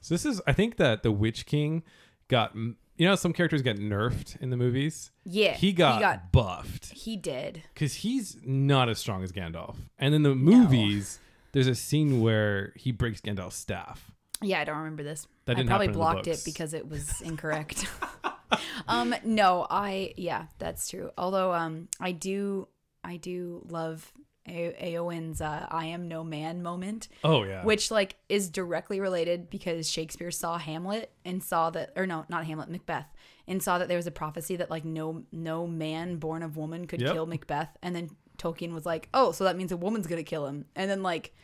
So 0.00 0.14
this 0.14 0.24
is, 0.26 0.40
I 0.46 0.52
think 0.52 0.76
that 0.76 1.02
the 1.02 1.12
Witch 1.12 1.46
King 1.46 1.82
got, 2.28 2.54
you 2.54 2.76
know, 2.98 3.14
some 3.14 3.32
characters 3.32 3.62
get 3.62 3.78
nerfed 3.78 4.40
in 4.40 4.50
the 4.50 4.56
movies. 4.56 5.10
yeah, 5.24 5.52
He 5.54 5.72
got, 5.72 5.94
he 5.96 6.00
got, 6.00 6.32
buffed 6.32 6.92
he 6.92 7.16
did. 7.16 7.62
because 7.74 7.94
he's 7.94 8.36
not 8.44 8.88
as 8.88 8.98
strong 8.98 9.22
as 9.22 9.32
Gandalf. 9.32 9.76
And 9.98 10.14
in 10.14 10.22
the 10.22 10.34
movies, 10.34 11.20
there's 11.52 11.68
a 11.68 11.74
scene 11.74 12.20
where 12.20 12.72
he 12.76 12.90
breaks 12.92 13.20
Gandalf's 13.20 13.56
staff. 13.56 14.10
Yeah, 14.42 14.60
I 14.60 14.64
don't 14.64 14.78
remember 14.78 15.02
this. 15.02 15.26
That 15.46 15.58
I 15.58 15.64
probably 15.64 15.68
happen 15.70 15.86
in 15.86 15.92
the 15.92 15.98
blocked 15.98 16.26
it 16.28 16.42
because 16.44 16.74
it 16.74 16.88
was 16.88 17.20
incorrect. 17.22 17.86
um, 18.88 19.14
no, 19.24 19.66
I 19.68 20.14
yeah, 20.16 20.46
that's 20.58 20.88
true. 20.88 21.10
Although 21.18 21.52
um, 21.52 21.88
I 22.00 22.12
do 22.12 22.68
I 23.04 23.16
do 23.16 23.64
love 23.68 24.12
A- 24.46 24.94
Eowyn's 24.94 25.40
uh, 25.40 25.66
"I 25.70 25.86
am 25.86 26.08
no 26.08 26.24
man" 26.24 26.62
moment, 26.62 27.08
Oh 27.22 27.44
yeah, 27.44 27.64
which 27.64 27.90
like 27.90 28.16
is 28.28 28.48
directly 28.50 29.00
related 29.00 29.50
because 29.50 29.90
Shakespeare 29.90 30.30
saw 30.30 30.58
Hamlet 30.58 31.10
and 31.24 31.42
saw 31.42 31.70
that, 31.70 31.92
or 31.96 32.06
no, 32.06 32.24
not 32.28 32.46
Hamlet, 32.46 32.70
Macbeth, 32.70 33.06
and 33.46 33.62
saw 33.62 33.78
that 33.78 33.88
there 33.88 33.96
was 33.98 34.06
a 34.06 34.10
prophecy 34.10 34.56
that 34.56 34.70
like 34.70 34.84
no 34.84 35.24
no 35.32 35.66
man 35.66 36.16
born 36.16 36.42
of 36.42 36.56
woman 36.56 36.86
could 36.86 37.00
Yep. 37.02 37.12
kill 37.12 37.26
Macbeth, 37.26 37.76
and 37.82 37.94
then 37.94 38.10
Tolkien 38.38 38.72
was 38.72 38.86
like, 38.86 39.08
oh, 39.12 39.32
so 39.32 39.44
that 39.44 39.56
means 39.56 39.72
a 39.72 39.76
woman's 39.76 40.06
gonna 40.06 40.22
kill 40.22 40.46
him, 40.46 40.64
and 40.74 40.90
then 40.90 41.02
like 41.02 41.34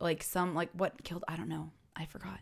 like 0.00 0.22
some 0.22 0.54
like 0.54 0.70
what 0.72 1.02
killed 1.04 1.24
I 1.26 1.36
don't 1.36 1.48
know 1.48 1.70
I 1.96 2.04
forgot. 2.06 2.38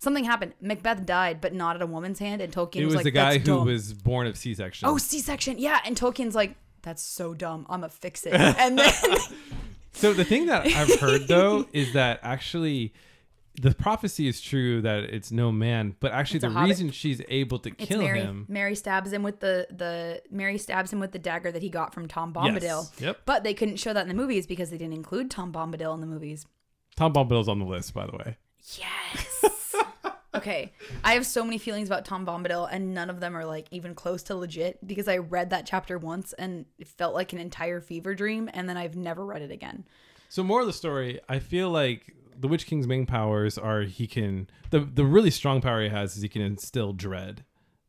Something 0.00 0.24
happened. 0.24 0.52
Macbeth 0.60 1.06
died, 1.06 1.40
but 1.40 1.54
not 1.54 1.76
at 1.76 1.82
a 1.82 1.86
woman's 1.86 2.18
hand, 2.18 2.42
and 2.42 2.52
Tolkien 2.52 2.76
it 2.82 2.84
was, 2.84 2.86
was 2.86 2.94
like, 2.96 3.04
the 3.04 3.10
guy 3.10 3.34
"That's 3.38 3.48
who 3.48 3.56
dumb." 3.56 3.66
was 3.66 3.92
born 3.94 4.26
of 4.26 4.36
C-section. 4.36 4.88
oh 4.88 4.98
C-section, 4.98 5.58
yeah. 5.58 5.80
And 5.84 5.96
Tolkien's 5.96 6.34
like, 6.34 6.56
"That's 6.82 7.02
so 7.02 7.32
dumb. 7.32 7.64
I'ma 7.70 7.88
fix 7.88 8.26
it." 8.26 8.34
And 8.34 8.78
then 8.78 8.92
So 9.92 10.12
the 10.12 10.24
thing 10.24 10.46
that 10.46 10.66
I've 10.66 10.98
heard 11.00 11.28
though 11.28 11.66
is 11.72 11.92
that 11.92 12.18
actually 12.22 12.92
the 13.62 13.72
prophecy 13.72 14.26
is 14.26 14.40
true 14.40 14.82
that 14.82 15.04
it's 15.04 15.30
no 15.30 15.52
man, 15.52 15.94
but 16.00 16.10
actually 16.10 16.40
the 16.40 16.50
hobbit. 16.50 16.70
reason 16.70 16.90
she's 16.90 17.22
able 17.28 17.60
to 17.60 17.70
it's 17.70 17.84
kill 17.86 18.02
Merry. 18.02 18.20
him. 18.20 18.44
Merry 18.48 18.74
stabs 18.74 19.12
him 19.12 19.22
with 19.22 19.38
the 19.38 19.68
the 19.70 20.20
Merry 20.30 20.58
stabs 20.58 20.92
him 20.92 20.98
with 20.98 21.12
the 21.12 21.20
dagger 21.20 21.52
that 21.52 21.62
he 21.62 21.70
got 21.70 21.94
from 21.94 22.08
Tom 22.08 22.32
Bombadil. 22.34 22.62
Yes. 22.62 22.92
Yep. 22.98 23.18
But 23.24 23.44
they 23.44 23.54
couldn't 23.54 23.76
show 23.76 23.92
that 23.92 24.02
in 24.02 24.08
the 24.08 24.14
movies 24.14 24.46
because 24.48 24.70
they 24.70 24.76
didn't 24.78 24.94
include 24.94 25.30
Tom 25.30 25.52
Bombadil 25.52 25.94
in 25.94 26.00
the 26.00 26.06
movies. 26.08 26.44
Tom 26.96 27.12
Bombadil's 27.12 27.48
on 27.48 27.60
the 27.60 27.64
list, 27.64 27.94
by 27.94 28.04
the 28.06 28.16
way. 28.16 28.36
Yes. 28.76 29.44
okay. 30.34 30.72
I 31.02 31.14
have 31.14 31.26
so 31.26 31.44
many 31.44 31.58
feelings 31.58 31.88
about 31.88 32.04
Tom 32.04 32.26
Bombadil, 32.26 32.68
and 32.70 32.94
none 32.94 33.10
of 33.10 33.20
them 33.20 33.36
are 33.36 33.44
like 33.44 33.66
even 33.70 33.94
close 33.94 34.22
to 34.24 34.34
legit 34.34 34.86
because 34.86 35.08
I 35.08 35.18
read 35.18 35.50
that 35.50 35.66
chapter 35.66 35.98
once 35.98 36.32
and 36.34 36.66
it 36.78 36.88
felt 36.88 37.14
like 37.14 37.32
an 37.32 37.38
entire 37.38 37.80
fever 37.80 38.14
dream, 38.14 38.48
and 38.52 38.68
then 38.68 38.76
I've 38.76 38.96
never 38.96 39.24
read 39.24 39.42
it 39.42 39.50
again. 39.50 39.84
So 40.28 40.42
more 40.42 40.60
of 40.60 40.66
the 40.66 40.72
story, 40.72 41.20
I 41.28 41.38
feel 41.38 41.70
like 41.70 42.14
the 42.38 42.48
Witch 42.48 42.66
King's 42.66 42.86
main 42.86 43.06
powers 43.06 43.56
are 43.56 43.82
he 43.82 44.06
can 44.06 44.48
the 44.70 44.80
the 44.80 45.04
really 45.04 45.30
strong 45.30 45.60
power 45.60 45.82
he 45.82 45.88
has 45.88 46.16
is 46.16 46.22
he 46.22 46.28
can 46.28 46.42
instill 46.42 46.92
dread, 46.92 47.44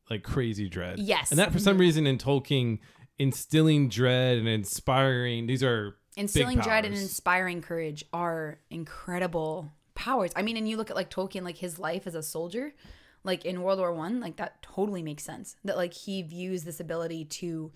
like 0.09 0.23
crazy 0.23 0.69
dread. 0.69 0.99
Yes. 0.99 1.31
And 1.31 1.39
that 1.39 1.51
for 1.51 1.59
some 1.59 1.73
mm-hmm. 1.73 1.81
reason 1.81 2.07
in 2.07 2.17
Tolkien, 2.17 2.79
instilling 3.17 3.89
dread 3.89 4.37
and 4.37 4.47
inspiring 4.47 5.47
these 5.47 5.63
are 5.63 5.95
Instilling 6.17 6.59
dread 6.59 6.85
and 6.85 6.95
inspiring 6.95 7.61
courage 7.61 8.05
are 8.13 8.59
incredible 8.69 9.73
powers. 9.95 10.31
I 10.35 10.41
mean, 10.41 10.57
and 10.57 10.67
you 10.67 10.77
look 10.77 10.89
at 10.89 10.95
like 10.95 11.09
Tolkien, 11.09 11.43
like 11.43 11.57
his 11.57 11.79
life 11.79 12.05
as 12.05 12.15
a 12.15 12.23
soldier, 12.23 12.73
like 13.23 13.45
in 13.45 13.61
World 13.61 13.79
War 13.79 13.93
One, 13.93 14.19
like 14.19 14.37
that 14.37 14.61
totally 14.61 15.01
makes 15.01 15.23
sense. 15.23 15.55
That 15.63 15.77
like 15.77 15.93
he 15.93 16.21
views 16.21 16.63
this 16.63 16.79
ability 16.79 17.25
to 17.25 17.71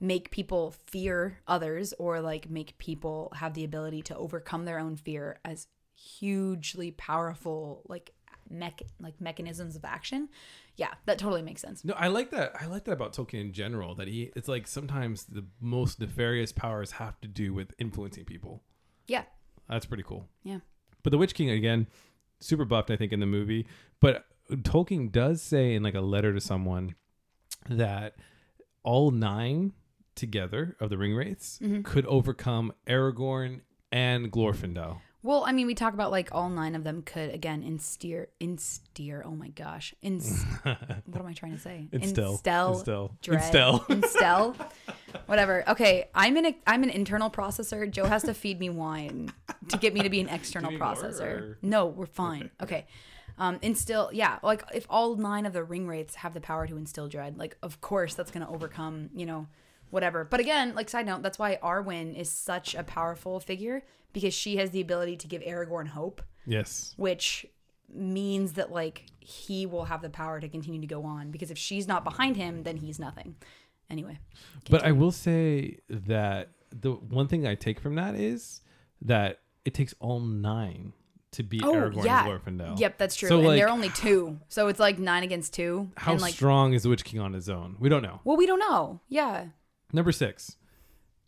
make 0.00 0.30
people 0.30 0.74
fear 0.86 1.40
others 1.46 1.92
or 1.98 2.20
like 2.20 2.48
make 2.50 2.78
people 2.78 3.32
have 3.36 3.54
the 3.54 3.64
ability 3.64 4.02
to 4.02 4.16
overcome 4.16 4.64
their 4.64 4.78
own 4.78 4.96
fear 4.96 5.40
as 5.44 5.66
hugely 5.94 6.92
powerful 6.92 7.82
like 7.88 8.12
mech 8.50 8.82
like 9.00 9.20
mechanisms 9.20 9.76
of 9.76 9.84
action. 9.84 10.28
Yeah, 10.76 10.94
that 11.06 11.18
totally 11.18 11.42
makes 11.42 11.60
sense. 11.60 11.84
No, 11.84 11.94
I 11.94 12.06
like 12.06 12.30
that. 12.30 12.52
I 12.60 12.66
like 12.66 12.84
that 12.84 12.92
about 12.92 13.12
Tolkien 13.12 13.40
in 13.40 13.52
general. 13.52 13.94
That 13.96 14.08
he, 14.08 14.30
it's 14.36 14.48
like 14.48 14.66
sometimes 14.66 15.24
the 15.24 15.44
most 15.60 16.00
nefarious 16.00 16.52
powers 16.52 16.92
have 16.92 17.20
to 17.20 17.28
do 17.28 17.52
with 17.52 17.74
influencing 17.78 18.24
people. 18.24 18.62
Yeah. 19.06 19.24
That's 19.68 19.86
pretty 19.86 20.04
cool. 20.04 20.28
Yeah. 20.44 20.58
But 21.02 21.10
the 21.10 21.18
Witch 21.18 21.34
King 21.34 21.50
again, 21.50 21.86
super 22.40 22.64
buffed, 22.64 22.90
I 22.90 22.96
think, 22.96 23.12
in 23.12 23.20
the 23.20 23.26
movie. 23.26 23.66
But 24.00 24.24
Tolkien 24.50 25.10
does 25.12 25.42
say 25.42 25.74
in 25.74 25.82
like 25.82 25.94
a 25.94 26.00
letter 26.00 26.32
to 26.32 26.40
someone 26.40 26.94
that 27.68 28.16
all 28.82 29.10
nine 29.10 29.72
together 30.14 30.76
of 30.80 30.90
the 30.90 30.98
ring 30.98 31.14
wraiths 31.14 31.58
Mm-hmm. 31.62 31.82
could 31.82 32.06
overcome 32.06 32.72
Aragorn 32.86 33.60
and 33.92 34.30
Glorfindel. 34.32 34.98
Well, 35.22 35.44
I 35.44 35.52
mean, 35.52 35.66
we 35.66 35.74
talk 35.74 35.94
about 35.94 36.10
like 36.12 36.28
all 36.32 36.48
nine 36.48 36.74
of 36.76 36.84
them 36.84 37.02
could 37.02 37.34
again 37.34 37.62
insteer, 37.62 38.28
insteer. 38.40 39.22
Oh 39.26 39.32
my 39.32 39.48
gosh, 39.48 39.92
ins. 40.00 40.44
what 40.62 40.76
am 41.20 41.26
I 41.26 41.32
trying 41.32 41.52
to 41.52 41.58
say? 41.58 41.88
Instil. 41.92 42.38
Instel, 42.40 42.74
Instil. 42.76 43.16
dread, 43.20 43.42
Instil. 43.42 43.78
instel, 43.88 44.70
whatever. 45.26 45.64
Okay, 45.68 46.08
I'm 46.14 46.36
an 46.36 46.54
I'm 46.66 46.82
an 46.82 46.90
internal 46.90 47.30
processor. 47.30 47.90
Joe 47.90 48.04
has 48.06 48.22
to 48.24 48.34
feed 48.34 48.58
me 48.60 48.70
wine 48.70 49.32
to 49.68 49.76
get 49.78 49.94
me 49.94 50.00
to 50.02 50.10
be 50.10 50.20
an 50.20 50.28
external 50.30 50.72
processor. 50.72 51.20
or- 51.40 51.58
No, 51.62 51.86
we're 51.86 52.06
fine. 52.06 52.50
Okay. 52.62 52.86
Um, 53.40 53.58
instill, 53.62 54.10
yeah, 54.12 54.38
like 54.42 54.64
if 54.74 54.84
all 54.90 55.14
nine 55.14 55.46
of 55.46 55.52
the 55.52 55.62
ring 55.62 55.86
wraiths 55.86 56.16
have 56.16 56.34
the 56.34 56.40
power 56.40 56.66
to 56.66 56.76
instill 56.76 57.06
dread, 57.08 57.38
like 57.38 57.56
of 57.62 57.80
course 57.80 58.14
that's 58.14 58.32
gonna 58.32 58.50
overcome, 58.50 59.10
you 59.14 59.26
know, 59.26 59.46
whatever. 59.90 60.24
But 60.24 60.40
again, 60.40 60.74
like 60.74 60.88
side 60.88 61.06
note, 61.06 61.22
that's 61.22 61.38
why 61.38 61.56
Arwen 61.62 62.16
is 62.18 62.28
such 62.30 62.74
a 62.74 62.82
powerful 62.82 63.38
figure 63.38 63.84
because 64.12 64.34
she 64.34 64.56
has 64.56 64.70
the 64.70 64.80
ability 64.80 65.16
to 65.18 65.28
give 65.28 65.40
Aragorn 65.42 65.86
hope, 65.86 66.20
Yes. 66.46 66.94
which 66.96 67.46
means 67.94 68.54
that 68.54 68.72
like 68.72 69.06
he 69.20 69.66
will 69.66 69.84
have 69.84 70.02
the 70.02 70.10
power 70.10 70.40
to 70.40 70.48
continue 70.48 70.80
to 70.80 70.86
go 70.86 71.04
on 71.04 71.30
because 71.30 71.50
if 71.50 71.58
she's 71.58 71.86
not 71.86 72.02
behind 72.04 72.36
him, 72.36 72.64
then 72.64 72.76
he's 72.78 72.98
nothing. 72.98 73.36
Anyway, 73.90 74.18
But 74.70 74.84
I 74.84 74.92
will 74.92 75.12
say 75.12 75.78
that 75.88 76.50
the 76.70 76.92
one 76.92 77.26
thing 77.28 77.46
I 77.46 77.54
take 77.54 77.80
from 77.80 77.94
that 77.94 78.14
is 78.14 78.60
that 79.02 79.40
it 79.64 79.72
takes 79.74 79.94
all 80.00 80.20
nine 80.20 80.92
to 81.32 81.42
beat 81.42 81.62
oh 81.64 81.72
Aragorn 81.74 82.04
yeah, 82.04 82.26
and 82.26 82.60
Glorfindel. 82.60 82.78
yep, 82.80 82.98
that's 82.98 83.16
true. 83.16 83.28
So, 83.28 83.38
and 83.38 83.46
like, 83.48 83.56
they're 83.58 83.68
only 83.68 83.90
two, 83.90 84.38
so 84.48 84.68
it's 84.68 84.80
like 84.80 84.98
nine 84.98 85.22
against 85.22 85.52
two. 85.54 85.90
How 85.96 86.12
and 86.12 86.20
like, 86.20 86.34
strong 86.34 86.72
is 86.74 86.82
the 86.82 86.88
Witch 86.90 87.04
King 87.04 87.20
on 87.20 87.32
his 87.32 87.48
own? 87.48 87.76
We 87.78 87.88
don't 87.88 88.02
know. 88.02 88.20
well, 88.24 88.36
we 88.36 88.46
don't 88.46 88.60
know. 88.60 89.00
Yeah. 89.08 89.46
Number 89.92 90.12
six, 90.12 90.56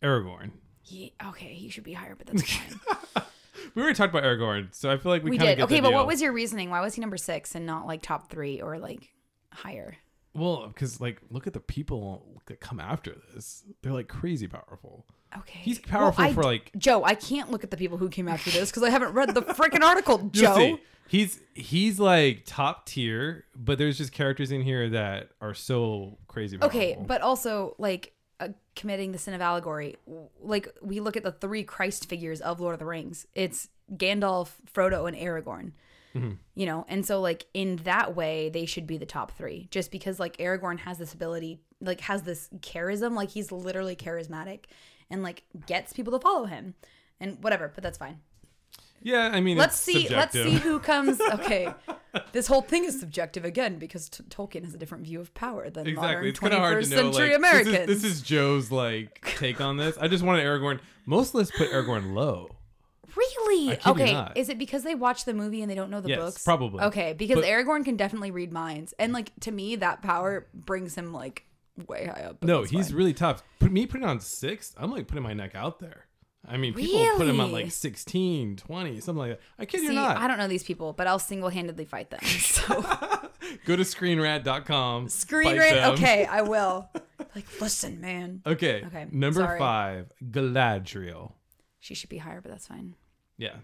Aragorn. 0.03 0.51
He, 0.83 1.13
okay, 1.27 1.53
he 1.53 1.69
should 1.69 1.83
be 1.83 1.93
higher, 1.93 2.15
but 2.15 2.27
that's 2.27 2.43
fine. 2.43 2.79
We 3.73 3.81
already 3.81 3.95
talked 3.95 4.13
about 4.13 4.23
Aragorn, 4.23 4.73
so 4.75 4.91
I 4.91 4.97
feel 4.97 5.11
like 5.13 5.23
we, 5.23 5.29
we 5.29 5.37
did. 5.37 5.57
get 5.57 5.63
Okay, 5.63 5.75
the 5.75 5.81
but 5.81 5.89
deal. 5.89 5.97
what 5.99 6.07
was 6.07 6.21
your 6.21 6.33
reasoning? 6.33 6.71
Why 6.71 6.81
was 6.81 6.95
he 6.95 6.99
number 6.99 7.15
six 7.15 7.55
and 7.55 7.65
not 7.65 7.87
like 7.87 8.01
top 8.01 8.29
three 8.29 8.59
or 8.59 8.77
like 8.79 9.13
higher? 9.53 9.95
Well? 10.33 10.67
Because 10.67 10.99
like, 11.01 11.21
look 11.29 11.47
at 11.47 11.53
the 11.53 11.59
people 11.59 12.41
that 12.47 12.59
come 12.59 12.79
after 12.79 13.15
this. 13.33 13.63
They're 13.81 13.93
like 13.93 14.07
crazy 14.07 14.47
powerful. 14.47 15.05
Okay. 15.37 15.59
He's 15.61 15.79
Well, 15.79 15.99
powerful 15.99 16.23
I- 16.25 16.33
for 16.33 16.43
like. 16.43 16.71
Joe, 16.77 17.03
I 17.03 17.15
can't 17.15 17.51
look 17.51 17.63
at 17.63 17.71
the 17.71 17.77
people 17.77 17.97
who 17.97 18.09
came 18.09 18.27
after 18.27 18.49
this 18.51 18.69
because 18.69 18.83
I 18.83 18.89
haven't 18.89 19.13
read 19.13 19.33
the 19.33 19.41
freaking 19.41 19.81
article, 19.81 20.17
Joe. 20.31 20.55
see. 20.57 20.77
He's 21.07 21.41
he's 21.53 21.99
like 21.99 22.43
top 22.45 22.85
tier, 22.85 23.43
but 23.55 23.77
there's 23.77 23.97
just 23.97 24.13
characters 24.13 24.51
in 24.51 24.61
here 24.61 24.89
that 24.91 25.31
are 25.41 25.53
so 25.53 26.17
crazy. 26.27 26.57
Powerful. 26.57 26.79
Okay, 26.79 26.97
but 27.05 27.21
also 27.21 27.75
like 27.77 28.13
uh, 28.39 28.49
committing 28.77 29.11
the 29.11 29.17
sin 29.17 29.33
of 29.33 29.41
allegory. 29.41 29.97
Like 30.41 30.69
we 30.81 31.01
look 31.01 31.17
at 31.17 31.23
the 31.23 31.33
three 31.33 31.63
Christ 31.63 32.07
figures 32.07 32.39
of 32.39 32.61
Lord 32.61 32.73
of 32.73 32.79
the 32.79 32.85
Rings. 32.85 33.27
It's 33.35 33.67
Gandalf, 33.93 34.51
Frodo, 34.73 35.05
and 35.05 35.17
Aragorn. 35.17 35.73
Mm-hmm. 36.15 36.31
You 36.55 36.65
know, 36.65 36.85
and 36.89 37.05
so 37.05 37.21
like 37.21 37.45
in 37.53 37.77
that 37.77 38.15
way, 38.15 38.49
they 38.49 38.65
should 38.65 38.85
be 38.87 38.97
the 38.97 39.05
top 39.05 39.31
three, 39.37 39.67
just 39.71 39.91
because 39.91 40.19
like 40.19 40.37
Aragorn 40.37 40.79
has 40.79 40.97
this 40.97 41.13
ability, 41.13 41.61
like 41.79 42.01
has 42.01 42.23
this 42.23 42.49
charism, 42.59 43.15
like 43.15 43.29
he's 43.29 43.51
literally 43.51 43.95
charismatic, 43.95 44.65
and 45.09 45.23
like 45.23 45.43
gets 45.67 45.93
people 45.93 46.11
to 46.13 46.19
follow 46.19 46.45
him, 46.45 46.73
and 47.19 47.41
whatever. 47.43 47.71
But 47.73 47.83
that's 47.83 47.97
fine. 47.97 48.19
yeah, 49.01 49.29
I 49.33 49.39
mean, 49.41 49.57
Let's 49.57 49.77
see. 49.79 50.07
Let's 50.09 50.33
see 50.33 50.51
who 50.57 50.79
comes. 50.79 51.19
Okay, 51.33 51.73
this 52.33 52.45
whole 52.47 52.61
thing 52.61 52.83
is 52.83 52.99
subjective 52.99 53.45
again 53.45 53.79
because 53.79 54.09
t- 54.09 54.21
Tolkien 54.25 54.65
has 54.65 54.73
a 54.73 54.77
different 54.77 55.05
view 55.05 55.21
of 55.21 55.33
power 55.33 55.69
than 55.69 55.87
Exactly. 55.87 56.07
modern 56.13 56.25
It's 56.25 56.39
kind 56.39 56.53
of 56.53 56.59
hard 56.59 56.77
21st 56.83 56.89
to 56.89 56.95
know. 56.95 57.11
century 57.11 57.29
Like, 57.29 57.37
Americans. 57.37 57.87
This 57.87 57.89
is, 57.97 58.03
this 58.03 58.11
is 58.11 58.21
Joe's 58.21 58.69
like 58.69 59.35
take 59.37 59.61
on 59.61 59.77
this. 59.77 59.97
I 59.97 60.09
just 60.09 60.23
wanted 60.23 60.43
Aragorn. 60.45 60.79
Most 61.05 61.33
lists 61.33 61.55
put 61.57 61.71
Aragorn 61.71 62.13
low. 62.13 62.49
Really? 63.15 63.71
I 63.71 63.75
kid 63.75 63.85
you 63.85 63.91
Okay. 63.91 64.13
not. 64.13 64.37
Is 64.37 64.49
it 64.49 64.57
because 64.57 64.83
they 64.83 64.95
watch 64.95 65.25
the 65.25 65.33
movie 65.33 65.61
and 65.61 65.69
they 65.69 65.75
don't 65.75 65.89
know 65.89 66.01
the 66.01 66.09
Yes, 66.09 66.19
books? 66.19 66.43
probably. 66.43 66.83
Okay, 66.83 67.13
because 67.13 67.35
But- 67.37 67.45
Aragorn 67.45 67.83
can 67.85 67.95
definitely 67.97 68.31
read 68.31 68.51
minds, 68.51 68.93
and 68.99 69.13
like 69.13 69.31
to 69.41 69.51
me, 69.51 69.75
that 69.77 70.01
power 70.01 70.47
brings 70.53 70.95
him 70.95 71.13
like 71.13 71.45
way 71.87 72.05
high 72.05 72.23
up. 72.23 72.39
but 72.41 72.47
No, 72.47 72.59
that's 72.61 72.71
he's 72.71 72.87
fine. 72.89 72.97
really 72.97 73.13
tough. 73.13 73.43
Put 73.59 73.71
me 73.71 73.85
putting 73.85 74.05
on 74.05 74.19
sixth. 74.19 74.75
I'm 74.77 74.91
like 74.91 75.07
putting 75.07 75.23
my 75.23 75.33
neck 75.33 75.55
out 75.55 75.79
there. 75.79 76.05
I 76.47 76.57
mean, 76.57 76.73
people 76.73 76.99
put 77.17 77.27
him 77.27 77.39
on 77.39 77.49
Really? 77.49 77.63
like 77.65 77.71
16, 77.71 78.55
20, 78.57 78.99
something 78.99 79.19
like 79.19 79.29
that. 79.31 79.39
I 79.59 79.65
kid 79.65 79.81
you 79.81 79.89
See, 79.89 79.95
not. 79.95 80.17
I 80.17 80.27
don't 80.27 80.39
know 80.39 80.47
these 80.47 80.63
people, 80.63 80.91
but 80.91 81.05
I'll 81.05 81.19
single-handedly 81.19 81.85
fight 81.85 82.09
them. 82.09 82.19
So 82.25 82.81
Go 83.65 83.75
to 83.75 83.83
screenrant.com. 83.83 85.07
screen 85.09 85.49
fight 85.49 85.57
rant. 85.59 85.75
them. 85.75 85.93
Okay, 85.93 86.25
I 86.25 86.41
will. 86.53 86.89
Like, 87.35 87.45
listen, 87.61 88.01
man. 88.01 88.41
Okay. 88.45 88.83
Okay, 88.85 89.05
Number 89.11 89.41
sorry. 89.41 89.59
five, 89.59 90.11
Galadriel. 90.23 91.33
She 91.79 91.93
should 91.93 92.09
be 92.09 92.17
higher, 92.17 92.41
but 92.41 92.49
that's 92.51 92.67
fine. 92.67 92.95
Yeah. 93.41 93.55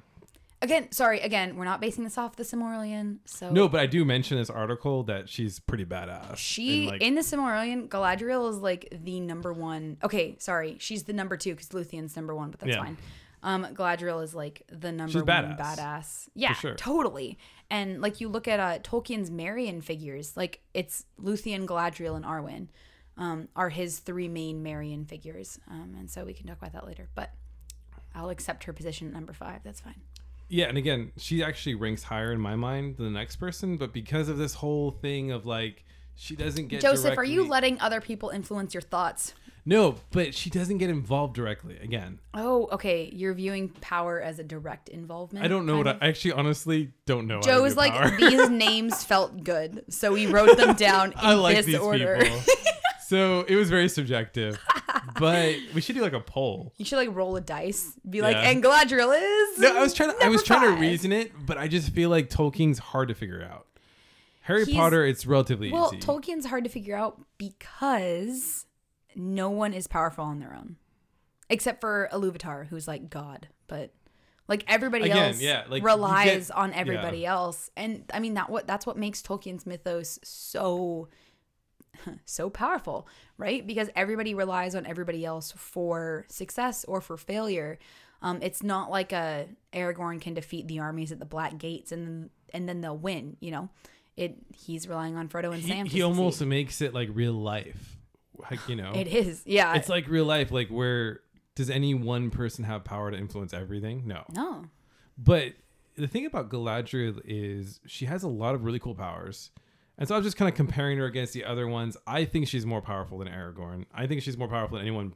Again, 0.59 0.91
sorry. 0.91 1.19
Again, 1.19 1.55
we're 1.55 1.65
not 1.65 1.79
basing 1.81 2.03
this 2.03 2.17
off 2.17 2.35
the 2.35 2.41
Silmarillion, 2.43 3.19
so 3.25 3.51
No, 3.51 3.69
but 3.69 3.79
I 3.79 3.85
do 3.85 4.03
mention 4.03 4.37
this 4.37 4.49
article 4.49 5.03
that 5.03 5.29
she's 5.29 5.59
pretty 5.59 5.85
badass. 5.85 6.37
She 6.37 6.79
And, 6.79 6.87
like, 6.87 7.01
in 7.03 7.13
the 7.13 7.21
Silmarillion, 7.21 7.87
Galadriel 7.87 8.49
is 8.49 8.57
like 8.57 8.87
the 8.91 9.19
number 9.19 9.53
one. 9.53 9.97
Okay, 10.03 10.35
sorry, 10.39 10.77
she's 10.79 11.03
the 11.03 11.13
number 11.13 11.37
two 11.37 11.51
because 11.51 11.69
Luthien's 11.69 12.15
number 12.15 12.33
one, 12.35 12.49
but 12.49 12.59
that's 12.59 12.71
Yeah. 12.75 12.83
fine. 12.83 12.97
Um, 13.43 13.65
Galadriel 13.75 14.23
is 14.23 14.33
like 14.33 14.63
the 14.67 14.91
number 14.91 15.11
She's 15.11 15.21
one 15.21 15.27
badass. 15.27 15.59
badass. 15.77 16.29
Yeah, 16.33 16.53
sure. 16.53 16.73
totally. 16.73 17.37
And 17.69 18.01
like 18.01 18.19
you 18.19 18.27
look 18.27 18.47
at 18.47 18.59
uh, 18.59 18.79
Tolkien's 18.79 19.29
Marian 19.29 19.81
figures, 19.81 20.35
like 20.35 20.61
it's 20.73 21.05
Luthien, 21.21 21.67
Galadriel, 21.67 22.15
and 22.15 22.25
Arwen 22.25 22.69
um, 23.15 23.47
are 23.55 23.69
his 23.69 23.99
three 23.99 24.27
main 24.27 24.63
Marian 24.63 25.05
figures. 25.05 25.59
Um, 25.69 25.95
and 25.99 26.09
so 26.09 26.25
we 26.25 26.33
can 26.33 26.47
talk 26.47 26.57
about 26.57 26.73
that 26.73 26.87
later. 26.87 27.09
But 27.13 27.31
I'll 28.17 28.29
accept 28.29 28.63
her 28.65 28.73
position 28.73 29.07
at 29.07 29.13
number 29.13 29.31
five. 29.31 29.61
That's 29.63 29.79
fine. 29.79 30.01
Yeah, 30.49 30.65
and 30.65 30.77
again, 30.77 31.11
she 31.17 31.43
actually 31.43 31.75
ranks 31.75 32.03
higher 32.03 32.31
in 32.31 32.39
my 32.39 32.55
mind 32.55 32.97
than 32.97 33.05
the 33.05 33.19
next 33.19 33.35
person, 33.35 33.77
but 33.77 33.93
because 33.93 34.27
of 34.27 34.37
this 34.37 34.55
whole 34.55 34.91
thing 34.91 35.31
of 35.31 35.45
like 35.45 35.85
she 36.15 36.35
doesn't 36.35 36.67
get 36.67 36.81
Joseph, 36.81 37.17
are 37.17 37.23
you 37.23 37.47
letting 37.47 37.79
other 37.79 38.01
people 38.01 38.29
influence 38.29 38.73
your 38.73 38.81
thoughts? 38.81 39.33
No, 39.65 39.95
but 40.11 40.33
she 40.33 40.49
doesn't 40.49 40.77
get 40.77 40.89
involved 40.89 41.35
directly. 41.35 41.77
Again, 41.77 42.19
Oh, 42.33 42.69
okay. 42.71 43.09
You're 43.13 43.33
viewing 43.33 43.67
power 43.67 44.21
as 44.21 44.39
a 44.39 44.43
direct 44.43 44.87
involvement. 44.87 45.43
I 45.43 45.49
don't 45.49 45.65
know 45.65 45.77
what 45.77 45.87
of? 45.87 45.97
I, 46.01 46.07
actually 46.07 46.31
honestly 46.31 46.93
don't 47.05 47.27
know. 47.27 47.41
Joe's 47.41 47.73
do 47.73 47.79
like 47.79 48.17
these 48.17 48.49
names 48.49 49.03
felt 49.03 49.43
good, 49.43 49.83
so 49.89 50.13
we 50.13 50.25
wrote 50.25 50.55
them 50.55 50.75
down 50.75 51.11
in 51.11 51.17
I 51.17 51.33
like 51.33 51.57
this 51.57 51.65
these 51.65 51.77
order. 51.79 52.17
people. 52.21 52.39
so 53.07 53.41
it 53.41 53.57
was 53.57 53.69
very 53.69 53.89
subjective, 53.89 54.57
but 55.19 55.55
we 55.73 55.81
should 55.81 55.95
do 55.95 56.01
like 56.01 56.13
a 56.13 56.19
poll. 56.19 56.73
You 56.77 56.85
should 56.85 56.97
like 56.97 57.13
roll 57.15 57.35
a 57.35 57.41
dice, 57.41 57.93
be 58.09 58.21
like, 58.21 58.35
Yeah. 58.35 58.49
and 58.49 58.63
Galadriel 58.63 59.15
is. 59.53 59.59
No, 59.59 59.77
I 59.77 59.81
was 59.81 59.93
trying 59.93 60.11
to. 60.17 60.23
I 60.25 60.29
was 60.29 60.47
number 60.49 60.65
trying 60.67 60.75
to 60.75 60.81
reason 60.81 61.11
it, 61.11 61.31
but 61.45 61.57
I 61.57 61.67
just 61.67 61.91
feel 61.93 62.09
like 62.09 62.29
Tolkien's 62.29 62.79
hard 62.79 63.07
to 63.09 63.13
figure 63.15 63.41
out. 63.43 63.65
Harry 64.41 64.65
He's- 64.65 64.77
Potter, 64.77 65.05
it's 65.05 65.25
relatively 65.25 65.71
Well, 65.71 65.91
easy. 65.93 66.05
Tolkien's 66.05 66.45
hard 66.45 66.63
to 66.63 66.69
figure 66.69 66.95
out 66.95 67.19
because 67.37 68.65
no 69.15 69.49
one 69.49 69.73
is 69.73 69.87
powerful 69.87 70.23
on 70.23 70.39
their 70.39 70.53
own, 70.53 70.77
except 71.49 71.81
for 71.81 72.07
Iluvatar, 72.13 72.67
who's 72.67 72.87
like 72.87 73.09
God, 73.09 73.47
but. 73.67 73.91
Like 74.49 74.63
everybody 74.69 75.03
Again, 75.09 75.17
else 75.31 75.41
yeah, 75.41 75.65
like, 75.67 75.81
you 75.81 75.85
relies 75.85 76.47
get- 76.47 76.55
on 76.55 76.71
everybody 76.71 77.25
else, 77.25 77.69
and 77.75 78.05
I 78.13 78.21
mean 78.21 78.35
that 78.35 78.49
what 78.49 78.65
that's 78.65 78.85
what 78.85 78.95
makes 78.95 79.21
Tolkien's 79.21 79.65
mythos 79.65 80.19
so 80.23 81.09
so 82.25 82.49
powerful, 82.49 83.07
right? 83.37 83.65
Because 83.65 83.89
everybody 83.95 84.33
relies 84.33 84.75
on 84.75 84.85
everybody 84.85 85.25
else 85.25 85.53
for 85.55 86.25
success 86.29 86.85
or 86.85 87.01
for 87.01 87.17
failure. 87.17 87.79
Um, 88.21 88.39
it's 88.41 88.63
not 88.63 88.89
like 88.89 89.11
a 89.13 89.47
Aragorn 89.73 90.19
can 90.19 90.33
defeat 90.33 90.67
the 90.67 90.79
armies 90.79 91.11
at 91.11 91.19
the 91.19 91.25
Black 91.25 91.57
Gates 91.57 91.91
and 91.91 92.29
and 92.53 92.67
then 92.67 92.81
they'll 92.81 92.97
win. 92.97 93.37
You 93.39 93.51
know, 93.51 93.69
it 94.15 94.37
he's 94.53 94.87
relying 94.87 95.15
on 95.15 95.29
Frodo 95.29 95.53
and 95.53 95.61
he, 95.61 95.69
Sam. 95.69 95.85
to 95.85 95.91
he 95.91 96.01
almost 96.01 96.41
makes 96.41 96.81
it 96.81 96.93
like 96.93 97.09
real 97.11 97.33
life. 97.33 97.97
Like 98.51 98.67
you 98.67 98.75
know, 98.75 98.93
it 98.93 99.07
is 99.07 99.41
yeah. 99.45 99.75
it's 99.75 99.89
like 99.89 100.07
real 100.07 100.25
life. 100.25 100.51
Like 100.51 100.69
where 100.69 101.21
does 101.55 101.69
any 101.71 101.95
one 101.95 102.29
person 102.29 102.63
have 102.65 102.83
power 102.83 103.09
to 103.09 103.17
influence 103.17 103.51
everything? 103.51 104.03
No. 104.05 104.23
no, 104.31 104.65
But 105.17 105.53
the 105.95 106.07
thing 106.07 106.27
about 106.27 106.49
Galadriel 106.49 107.19
is 107.25 107.79
she 107.87 108.05
has 108.05 108.21
a 108.21 108.27
lot 108.27 108.53
of 108.53 108.63
really 108.63 108.77
cool 108.77 108.93
powers. 108.93 109.49
And 109.97 110.07
so 110.07 110.15
I 110.15 110.17
was 110.19 110.25
just 110.27 110.37
kind 110.37 110.47
of 110.49 110.55
comparing 110.55 110.97
her 110.99 111.05
against 111.05 111.33
the 111.33 111.43
other 111.45 111.67
ones. 111.67 111.97
I 112.05 112.25
think 112.25 112.47
she's 112.47 112.65
more 112.65 112.81
powerful 112.81 113.17
than 113.17 113.27
Aragorn. 113.27 113.85
I 113.93 114.05
think 114.07 114.21
she's 114.21 114.37
more 114.37 114.47
powerful 114.47 114.77
than 114.77 114.85
anyone. 114.87 115.13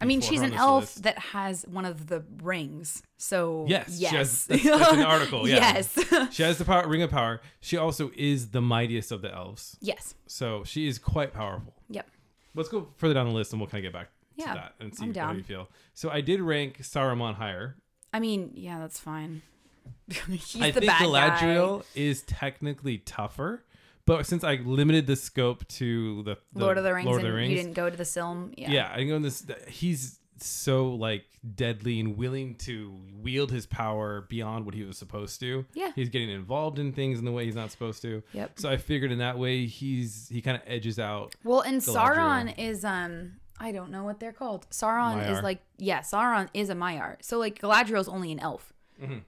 I 0.00 0.04
mean 0.04 0.20
she's 0.20 0.42
an 0.42 0.52
elf 0.52 0.82
list. 0.82 1.02
that 1.04 1.18
has 1.18 1.64
one 1.68 1.84
of 1.86 2.08
the 2.08 2.22
rings. 2.42 3.02
So 3.16 3.64
Yes, 3.68 3.98
yes, 3.98 4.10
she 4.10 4.16
has- 4.16 4.46
that's- 4.46 4.78
that's 4.80 4.92
an 4.92 5.02
article, 5.04 5.48
yeah. 5.48 5.56
yes, 5.56 5.98
She 6.34 6.42
has 6.42 6.58
the 6.58 6.64
power, 6.66 6.86
ring 6.86 7.00
of 7.02 7.10
power. 7.10 7.40
She 7.60 7.76
also 7.78 8.10
is 8.16 8.50
the 8.50 8.60
mightiest 8.60 9.10
of 9.12 9.22
the 9.22 9.32
elves. 9.34 9.78
yes. 9.80 10.14
So 10.26 10.64
she 10.64 10.86
is 10.86 10.98
quite 10.98 11.32
powerful. 11.32 11.74
Yep. 11.88 12.10
Let's 12.54 12.68
go 12.68 12.88
further 12.96 13.14
down 13.14 13.26
the 13.26 13.32
list 13.32 13.52
and 13.52 13.60
we'll 13.60 13.68
kind 13.70 13.86
of 13.86 13.90
get 13.92 13.98
back 13.98 14.10
Yeah, 14.34 14.46
to 14.46 14.54
that 14.54 14.74
and 14.80 14.94
see 14.94 15.12
how 15.18 15.32
you 15.32 15.42
feel. 15.42 15.68
So 15.94 16.10
I 16.10 16.20
did 16.20 16.40
rank 16.42 16.78
Saruman 16.82 17.36
higher. 17.36 17.76
I 18.12 18.18
mean, 18.20 18.50
yeah, 18.54 18.78
that's 18.80 18.98
fine. 19.00 19.40
He's 20.28 20.60
I 20.60 20.70
the 20.72 20.80
think 20.80 20.92
Galadriel 20.92 21.78
guy. 21.80 21.84
is 21.94 22.22
technically 22.22 22.98
tougher, 22.98 23.64
but 24.06 24.24
since 24.24 24.44
I 24.44 24.54
limited 24.54 25.06
the 25.06 25.16
scope 25.16 25.66
to 25.68 26.22
the, 26.22 26.38
the 26.52 26.60
Lord 26.64 26.78
of 26.78 26.84
the 26.84 26.94
Rings, 26.94 27.06
Lord 27.06 27.18
of 27.18 27.22
the 27.22 27.28
and 27.28 27.36
Rings, 27.36 27.50
you 27.50 27.56
didn't 27.56 27.74
go 27.74 27.90
to 27.90 27.96
the 27.96 28.04
film. 28.04 28.52
Yeah. 28.56 28.70
yeah. 28.70 28.92
I 28.94 29.04
go 29.04 29.16
in 29.16 29.22
this. 29.22 29.44
He's 29.68 30.20
so 30.38 30.88
like 30.90 31.24
deadly 31.54 31.98
and 31.98 32.16
willing 32.16 32.54
to 32.56 32.94
wield 33.20 33.50
his 33.50 33.66
power 33.66 34.22
beyond 34.28 34.64
what 34.64 34.74
he 34.74 34.84
was 34.84 34.96
supposed 34.98 35.40
to. 35.40 35.64
Yeah. 35.74 35.92
he's 35.94 36.08
getting 36.08 36.30
involved 36.30 36.78
in 36.78 36.92
things 36.92 37.18
in 37.18 37.24
the 37.24 37.32
way 37.32 37.44
he's 37.44 37.54
not 37.54 37.70
supposed 37.70 38.02
to. 38.02 38.22
Yep. 38.32 38.58
So 38.58 38.70
I 38.70 38.76
figured 38.76 39.12
in 39.12 39.18
that 39.18 39.38
way 39.38 39.66
he's 39.66 40.28
he 40.28 40.40
kind 40.40 40.56
of 40.56 40.62
edges 40.66 40.98
out. 40.98 41.34
Well, 41.44 41.60
and. 41.60 41.80
Sauron 41.80 42.54
is 42.58 42.84
um 42.84 43.32
I 43.58 43.72
don't 43.72 43.90
know 43.90 44.04
what 44.04 44.20
they're 44.20 44.32
called. 44.32 44.68
Sauron 44.70 45.30
is 45.30 45.42
like 45.42 45.60
yeah, 45.78 46.00
Sauron 46.00 46.48
is 46.54 46.70
a 46.70 46.74
Maiar. 46.74 47.16
So 47.20 47.38
like 47.38 47.60
Galadriel's 47.60 48.08
only 48.08 48.32
an 48.32 48.40
elf. 48.40 48.72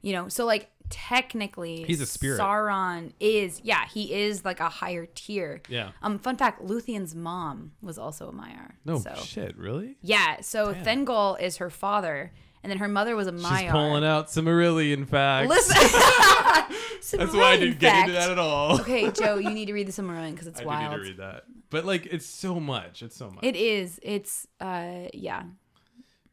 You 0.00 0.14
know, 0.14 0.28
so 0.28 0.46
like 0.46 0.70
technically. 0.90 1.84
He's 1.84 2.00
a 2.00 2.06
spirit. 2.06 2.40
Sauron 2.40 3.12
is 3.20 3.60
yeah, 3.64 3.86
he 3.86 4.12
is 4.12 4.44
like 4.44 4.60
a 4.60 4.68
higher 4.68 5.06
tier. 5.06 5.62
Yeah. 5.68 5.90
Um 6.02 6.18
fun 6.18 6.36
fact, 6.36 6.62
Luthien's 6.62 7.14
mom 7.14 7.72
was 7.80 7.98
also 7.98 8.28
a 8.28 8.32
Maiar. 8.32 8.72
No 8.84 8.98
so. 8.98 9.14
shit, 9.16 9.56
really? 9.56 9.96
Yeah, 10.00 10.40
so 10.40 10.74
Thingol 10.74 11.40
is 11.40 11.58
her 11.58 11.70
father 11.70 12.32
and 12.62 12.70
then 12.70 12.78
her 12.78 12.88
mother 12.88 13.16
was 13.16 13.26
a 13.26 13.32
Maiar. 13.32 13.60
She's 13.60 13.70
pulling 13.70 14.04
out 14.04 14.30
some 14.30 14.48
Aurelian 14.48 15.06
facts. 15.06 15.48
Listen. 15.48 15.76
That's 17.18 17.32
why 17.32 17.52
I 17.52 17.56
didn't 17.56 17.78
get 17.78 18.00
into 18.00 18.12
that 18.12 18.30
at 18.30 18.38
all. 18.38 18.80
okay, 18.80 19.10
Joe, 19.12 19.38
you 19.38 19.50
need 19.50 19.66
to 19.66 19.72
read 19.72 19.88
the 19.88 19.92
Silmarillion 19.92 20.32
because 20.32 20.46
it's 20.46 20.60
I 20.60 20.64
wild. 20.64 20.92
do 20.92 20.96
need 20.98 21.02
to 21.02 21.08
read 21.10 21.16
that. 21.18 21.44
But 21.70 21.84
like, 21.84 22.06
it's 22.06 22.26
so 22.26 22.58
much. 22.58 23.02
It's 23.02 23.16
so 23.16 23.30
much. 23.30 23.44
It 23.44 23.56
is. 23.56 24.00
It's 24.02 24.46
uh 24.60 25.08
yeah. 25.14 25.44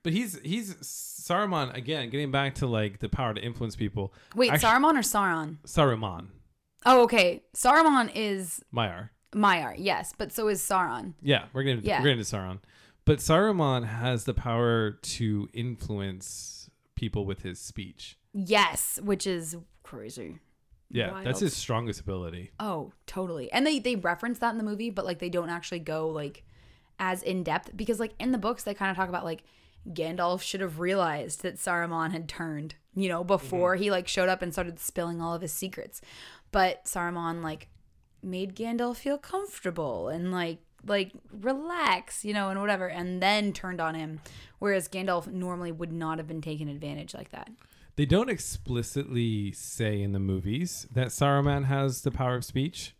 But 0.06 0.14
he's 0.14 0.39
he's 0.41 0.74
Saruman 0.76 1.76
again. 1.76 2.10
Getting 2.10 2.32
back 2.32 2.56
to 2.56 2.68
like 2.68 2.99
the 2.99 3.10
power 3.10 3.34
to 3.34 3.41
influence 3.41 3.76
people. 3.76 4.14
Wait, 4.36 4.51
Actu- 4.51 4.66
Saruman 4.68 4.93
or 4.93 5.01
Sauron? 5.01 5.58
Saruman, 5.66 6.28
Oh, 6.86 7.01
okay. 7.03 7.43
Saruman 7.56 8.12
is 8.16 8.64
Maiar. 8.74 9.10
Maiar, 9.34 9.74
yes, 9.78 10.14
but 10.18 10.32
so 10.32 10.47
is 10.47 10.62
Sauron. 10.62 11.16
Yeah, 11.22 11.45
we're 11.51 11.64
gonna 11.64 11.82
Yeah. 11.84 11.97
we're 11.99 12.06
gonna 12.06 12.18
do 12.18 12.22
Sauron. 12.22 12.60
But 13.06 13.18
Saruman 13.20 13.86
has 13.86 14.24
the 14.26 14.34
power 14.34 14.91
to 14.91 15.49
influence 15.53 16.70
people 16.95 17.26
with 17.26 17.41
his 17.41 17.60
speech. 17.60 18.18
Yes, 18.34 18.99
which 19.03 19.26
is 19.28 19.58
crazy. 19.84 20.39
Yeah, 20.89 21.12
Wild. 21.12 21.26
that's 21.26 21.39
his 21.39 21.56
strongest 21.58 21.99
ability. 22.01 22.51
Oh, 22.60 22.93
totally. 23.08 23.51
And 23.51 23.66
they 23.66 23.80
they 23.80 23.95
reference 23.95 24.39
that 24.39 24.51
in 24.51 24.58
the 24.60 24.64
movie, 24.64 24.91
but 24.91 25.06
like 25.06 25.20
they 25.20 25.30
don't 25.30 25.49
actually 25.49 25.80
go 25.80 26.08
like 26.10 26.43
as 26.99 27.24
in 27.24 27.43
depth 27.43 27.76
because 27.76 27.99
like 27.99 28.14
in 28.20 28.32
the 28.32 28.38
books 28.38 28.64
they 28.64 28.74
kind 28.74 28.89
of 28.91 28.95
talk 28.95 29.10
about 29.10 29.26
like 29.26 29.43
Gandalf 29.90 30.42
should 30.42 30.62
have 30.62 30.80
realized 30.80 31.42
that 31.44 31.58
Saruman 31.58 32.12
had 32.12 32.28
turned, 32.28 32.76
you 32.96 33.10
know, 33.10 33.20
mm-hmm. 33.20 33.28
before 33.28 33.76
he 33.76 33.92
like 33.92 34.08
showed 34.08 34.30
up 34.30 34.42
and 34.42 34.52
started 34.52 34.80
spilling 34.80 35.22
all 35.22 35.34
of 35.34 35.42
his 35.42 35.54
secrets. 35.54 36.02
But 36.52 36.86
Saruman 36.86 37.44
like 37.44 37.70
made 38.24 38.56
Gandalf 38.56 38.98
feel 38.98 39.18
comfortable 39.18 40.10
and 40.10 40.32
like 40.32 40.60
like 40.88 41.12
relax, 41.32 42.24
you 42.24 42.34
know, 42.34 42.50
and 42.50 42.60
whatever, 42.60 42.88
and 42.88 43.22
then 43.22 43.54
turned 43.54 43.82
on 43.82 43.96
him. 43.96 44.22
Whereas 44.60 44.88
Gandalf 44.88 45.28
normally 45.28 45.72
would 45.72 45.92
not 45.92 46.18
have 46.18 46.28
been 46.28 46.42
taken 46.42 46.68
advantage 46.68 47.14
like 47.14 47.32
that. 47.32 47.50
They 47.96 48.06
don't 48.06 48.30
explicitly 48.30 49.52
say 49.54 50.02
in 50.02 50.12
the 50.12 50.20
movies 50.20 50.86
that 50.92 51.08
Saruman 51.08 51.66
has 51.66 52.02
the 52.02 52.12
power 52.12 52.36
of 52.36 52.46
speech 52.46 52.94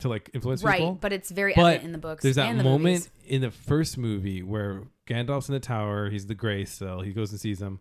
to 0.00 0.08
like 0.08 0.30
influence 0.34 0.62
Right, 0.62 0.78
people. 0.78 0.98
but 1.00 1.12
it's 1.12 1.30
very 1.30 1.52
But 1.54 1.60
evident 1.62 1.84
in 1.84 1.92
the 1.92 1.98
books. 1.98 2.22
There's 2.22 2.36
that 2.36 2.48
and 2.50 2.58
the 2.60 2.64
moment 2.64 2.82
movies. 2.84 3.10
in 3.26 3.40
the 3.40 3.50
first 3.50 3.96
movie 3.96 4.42
where 4.42 4.82
Gandalf's 5.06 5.48
in 5.48 5.54
the 5.54 5.60
tower. 5.60 6.10
He's 6.10 6.26
the 6.26 6.34
Grey 6.34 6.64
still. 6.64 7.00
He 7.00 7.12
goes 7.12 7.30
and 7.30 7.40
sees 7.40 7.60
him, 7.62 7.78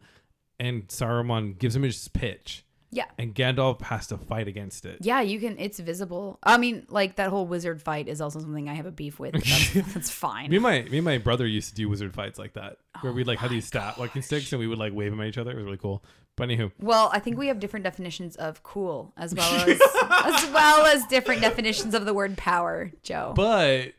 and 0.60 0.88
Saruman 0.88 1.58
gives 1.58 1.76
him 1.76 1.82
his 1.84 2.08
pitch, 2.10 2.66
Yeah. 2.92 3.06
and 3.18 3.34
Gandalf 3.34 3.82
has 3.82 4.08
to 4.08 4.18
fight 4.18 4.48
against 4.48 4.86
it. 4.86 5.00
Yeah, 5.02 5.22
you 5.22 5.40
can. 5.40 5.58
It's 5.58 5.80
visible. 5.80 6.38
I 6.44 6.58
mean, 6.58 6.86
like 6.90 7.16
that 7.16 7.30
whole 7.30 7.48
wizard 7.48 7.82
fight 7.82 8.08
is 8.08 8.22
also 8.22 8.40
something 8.40 8.70
I 8.70 8.74
have 8.76 8.86
a 8.86 8.92
beef 8.92 9.20
with. 9.20 9.32
But 9.34 9.44
that's, 9.44 9.74
that's 9.94 10.10
fine. 10.12 10.50
Me 10.52 10.58
and 10.58 10.64
my 10.64 10.82
me 10.84 10.98
and 11.00 11.06
my 11.06 11.18
brother 11.18 11.48
used 11.48 11.70
to 11.70 11.76
do 11.76 11.90
wizard 11.90 12.14
fights 12.14 12.38
like 12.38 12.54
that, 12.54 12.78
where 13.02 13.12
Oh 13.12 13.16
we'd 13.16 13.26
like 13.28 13.40
have 13.40 13.50
these 13.50 13.66
oh 13.66 13.68
stat 13.68 13.98
walking 13.98 14.22
sticks 14.22 14.52
and 14.54 14.60
we 14.60 14.68
would 14.68 14.78
like 14.80 14.94
wave 14.94 15.10
them 15.12 15.20
at 15.22 15.28
each 15.28 15.38
other. 15.40 15.52
It 15.52 15.56
was 15.56 15.66
really 15.66 15.78
cool. 15.78 16.04
But 16.36 16.50
anywho, 16.50 16.72
well, 16.80 17.10
I 17.14 17.20
think 17.20 17.38
we 17.38 17.48
have 17.48 17.60
different 17.60 17.84
definitions 17.84 18.36
of 18.38 18.64
cool, 18.64 19.14
as 19.18 19.36
well 19.36 19.52
as 19.70 19.80
as 19.80 20.50
well 20.52 20.86
as 20.88 21.06
different 21.06 21.42
definitions 21.42 21.94
of 21.94 22.06
the 22.06 22.14
word 22.14 22.38
power, 22.38 22.92
Joe. 23.04 23.34
but 23.36 23.94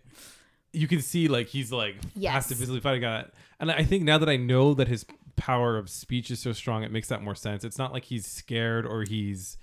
you 0.72 0.89
can 0.89 1.01
see 1.01 1.28
like 1.28 1.47
he's 1.47 1.70
like 1.70 1.95
has 1.97 2.11
Yes. 2.16 2.49
to 2.49 2.55
visibly 2.57 2.80
fight 2.80 2.97
a 2.97 3.01
guy, 3.01 3.24
and 3.61 3.70
I 3.70 3.85
think 3.85 4.03
now 4.03 4.18
that 4.18 4.28
I 4.28 4.37
know 4.37 4.74
that 4.74 4.89
his 4.89 5.07
power 5.37 5.76
of 5.76 5.89
speech 5.89 6.30
is 6.30 6.41
so 6.41 6.53
strong, 6.53 6.82
it 6.82 6.91
makes 6.91 7.09
that 7.09 7.22
more 7.22 7.35
sense. 7.37 7.62
It's 7.64 7.78
not 7.78 7.93
like 7.93 8.05
he's 8.05 8.26
scared 8.26 8.85
or 8.87 9.03
he's. 9.05 9.57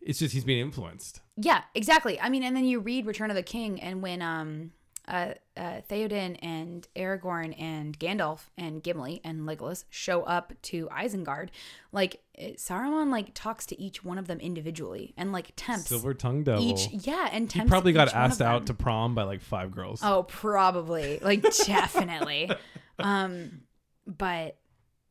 It's 0.00 0.18
just 0.20 0.32
he's 0.34 0.44
being 0.44 0.60
influenced. 0.60 1.20
yeah, 1.36 1.62
exactly. 1.74 2.20
I 2.20 2.28
mean, 2.28 2.42
and 2.44 2.56
then 2.56 2.64
you 2.64 2.78
read 2.80 3.06
Return 3.06 3.30
of 3.30 3.36
the 3.36 3.42
King, 3.42 3.80
and 3.80 4.02
when 4.02 4.20
um, 4.22 4.72
uh, 5.08 5.34
uh, 5.56 5.80
Theoden 5.88 6.36
and 6.42 6.86
Aragorn 6.96 7.54
and 7.60 7.96
Gandalf 7.98 8.46
and 8.58 8.82
Gimli 8.82 9.20
and 9.22 9.42
Legolas 9.42 9.84
show 9.88 10.22
up 10.24 10.52
to 10.62 10.88
Isengard, 10.88 11.50
like 11.92 12.22
it- 12.34 12.56
Saruman 12.58 13.10
like 13.10 13.30
talks 13.32 13.66
to 13.66 13.80
each 13.80 14.04
one 14.04 14.18
of 14.18 14.26
them 14.26 14.40
individually 14.40 15.14
and 15.16 15.30
like 15.32 15.52
tempts 15.54 15.88
Silver 15.88 16.12
tongue 16.12 16.42
devil. 16.42 16.62
each 16.64 16.88
yeah 17.06 17.28
and 17.32 17.50
he 17.52 17.60
probably 17.64 17.92
got 17.92 18.12
asked 18.12 18.42
out 18.42 18.66
to 18.66 18.74
prom 18.74 19.14
by 19.14 19.22
like 19.22 19.40
five 19.42 19.70
girls. 19.70 20.00
oh 20.02 20.24
probably. 20.24 21.18
Like 21.22 21.42
definitely. 21.66 22.50
Um 22.98 23.60
but 24.06 24.56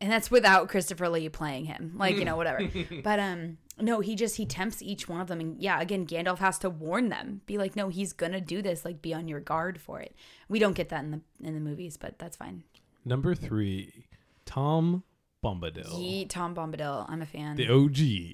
and 0.01 0.11
that's 0.11 0.29
without 0.29 0.67
christopher 0.67 1.07
lee 1.09 1.29
playing 1.29 1.65
him. 1.65 1.93
Like 1.97 2.17
you 2.17 2.25
know 2.25 2.35
whatever. 2.35 2.69
But 3.03 3.19
um 3.19 3.57
no 3.79 3.99
he 3.99 4.15
just 4.15 4.37
he 4.37 4.45
tempts 4.45 4.81
each 4.81 5.07
one 5.07 5.21
of 5.21 5.27
them. 5.27 5.39
And 5.39 5.61
yeah 5.61 5.79
again 5.79 6.05
gandalf 6.05 6.39
has 6.39 6.57
to 6.59 6.69
warn 6.69 7.09
them. 7.09 7.41
Be 7.45 7.57
like 7.57 7.75
no 7.75 7.89
he's 7.89 8.13
gonna 8.13 8.41
do 8.41 8.61
this. 8.61 8.85
Like 8.85 9.01
be 9.01 9.13
on 9.13 9.27
your 9.27 9.39
guard 9.39 9.79
for 9.79 9.99
it. 9.99 10.15
We 10.49 10.59
don't 10.59 10.73
get 10.73 10.89
that 10.89 11.03
in 11.03 11.11
the 11.11 11.21
in 11.43 11.53
the 11.53 11.59
movies 11.59 11.97
but 11.97 12.19
that's 12.19 12.37
fine. 12.37 12.63
Number 13.03 13.35
three, 13.35 14.07
Tom 14.45 15.03
Bombadil, 15.43 15.91
Yeet, 15.91 16.29
tom 16.29 16.55
bombadil. 16.55 17.05
I'm 17.07 17.21
a 17.21 17.25
fan. 17.27 17.55
The 17.55 17.69
OG. 17.69 17.93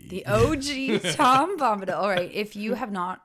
the 0.10 0.26
OG 0.26 1.14
Tom 1.16 1.58
Bombadil. 1.60 1.98
All 1.98 2.08
right, 2.08 2.32
if 2.34 2.56
you 2.56 2.76
have 2.76 2.90
not 2.90 3.24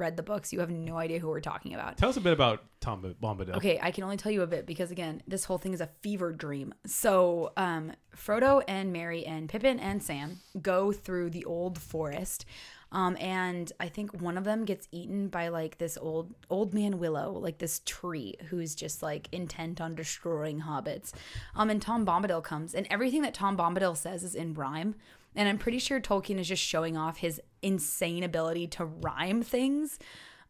read 0.00 0.16
the 0.16 0.22
books, 0.22 0.52
you 0.52 0.60
have 0.60 0.70
no 0.70 0.96
idea 0.96 1.18
who 1.18 1.28
we're 1.28 1.40
talking 1.40 1.74
about. 1.74 1.96
Tell 1.96 2.08
us 2.08 2.16
a 2.16 2.20
bit 2.20 2.32
about 2.32 2.64
Tom 2.80 3.14
Bombadil. 3.22 3.56
Okay, 3.56 3.78
I 3.82 3.90
can 3.90 4.04
only 4.04 4.16
tell 4.16 4.32
you 4.32 4.42
a 4.42 4.46
bit 4.46 4.66
because 4.66 4.90
again, 4.90 5.22
this 5.26 5.44
whole 5.44 5.58
thing 5.58 5.74
is 5.74 5.80
a 5.80 5.88
fever 6.00 6.32
dream. 6.32 6.74
So, 6.86 7.52
um, 7.56 7.92
Frodo 8.16 8.62
and 8.66 8.92
Merry 8.92 9.24
and 9.24 9.48
Pippin 9.48 9.78
and 9.78 10.02
Sam 10.02 10.40
go 10.60 10.92
through 10.92 11.30
the 11.30 11.44
old 11.44 11.78
forest. 11.78 12.44
Um, 12.90 13.16
and 13.20 13.70
I 13.78 13.88
think 13.88 14.20
one 14.20 14.38
of 14.38 14.44
them 14.44 14.64
gets 14.64 14.88
eaten 14.90 15.28
by 15.28 15.48
like 15.48 15.78
this 15.78 15.98
old 16.00 16.34
old 16.48 16.72
man 16.72 16.98
willow, 16.98 17.32
like 17.32 17.58
this 17.58 17.82
tree 17.84 18.34
who's 18.48 18.74
just 18.74 19.02
like 19.02 19.28
intent 19.30 19.80
on 19.80 19.94
destroying 19.94 20.62
hobbits. 20.62 21.12
Um, 21.54 21.70
and 21.70 21.82
Tom 21.82 22.06
Bombadil 22.06 22.42
comes, 22.42 22.74
and 22.74 22.86
everything 22.90 23.22
that 23.22 23.34
Tom 23.34 23.56
Bombadil 23.56 23.96
says 23.96 24.22
is 24.22 24.34
in 24.34 24.54
rhyme. 24.54 24.94
And 25.34 25.48
I'm 25.48 25.58
pretty 25.58 25.78
sure 25.78 26.00
Tolkien 26.00 26.38
is 26.38 26.48
just 26.48 26.62
showing 26.62 26.96
off 26.96 27.18
his 27.18 27.40
insane 27.62 28.22
ability 28.22 28.66
to 28.68 28.84
rhyme 28.84 29.42
things. 29.42 29.98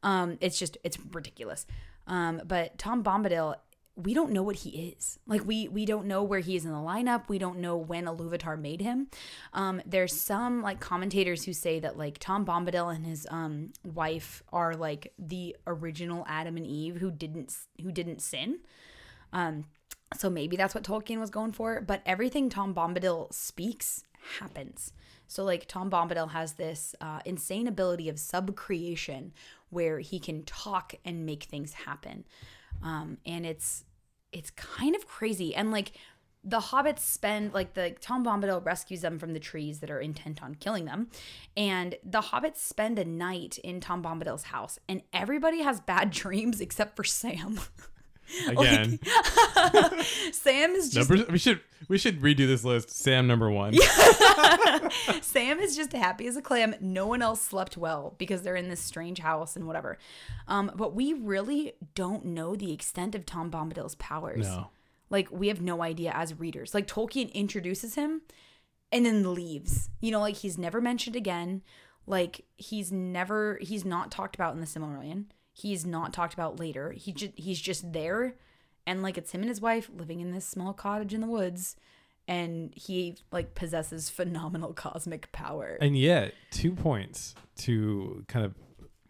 Um, 0.02 0.38
it's 0.40 0.58
just 0.58 0.78
it's 0.84 0.98
ridiculous. 1.12 1.66
Um, 2.06 2.42
but 2.46 2.78
Tom 2.78 3.02
Bombadil, 3.04 3.56
we 3.96 4.14
don't 4.14 4.30
know 4.32 4.42
what 4.42 4.56
he 4.56 4.94
is. 4.96 5.18
Like 5.26 5.44
we 5.44 5.68
we 5.68 5.84
don't 5.84 6.06
know 6.06 6.22
where 6.22 6.40
he 6.40 6.56
is 6.56 6.64
in 6.64 6.70
the 6.70 6.78
lineup. 6.78 7.28
We 7.28 7.38
don't 7.38 7.58
know 7.58 7.76
when 7.76 8.06
Iluvatar 8.06 8.58
made 8.58 8.80
him. 8.80 9.08
Um, 9.52 9.82
there's 9.84 10.18
some 10.18 10.62
like 10.62 10.80
commentators 10.80 11.44
who 11.44 11.52
say 11.52 11.80
that 11.80 11.98
like 11.98 12.18
Tom 12.18 12.46
Bombadil 12.46 12.94
and 12.94 13.04
his 13.04 13.26
um 13.30 13.72
wife 13.84 14.42
are 14.52 14.74
like 14.74 15.12
the 15.18 15.56
original 15.66 16.24
Adam 16.28 16.56
and 16.56 16.66
Eve 16.66 16.98
who 16.98 17.10
didn't 17.10 17.56
who 17.82 17.90
didn't 17.90 18.22
sin. 18.22 18.60
Um, 19.32 19.64
so 20.16 20.30
maybe 20.30 20.56
that's 20.56 20.74
what 20.74 20.84
Tolkien 20.84 21.18
was 21.18 21.30
going 21.30 21.52
for. 21.52 21.80
But 21.80 22.02
everything 22.06 22.48
Tom 22.48 22.74
Bombadil 22.74 23.32
speaks 23.32 24.04
happens. 24.38 24.92
So 25.26 25.44
like 25.44 25.66
Tom 25.66 25.90
Bombadil 25.90 26.30
has 26.30 26.54
this 26.54 26.94
uh, 27.00 27.20
insane 27.24 27.66
ability 27.66 28.08
of 28.08 28.16
subcreation 28.16 29.30
where 29.70 29.98
he 29.98 30.18
can 30.18 30.42
talk 30.44 30.94
and 31.04 31.26
make 31.26 31.44
things 31.44 31.72
happen, 31.72 32.24
um, 32.82 33.18
and 33.26 33.44
it's 33.44 33.84
it's 34.32 34.50
kind 34.50 34.96
of 34.96 35.06
crazy. 35.06 35.54
And 35.54 35.70
like 35.70 35.92
the 36.42 36.60
hobbits 36.60 37.00
spend 37.00 37.52
like 37.52 37.74
the 37.74 37.94
Tom 38.00 38.24
Bombadil 38.24 38.64
rescues 38.64 39.02
them 39.02 39.18
from 39.18 39.34
the 39.34 39.40
trees 39.40 39.80
that 39.80 39.90
are 39.90 40.00
intent 40.00 40.42
on 40.42 40.54
killing 40.54 40.86
them, 40.86 41.08
and 41.56 41.96
the 42.02 42.22
hobbits 42.22 42.56
spend 42.56 42.98
a 42.98 43.04
night 43.04 43.58
in 43.58 43.80
Tom 43.80 44.02
Bombadil's 44.02 44.44
house, 44.44 44.78
and 44.88 45.02
everybody 45.12 45.62
has 45.62 45.80
bad 45.80 46.10
dreams 46.22 46.60
except 46.60 46.96
for 46.96 47.04
Sam. 47.04 47.60
Again, 48.48 48.98
Sam 50.32 50.72
is 50.72 50.90
just 50.90 51.08
number 51.08 51.30
we 51.30 51.38
should 51.38 51.60
we 51.88 51.98
should 51.98 52.20
redo 52.20 52.46
this 52.46 52.64
list. 52.64 52.90
Sam 52.90 53.26
number 53.26 53.50
one. 53.50 53.74
Sam 55.22 55.58
is 55.60 55.76
just 55.76 55.92
happy 55.92 56.26
as 56.26 56.36
a 56.36 56.42
clam. 56.42 56.74
No 56.80 57.06
one 57.06 57.22
else 57.22 57.40
slept 57.40 57.76
well 57.76 58.14
because 58.18 58.42
they're 58.42 58.56
in 58.56 58.68
this 58.68 58.80
strange 58.80 59.20
house 59.20 59.56
and 59.56 59.66
whatever. 59.66 59.98
Um, 60.46 60.70
but 60.74 60.94
we 60.94 61.12
really 61.12 61.72
don't 61.94 62.26
know 62.26 62.54
the 62.54 62.72
extent 62.72 63.14
of 63.14 63.24
Tom 63.24 63.50
Bombadil's 63.50 63.94
powers. 63.96 64.46
No. 64.46 64.68
Like 65.10 65.30
we 65.30 65.48
have 65.48 65.62
no 65.62 65.82
idea 65.82 66.12
as 66.14 66.38
readers. 66.38 66.74
Like 66.74 66.86
Tolkien 66.86 67.32
introduces 67.32 67.94
him 67.94 68.22
and 68.92 69.06
then 69.06 69.34
leaves. 69.34 69.90
You 70.00 70.10
know, 70.10 70.20
like 70.20 70.36
he's 70.36 70.58
never 70.58 70.80
mentioned 70.80 71.16
again. 71.16 71.62
Like 72.06 72.44
he's 72.56 72.92
never 72.92 73.58
he's 73.60 73.84
not 73.84 74.10
talked 74.10 74.34
about 74.34 74.54
in 74.54 74.60
the 74.60 74.66
Silmarillion. 74.66 75.26
He's 75.58 75.84
not 75.84 76.12
talked 76.12 76.34
about 76.34 76.60
later. 76.60 76.92
He 76.92 77.12
just 77.12 77.32
he's 77.36 77.60
just 77.60 77.92
there 77.92 78.36
and 78.86 79.02
like 79.02 79.18
it's 79.18 79.32
him 79.32 79.40
and 79.40 79.48
his 79.48 79.60
wife 79.60 79.90
living 79.94 80.20
in 80.20 80.32
this 80.32 80.46
small 80.46 80.72
cottage 80.72 81.12
in 81.12 81.20
the 81.20 81.26
woods 81.26 81.76
and 82.28 82.72
he 82.76 83.16
like 83.32 83.54
possesses 83.54 84.10
phenomenal 84.10 84.72
cosmic 84.74 85.32
power. 85.32 85.78
And 85.80 85.96
yet, 85.96 86.34
two 86.50 86.72
points 86.72 87.34
to 87.60 88.24
kind 88.28 88.44
of 88.44 88.54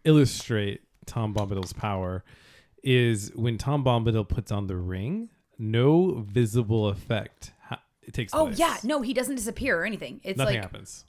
illustrate 0.04 0.82
Tom 1.04 1.34
Bombadil's 1.34 1.72
power 1.72 2.24
is 2.84 3.32
when 3.34 3.58
Tom 3.58 3.84
Bombadil 3.84 4.28
puts 4.28 4.52
on 4.52 4.68
the 4.68 4.76
ring, 4.76 5.30
no 5.58 6.24
visible 6.26 6.88
effect 6.88 7.52
ha- 7.60 7.82
it 8.02 8.14
takes 8.14 8.32
oh 8.32 8.46
place. 8.46 8.58
yeah, 8.58 8.76
no, 8.84 9.02
he 9.02 9.12
doesn't 9.12 9.34
disappear 9.34 9.80
or 9.80 9.84
anything. 9.84 10.20
It's 10.22 10.38
Nothing 10.38 10.54
like 10.54 10.62
happens. 10.62 11.04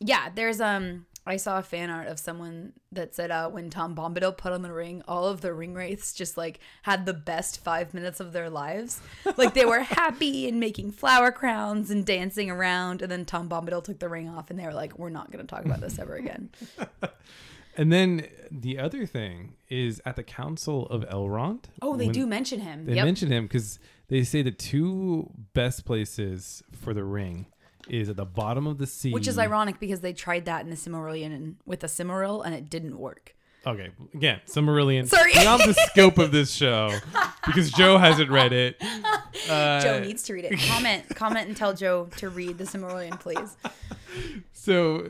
Yeah, 0.00 0.30
there's 0.34 0.62
um 0.62 1.04
I 1.30 1.36
saw 1.36 1.58
a 1.58 1.62
fan 1.62 1.90
art 1.90 2.08
of 2.08 2.18
someone 2.18 2.72
that 2.92 3.14
said 3.14 3.30
uh 3.30 3.48
when 3.48 3.70
Tom 3.70 3.94
Bombadil 3.94 4.36
put 4.36 4.52
on 4.52 4.62
the 4.62 4.72
ring, 4.72 5.02
all 5.08 5.26
of 5.26 5.40
the 5.40 5.52
ring 5.52 5.74
wraiths 5.74 6.12
just 6.12 6.36
like 6.36 6.60
had 6.82 7.06
the 7.06 7.14
best 7.14 7.62
five 7.62 7.94
minutes 7.94 8.20
of 8.20 8.32
their 8.32 8.50
lives. 8.50 9.00
Like 9.36 9.54
they 9.54 9.64
were 9.64 9.80
happy 10.00 10.48
and 10.48 10.60
making 10.60 10.92
flower 10.92 11.32
crowns 11.32 11.90
and 11.90 12.04
dancing 12.04 12.50
around, 12.50 13.02
and 13.02 13.10
then 13.10 13.24
Tom 13.24 13.48
Bombadil 13.48 13.84
took 13.84 13.98
the 13.98 14.08
ring 14.08 14.28
off 14.28 14.50
and 14.50 14.58
they 14.58 14.64
were 14.64 14.74
like, 14.74 14.98
We're 14.98 15.10
not 15.10 15.30
gonna 15.30 15.44
talk 15.44 15.64
about 15.64 15.80
this 15.80 15.98
ever 15.98 16.16
again. 16.16 16.50
And 17.76 17.92
then 17.92 18.26
the 18.50 18.78
other 18.78 19.06
thing 19.06 19.54
is 19.68 20.02
at 20.04 20.16
the 20.16 20.22
Council 20.22 20.86
of 20.88 21.02
Elrond. 21.08 21.64
Oh, 21.80 21.96
they 21.96 22.08
do 22.08 22.26
mention 22.26 22.60
him. 22.60 22.84
They 22.84 22.96
yep. 22.96 23.04
mention 23.04 23.30
him 23.30 23.44
because 23.44 23.78
they 24.08 24.24
say 24.24 24.42
the 24.42 24.50
two 24.50 25.30
best 25.54 25.84
places 25.84 26.62
for 26.72 26.92
the 26.92 27.04
ring 27.04 27.46
is 27.88 28.08
at 28.08 28.16
the 28.16 28.24
bottom 28.24 28.66
of 28.66 28.78
the 28.78 28.86
sea. 28.86 29.12
Which 29.12 29.28
is 29.28 29.38
ironic 29.38 29.78
because 29.80 30.00
they 30.00 30.12
tried 30.12 30.44
that 30.46 30.62
in 30.62 30.70
the 30.70 30.76
Silmarillion 30.76 31.34
and 31.34 31.56
with 31.66 31.80
the 31.80 31.86
Silmaril 31.86 32.44
and 32.44 32.54
it 32.54 32.68
didn't 32.70 32.98
work. 32.98 33.34
Okay, 33.66 33.90
again, 34.14 34.40
Silmarillion. 34.46 35.06
Sorry. 35.06 35.34
Beyond 35.34 35.62
the 35.64 35.74
scope 35.74 36.16
of 36.16 36.32
this 36.32 36.50
show, 36.50 36.90
because 37.44 37.70
Joe 37.70 37.98
hasn't 37.98 38.30
read 38.30 38.52
it. 38.52 38.82
Uh, 39.48 39.80
Joe 39.80 40.00
needs 40.00 40.22
to 40.24 40.34
read 40.34 40.44
it. 40.44 40.58
Comment, 40.68 41.02
comment, 41.16 41.48
and 41.48 41.56
tell 41.56 41.72
Joe 41.72 42.08
to 42.18 42.28
read 42.28 42.58
the 42.58 42.64
Silmarillion, 42.64 43.18
please. 43.18 43.56
So 44.52 45.08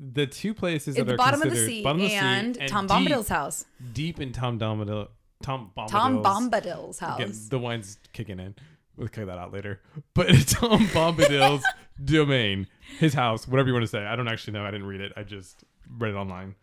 the 0.00 0.26
two 0.26 0.54
places 0.54 0.96
At 0.96 1.00
that 1.00 1.04
the 1.06 1.14
are 1.14 1.16
bottom 1.16 1.42
of 1.42 1.50
the 1.50 1.56
sea 1.56 1.82
bottom 1.82 2.00
of 2.00 2.08
the 2.08 2.08
sea 2.08 2.16
and, 2.16 2.58
Tom 2.68 2.88
Bombadil's 2.88 3.28
house. 3.28 3.66
deep 3.92 4.18
in 4.20 4.32
Tom 4.32 4.58
Bombadil, 4.58 5.08
Tom 5.42 5.70
Bombadil's, 5.76 5.90
Tom 5.92 6.22
Bombadil's 6.22 6.98
Again, 7.02 7.28
house. 7.28 7.48
the 7.48 7.58
wine's 7.58 7.98
kicking 8.12 8.40
in. 8.40 8.54
We'll 8.96 9.08
cut 9.08 9.26
that 9.26 9.38
out 9.38 9.52
later. 9.52 9.80
But 10.14 10.28
Tom 10.48 10.86
Bombadil's 10.88 11.64
domain, 12.04 12.66
his 12.98 13.14
house, 13.14 13.46
whatever 13.46 13.68
you 13.68 13.74
want 13.74 13.84
to 13.84 13.88
say. 13.88 14.04
I 14.04 14.16
don't 14.16 14.28
actually 14.28 14.54
know. 14.54 14.64
I 14.64 14.70
didn't 14.70 14.86
read 14.86 15.00
it. 15.00 15.12
I 15.16 15.22
just 15.22 15.64
read 15.98 16.12
it 16.12 16.16
online. 16.16 16.54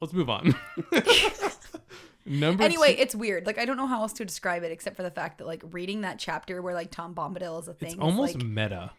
Let's 0.00 0.12
move 0.12 0.28
on. 0.30 0.54
Number 2.26 2.62
Anyway, 2.62 2.94
two, 2.94 3.02
it's 3.02 3.14
weird. 3.14 3.46
Like 3.46 3.58
I 3.58 3.64
don't 3.64 3.76
know 3.76 3.86
how 3.86 4.02
else 4.02 4.12
to 4.14 4.24
describe 4.24 4.62
it 4.62 4.70
except 4.72 4.96
for 4.96 5.02
the 5.02 5.10
fact 5.10 5.38
that 5.38 5.46
like 5.46 5.62
reading 5.70 6.02
that 6.02 6.18
chapter 6.18 6.60
where 6.60 6.74
like 6.74 6.90
Tom 6.90 7.14
Bombadil 7.14 7.60
is 7.62 7.68
a 7.68 7.74
thing. 7.74 7.92
it's 7.92 8.00
almost 8.00 8.34
like, 8.34 8.44
meta. 8.44 8.90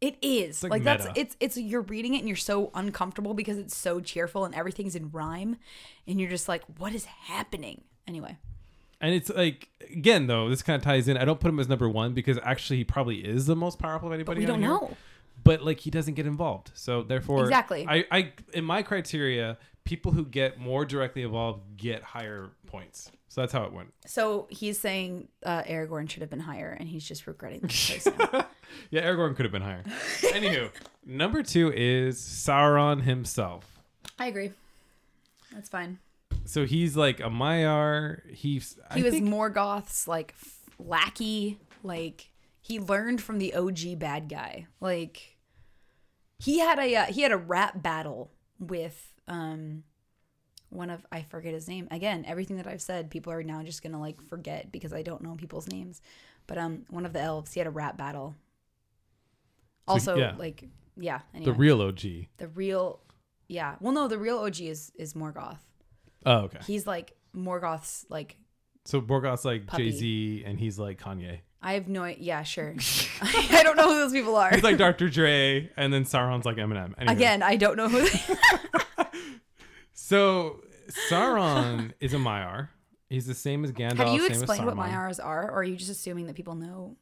it 0.00 0.16
is 0.22 0.62
like 0.62 0.70
like, 0.70 0.84
that's 0.84 1.06
it's 1.14 1.36
it's 1.40 1.56
you're 1.58 1.82
reading 1.82 2.14
it 2.14 2.20
and 2.20 2.28
you're 2.28 2.36
so 2.36 2.70
uncomfortable 2.74 3.34
because 3.34 3.58
it's 3.58 3.76
so 3.76 4.00
cheerful 4.00 4.44
and 4.46 4.54
everything's 4.54 4.96
in 4.96 5.10
rhyme, 5.10 5.56
and 6.06 6.18
you're 6.20 6.30
just 6.30 6.48
like, 6.48 6.62
what 6.78 6.94
is 6.94 7.04
happening? 7.04 7.82
Anyway, 8.08 8.38
And 9.00 9.14
it's 9.14 9.30
like 9.30 9.68
again 9.90 10.26
though, 10.26 10.48
this 10.48 10.62
kind 10.62 10.76
of 10.76 10.82
ties 10.82 11.08
in. 11.08 11.16
I 11.16 11.24
don't 11.24 11.40
put 11.40 11.48
him 11.48 11.58
as 11.58 11.68
number 11.68 11.88
one 11.88 12.12
because 12.12 12.38
actually 12.42 12.78
he 12.78 12.84
probably 12.84 13.18
is 13.18 13.46
the 13.46 13.56
most 13.56 13.78
powerful 13.78 14.08
of 14.08 14.14
anybody. 14.14 14.40
we 14.40 14.46
don't 14.46 14.60
here. 14.60 14.68
know. 14.68 14.96
But 15.42 15.62
like 15.62 15.80
he 15.80 15.90
doesn't 15.90 16.14
get 16.14 16.26
involved, 16.26 16.70
so 16.74 17.02
therefore, 17.02 17.44
Exactly. 17.44 17.86
I, 17.88 18.04
I 18.10 18.32
in 18.52 18.62
my 18.64 18.82
criteria, 18.82 19.56
people 19.84 20.12
who 20.12 20.26
get 20.26 20.58
more 20.58 20.84
directly 20.84 21.22
involved 21.22 21.62
get 21.78 22.02
higher 22.02 22.50
points. 22.66 23.10
So 23.28 23.40
that's 23.40 23.52
how 23.52 23.62
it 23.62 23.72
went. 23.72 23.94
So 24.06 24.48
he's 24.50 24.78
saying 24.78 25.28
uh, 25.44 25.62
Aragorn 25.62 26.10
should 26.10 26.20
have 26.20 26.30
been 26.30 26.40
higher, 26.40 26.76
and 26.78 26.88
he's 26.88 27.06
just 27.06 27.26
regretting 27.26 27.60
that 27.60 27.70
choice 27.70 28.06
now. 28.18 28.46
Yeah, 28.90 29.02
Aragorn 29.02 29.34
could 29.34 29.44
have 29.44 29.52
been 29.52 29.62
higher. 29.62 29.82
Anywho, 30.20 30.70
number 31.04 31.42
two 31.42 31.72
is 31.74 32.20
Sauron 32.20 33.02
himself. 33.02 33.80
I 34.16 34.26
agree. 34.26 34.52
That's 35.52 35.68
fine. 35.68 35.98
So 36.44 36.64
he's 36.66 36.96
like 36.96 37.20
a 37.20 37.24
Maiar. 37.30 38.28
He's 38.32 38.78
He 38.94 39.00
I 39.00 39.04
was 39.04 39.12
think- 39.14 39.28
Morgoth's 39.28 40.08
like 40.08 40.34
lackey. 40.78 41.58
Like 41.82 42.30
he 42.60 42.78
learned 42.80 43.20
from 43.22 43.38
the 43.38 43.54
OG 43.54 43.98
bad 43.98 44.28
guy. 44.28 44.66
Like 44.80 45.36
he 46.38 46.58
had 46.58 46.78
a 46.78 46.94
uh, 46.96 47.04
he 47.06 47.22
had 47.22 47.32
a 47.32 47.36
rap 47.36 47.82
battle 47.82 48.30
with 48.58 49.12
um 49.28 49.84
one 50.70 50.90
of 50.90 51.04
I 51.10 51.22
forget 51.22 51.52
his 51.54 51.68
name. 51.68 51.88
Again, 51.90 52.24
everything 52.26 52.56
that 52.58 52.66
I've 52.66 52.82
said, 52.82 53.10
people 53.10 53.32
are 53.32 53.42
now 53.42 53.62
just 53.62 53.82
gonna 53.82 54.00
like 54.00 54.20
forget 54.20 54.70
because 54.72 54.92
I 54.92 55.02
don't 55.02 55.22
know 55.22 55.34
people's 55.36 55.68
names. 55.68 56.00
But 56.46 56.58
um, 56.58 56.84
one 56.90 57.06
of 57.06 57.12
the 57.12 57.20
elves, 57.20 57.52
he 57.52 57.60
had 57.60 57.66
a 57.66 57.70
rap 57.70 57.96
battle. 57.96 58.34
So, 59.88 59.92
Also, 59.94 60.16
yeah. 60.16 60.34
like 60.36 60.64
yeah, 60.96 61.20
anyway, 61.34 61.52
the 61.52 61.58
real 61.58 61.80
OG. 61.82 62.00
the 62.38 62.48
real, 62.54 63.00
yeah. 63.48 63.76
Well, 63.80 63.92
no, 63.92 64.06
the 64.08 64.18
real 64.18 64.38
OG 64.38 64.60
is 64.60 64.92
is 64.96 65.14
Morgoth. 65.14 65.58
Oh, 66.26 66.36
okay. 66.42 66.58
He's 66.66 66.86
like 66.86 67.12
Morgoth's 67.34 68.06
like 68.08 68.36
So 68.84 69.00
Morgoth's 69.00 69.44
like 69.44 69.66
Puppy. 69.66 69.90
Jay 69.90 69.96
Z, 69.96 70.42
and 70.46 70.58
he's 70.58 70.78
like 70.78 71.00
Kanye. 71.00 71.40
I 71.62 71.74
have 71.74 71.88
no 71.88 72.04
yeah, 72.04 72.42
sure. 72.42 72.74
I 73.22 73.62
don't 73.62 73.76
know 73.76 73.88
who 73.88 73.98
those 73.98 74.12
people 74.12 74.36
are. 74.36 74.50
He's 74.50 74.62
like 74.62 74.78
Dr. 74.78 75.08
Dre, 75.08 75.70
and 75.76 75.92
then 75.92 76.04
Sauron's 76.04 76.46
like 76.46 76.56
Eminem. 76.56 76.96
Anywho. 76.96 77.12
Again, 77.12 77.42
I 77.42 77.56
don't 77.56 77.76
know 77.76 77.88
who 77.88 78.08
they 78.08 79.06
So 79.92 80.62
Sauron 81.10 81.92
is 82.00 82.14
a 82.14 82.16
Maiar. 82.16 82.68
He's 83.08 83.26
the 83.26 83.34
same 83.34 83.64
as 83.64 83.72
Gandalf. 83.72 83.96
Have 83.96 84.14
you 84.14 84.22
same 84.22 84.30
as 84.32 84.42
explained 84.42 84.66
what 84.66 84.76
Saruman. 84.76 84.92
Maiars 84.92 85.24
are, 85.24 85.50
or 85.50 85.56
are 85.56 85.64
you 85.64 85.76
just 85.76 85.90
assuming 85.90 86.26
that 86.26 86.36
people 86.36 86.54
know? 86.54 86.96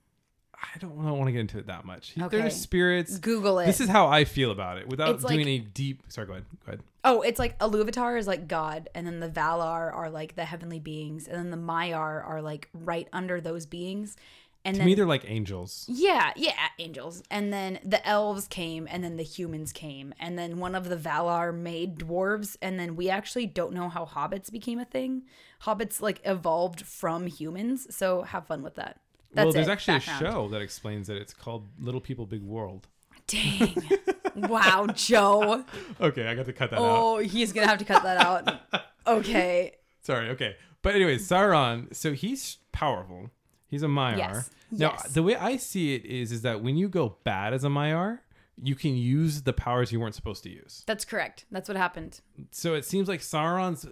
I 0.60 0.78
don't, 0.78 0.96
don't 0.96 1.16
want 1.18 1.28
to 1.28 1.32
get 1.32 1.40
into 1.40 1.58
it 1.58 1.66
that 1.68 1.84
much. 1.84 2.14
Okay. 2.20 2.36
They're 2.38 2.50
spirits. 2.50 3.18
Google 3.18 3.58
it. 3.60 3.66
This 3.66 3.80
is 3.80 3.88
how 3.88 4.08
I 4.08 4.24
feel 4.24 4.50
about 4.50 4.78
it 4.78 4.88
without 4.88 5.14
It's 5.14 5.22
doing 5.24 5.38
like- 5.38 5.46
any 5.46 5.58
deep. 5.60 6.02
Sorry, 6.08 6.26
go 6.26 6.32
ahead. 6.34 6.44
Go 6.66 6.72
ahead. 6.72 6.80
oh, 7.04 7.22
it's 7.22 7.38
like 7.38 7.58
Iluvatar 7.58 8.18
is 8.18 8.26
like 8.26 8.48
God, 8.48 8.88
and 8.94 9.06
then 9.06 9.20
the 9.20 9.28
Valar 9.28 9.94
are 9.94 10.10
like 10.10 10.34
the 10.36 10.44
heavenly 10.44 10.80
beings, 10.80 11.26
and 11.28 11.36
then 11.38 11.50
the 11.50 11.56
Maiar 11.56 12.26
are 12.26 12.42
like 12.42 12.68
right 12.74 13.08
under 13.12 13.40
those 13.40 13.66
beings. 13.66 14.16
And 14.64 14.74
To 14.74 14.78
then 14.80 14.86
me, 14.86 14.94
they're 14.96 15.06
like 15.06 15.24
angels. 15.30 15.86
Yeah, 15.88 16.32
yeah, 16.34 16.52
angels. 16.80 17.22
And 17.30 17.52
then 17.52 17.78
the 17.84 18.06
elves 18.06 18.48
came, 18.48 18.88
and 18.90 19.02
then 19.04 19.16
the 19.16 19.22
humans 19.22 19.72
came, 19.72 20.12
and 20.18 20.36
then 20.36 20.58
one 20.58 20.74
of 20.74 20.88
the 20.88 20.96
Valar 20.96 21.54
made 21.56 21.96
dwarves, 21.98 22.56
and 22.60 22.78
then 22.78 22.96
we 22.96 23.08
actually 23.08 23.46
don't 23.46 23.72
know 23.72 23.88
how 23.88 24.04
hobbits 24.04 24.50
became 24.50 24.80
a 24.80 24.84
thing. 24.84 25.22
Hobbits 25.62 26.02
like 26.02 26.20
evolved 26.24 26.82
from 26.84 27.28
humans, 27.28 27.86
so 27.96 28.22
have 28.22 28.46
fun 28.46 28.62
with 28.62 28.74
that. 28.74 29.00
That's 29.34 29.44
well, 29.46 29.52
there's 29.52 29.68
it. 29.68 29.70
actually 29.70 29.98
Background. 29.98 30.26
a 30.26 30.30
show 30.30 30.48
that 30.48 30.62
explains 30.62 31.08
it. 31.08 31.16
It's 31.18 31.34
called 31.34 31.66
Little 31.80 32.00
People, 32.00 32.26
Big 32.26 32.42
World. 32.42 32.88
Dang. 33.26 33.74
wow, 34.36 34.86
Joe. 34.94 35.64
Okay, 36.00 36.26
I 36.26 36.34
got 36.34 36.46
to 36.46 36.52
cut 36.52 36.70
that 36.70 36.78
out. 36.78 36.82
Oh, 36.84 37.18
he's 37.18 37.52
gonna 37.52 37.66
have 37.66 37.78
to 37.78 37.84
cut 37.84 38.02
that 38.02 38.16
out. 38.18 38.82
Okay. 39.06 39.72
Sorry. 40.02 40.28
Okay, 40.30 40.56
but 40.82 40.94
anyway, 40.94 41.16
Sauron. 41.16 41.94
So 41.96 42.12
he's 42.12 42.58
powerful. 42.72 43.30
He's 43.66 43.82
a 43.82 43.86
Maiar. 43.86 44.18
Yes. 44.18 44.50
Now, 44.70 44.90
Yes. 44.92 45.12
the 45.14 45.22
way 45.22 45.34
I 45.34 45.56
see 45.56 45.94
it 45.94 46.04
is, 46.04 46.30
is 46.30 46.42
that 46.42 46.62
when 46.62 46.76
you 46.76 46.90
go 46.90 47.16
bad 47.24 47.54
as 47.54 47.64
a 47.64 47.68
Maiar, 47.68 48.18
you 48.62 48.74
can 48.74 48.94
use 48.96 49.42
the 49.42 49.54
powers 49.54 49.92
you 49.92 49.98
weren't 50.00 50.14
supposed 50.14 50.42
to 50.42 50.50
use. 50.50 50.82
That's 50.86 51.06
correct. 51.06 51.46
That's 51.50 51.68
what 51.70 51.78
happened. 51.78 52.20
So 52.50 52.74
it 52.74 52.84
seems 52.84 53.08
like 53.08 53.20
Sauron's 53.20 53.86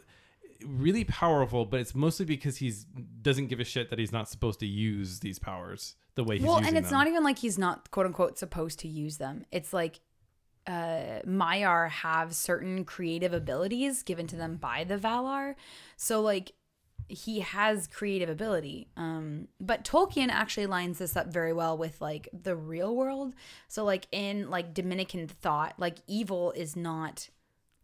really 0.65 1.05
powerful, 1.05 1.65
but 1.65 1.81
it's 1.81 1.95
mostly 1.95 2.25
because 2.25 2.57
he's 2.59 2.85
doesn't 3.23 3.47
give 3.49 3.61
a 3.61 3.65
shit 3.65 3.91
that 3.91 3.99
he's 3.99 4.13
not 4.13 4.29
supposed 4.29 4.61
to 4.61 4.67
use 4.67 5.21
these 5.21 5.39
powers 5.39 5.97
the 6.15 6.25
way 6.25 6.39
he's 6.39 6.47
well, 6.47 6.57
and 6.57 6.77
it's 6.77 6.91
them. 6.91 6.99
not 6.99 7.07
even 7.07 7.23
like 7.23 7.39
he's 7.39 7.59
not 7.59 7.91
quote 7.91 8.07
unquote 8.07 8.39
supposed 8.39 8.79
to 8.81 8.89
use 8.89 9.19
them. 9.19 9.45
It's 9.53 9.73
like 9.73 10.01
uh 10.67 11.21
Maiar 11.27 11.89
have 11.89 12.35
certain 12.35 12.85
creative 12.85 13.33
abilities 13.33 14.03
given 14.03 14.27
to 14.29 14.37
them 14.37 14.57
by 14.57 14.85
the 14.85 14.97
Valar. 14.97 15.55
So 15.97 16.21
like 16.21 16.53
he 17.09 17.41
has 17.41 17.87
creative 17.87 18.29
ability. 18.29 18.89
Um 18.97 19.49
but 19.61 19.85
Tolkien 19.85 20.29
actually 20.29 20.67
lines 20.67 20.99
this 20.99 21.17
up 21.17 21.29
very 21.29 21.53
well 21.53 21.79
with 21.79 22.01
like 22.01 22.29
the 22.33 22.57
real 22.57 22.97
world. 22.97 23.35
So 23.69 23.85
like 23.85 24.09
in 24.11 24.51
like 24.51 24.75
Dominican 24.75 25.29
thought, 25.29 25.75
like 25.79 25.99
evil 26.09 26.53
is 26.53 26.75
not 26.75 27.29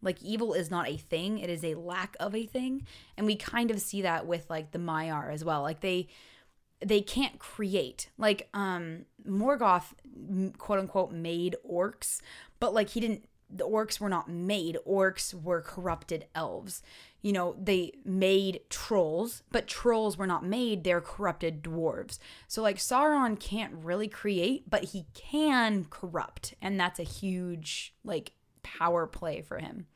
like 0.03 0.21
evil 0.21 0.53
is 0.53 0.69
not 0.69 0.87
a 0.87 0.97
thing, 0.97 1.39
it 1.39 1.49
is 1.49 1.63
a 1.63 1.75
lack 1.75 2.15
of 2.19 2.35
a 2.35 2.45
thing. 2.45 2.85
And 3.17 3.25
we 3.25 3.35
kind 3.35 3.71
of 3.71 3.81
see 3.81 4.03
that 4.03 4.27
with 4.27 4.49
like 4.49 4.71
the 4.71 4.79
Maiar 4.79 5.33
as 5.33 5.43
well. 5.43 5.61
Like 5.61 5.79
they 5.79 6.07
they 6.85 7.01
can't 7.01 7.39
create 7.39 8.09
like 8.17 8.49
um 8.53 9.05
morgoth 9.25 9.93
quote 10.57 10.79
unquote 10.79 11.13
made 11.13 11.55
orcs 11.65 12.19
but 12.59 12.73
like 12.73 12.89
he 12.89 12.99
didn't 12.99 13.23
the 13.55 13.65
orcs 13.67 13.99
were 13.99 14.09
not 14.09 14.29
made. 14.29 14.77
Orcs 14.87 15.33
were 15.33 15.61
corrupted 15.61 16.25
elves. 16.33 16.81
You 17.21 17.31
know, 17.31 17.55
they 17.61 17.93
made 18.03 18.61
trolls, 18.69 19.43
but 19.51 19.67
trolls 19.67 20.17
were 20.17 20.27
not 20.27 20.43
made. 20.43 20.83
They're 20.83 21.01
corrupted 21.01 21.63
dwarves. 21.63 22.17
So, 22.47 22.61
like, 22.61 22.77
Sauron 22.77 23.39
can't 23.39 23.73
really 23.75 24.07
create, 24.07 24.69
but 24.69 24.85
he 24.85 25.05
can 25.13 25.85
corrupt. 25.89 26.55
And 26.61 26.79
that's 26.79 26.99
a 26.99 27.03
huge, 27.03 27.93
like, 28.03 28.33
power 28.63 29.07
play 29.07 29.41
for 29.41 29.59
him. 29.59 29.87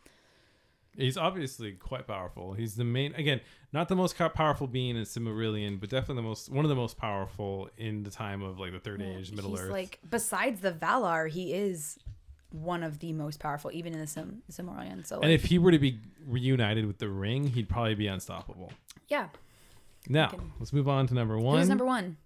He's 0.98 1.18
obviously 1.18 1.74
quite 1.74 2.08
powerful. 2.08 2.54
He's 2.54 2.76
the 2.76 2.84
main, 2.84 3.14
again, 3.16 3.40
not 3.72 3.88
the 3.88 3.96
most 3.96 4.18
powerful 4.18 4.66
being 4.68 4.96
in 4.98 5.04
Silmarillion, 5.04 5.80
but 5.80 5.90
definitely 5.90 6.16
the 6.24 6.28
most, 6.28 6.50
one 6.52 6.66
of 6.66 6.70
the 6.70 6.76
most 6.76 6.98
powerful 6.98 7.70
in 7.78 8.04
the 8.04 8.10
time 8.10 8.42
of 8.42 8.60
like 8.60 8.72
the 8.72 8.80
Third 8.80 9.02
Age, 9.02 9.32
Middle 9.32 9.58
Earth. 9.58 9.70
like, 9.72 10.00
besides 10.10 10.62
the 10.62 10.72
Valar, 10.72 11.30
he 11.30 11.54
is 11.54 11.98
one 12.52 12.82
of 12.82 13.00
the 13.00 13.14
most 13.14 13.40
powerful, 13.40 13.70
even 13.74 13.94
in 13.94 14.00
the 14.00 14.08
Sim 14.08 14.42
Silmarillion. 14.52 15.06
So, 15.06 15.18
like, 15.18 15.24
and 15.26 15.32
if 15.34 15.46
he 15.46 15.60
were 15.60 15.72
to 15.72 15.80
be 15.80 16.00
reunited 16.26 16.86
with 16.88 16.98
the 16.98 17.10
Ring, 17.10 17.48
he'd 17.48 17.70
probably 17.70 17.96
be 17.96 18.08
unstoppable. 18.08 18.72
yeah. 19.08 19.28
Now, 20.10 20.30
can- 20.30 20.52
let's 20.58 20.72
move 20.74 20.88
on 20.88 21.06
to 21.08 21.14
number 21.14 21.38
one. 21.38 21.60
Who's 21.60 21.70
number 21.70 21.86
one? 21.86 22.18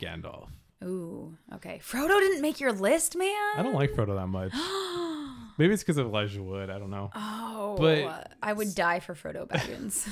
Gandalf. 0.00 0.48
Ooh, 0.84 1.36
okay. 1.54 1.80
Frodo 1.84 2.08
didn't 2.20 2.40
make 2.42 2.60
your 2.60 2.72
list, 2.72 3.16
man. 3.16 3.28
I 3.56 3.62
don't 3.62 3.74
like 3.74 3.90
Frodo 3.92 4.14
that 4.16 4.28
much. 4.28 4.52
Maybe 5.58 5.74
it's 5.74 5.82
because 5.82 5.96
of 5.98 6.06
Elijah 6.06 6.42
Wood. 6.42 6.70
I 6.70 6.78
don't 6.78 6.90
know. 6.90 7.10
Oh, 7.14 7.76
But- 7.78 8.32
I 8.42 8.52
would 8.52 8.74
die 8.74 9.00
for 9.00 9.14
Frodo 9.14 9.48
Baggins. 9.48 10.08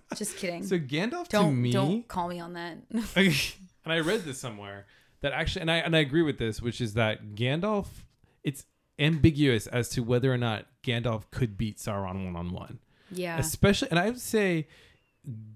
Just 0.16 0.36
kidding. 0.38 0.64
So 0.64 0.78
Gandalf 0.78 1.24
to 1.28 1.30
don't 1.36 1.60
me, 1.62 1.70
don't 1.70 2.08
call 2.08 2.28
me 2.28 2.40
on 2.40 2.54
that. 2.54 2.78
and 3.16 3.92
I 3.92 4.00
read 4.00 4.22
this 4.24 4.38
somewhere 4.40 4.86
that 5.20 5.32
actually, 5.32 5.62
and 5.62 5.70
I 5.70 5.76
and 5.76 5.94
I 5.94 6.00
agree 6.00 6.22
with 6.22 6.38
this, 6.38 6.60
which 6.60 6.80
is 6.80 6.94
that 6.94 7.34
Gandalf, 7.36 7.86
it's 8.42 8.64
ambiguous 8.98 9.66
as 9.68 9.88
to 9.90 10.02
whether 10.02 10.32
or 10.32 10.38
not 10.38 10.66
Gandalf 10.82 11.24
could 11.30 11.56
beat 11.56 11.76
Sauron 11.78 12.24
one 12.24 12.34
on 12.36 12.52
one. 12.52 12.78
yeah. 13.12 13.38
Especially, 13.38 13.88
and 13.90 13.98
I 14.00 14.06
would 14.06 14.20
say, 14.20 14.66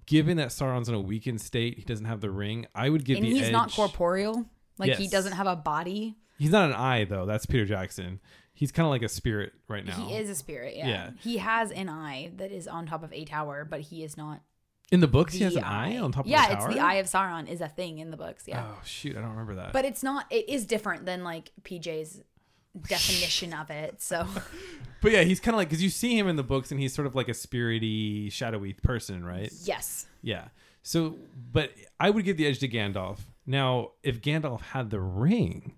given 0.06 0.36
that 0.36 0.48
Sauron's 0.48 0.88
in 0.88 0.94
a 0.94 1.00
weakened 1.00 1.40
state, 1.40 1.78
he 1.78 1.84
doesn't 1.84 2.06
have 2.06 2.20
the 2.20 2.30
ring. 2.30 2.66
I 2.74 2.88
would 2.88 3.04
give 3.04 3.18
And 3.18 3.26
the 3.26 3.30
he's 3.30 3.46
edge. 3.46 3.52
not 3.52 3.72
corporeal. 3.72 4.46
Like 4.78 4.96
he 4.96 5.08
doesn't 5.08 5.32
have 5.32 5.46
a 5.46 5.56
body. 5.56 6.16
He's 6.38 6.50
not 6.50 6.68
an 6.68 6.74
eye 6.74 7.04
though. 7.04 7.26
That's 7.26 7.46
Peter 7.46 7.64
Jackson. 7.64 8.20
He's 8.54 8.72
kind 8.72 8.86
of 8.86 8.90
like 8.90 9.02
a 9.02 9.08
spirit 9.08 9.52
right 9.68 9.84
now. 9.84 9.94
He 9.94 10.16
is 10.16 10.28
a 10.28 10.34
spirit. 10.34 10.76
Yeah. 10.76 10.88
Yeah. 10.88 11.10
He 11.20 11.38
has 11.38 11.70
an 11.70 11.88
eye 11.88 12.32
that 12.36 12.52
is 12.52 12.68
on 12.68 12.86
top 12.86 13.02
of 13.02 13.12
a 13.12 13.24
tower, 13.24 13.66
but 13.68 13.80
he 13.80 14.04
is 14.04 14.16
not. 14.16 14.40
In 14.90 15.00
the 15.00 15.08
books, 15.08 15.32
he 15.32 15.42
has 15.44 15.56
an 15.56 15.64
eye 15.64 15.96
on 15.96 16.12
top 16.12 16.26
yeah, 16.26 16.42
of 16.42 16.48
the 16.50 16.54
tower. 16.56 16.62
Yeah, 16.62 16.66
it's 16.66 16.74
the 16.74 16.84
eye 16.84 16.94
of 16.94 17.06
Sauron 17.06 17.48
is 17.48 17.62
a 17.62 17.68
thing 17.68 17.98
in 17.98 18.10
the 18.10 18.18
books. 18.18 18.44
Yeah. 18.46 18.66
Oh 18.66 18.80
shoot, 18.84 19.16
I 19.16 19.20
don't 19.20 19.30
remember 19.30 19.54
that. 19.54 19.72
But 19.72 19.86
it's 19.86 20.02
not. 20.02 20.26
It 20.30 20.48
is 20.50 20.66
different 20.66 21.06
than 21.06 21.24
like 21.24 21.50
PJ's 21.62 22.20
definition 22.88 23.52
of 23.52 23.70
it. 23.70 24.00
So 24.02 24.26
But 25.00 25.12
yeah, 25.12 25.22
he's 25.22 25.40
kind 25.40 25.54
of 25.54 25.58
like 25.58 25.68
because 25.68 25.82
you 25.82 25.90
see 25.90 26.16
him 26.16 26.28
in 26.28 26.36
the 26.36 26.42
books, 26.44 26.70
and 26.70 26.78
he's 26.80 26.94
sort 26.94 27.06
of 27.06 27.14
like 27.16 27.28
a 27.28 27.32
spirity, 27.32 28.30
shadowy 28.30 28.72
person, 28.72 29.24
right? 29.24 29.52
yes. 29.64 30.06
Yeah. 30.22 30.48
So, 30.84 31.16
but 31.52 31.72
I 32.00 32.10
would 32.10 32.24
give 32.24 32.36
the 32.36 32.46
edge 32.46 32.58
to 32.60 32.68
Gandalf. 32.68 33.18
Now, 33.46 33.90
if 34.02 34.20
Gandalf 34.20 34.60
had 34.60 34.90
the 34.90 35.00
ring, 35.00 35.74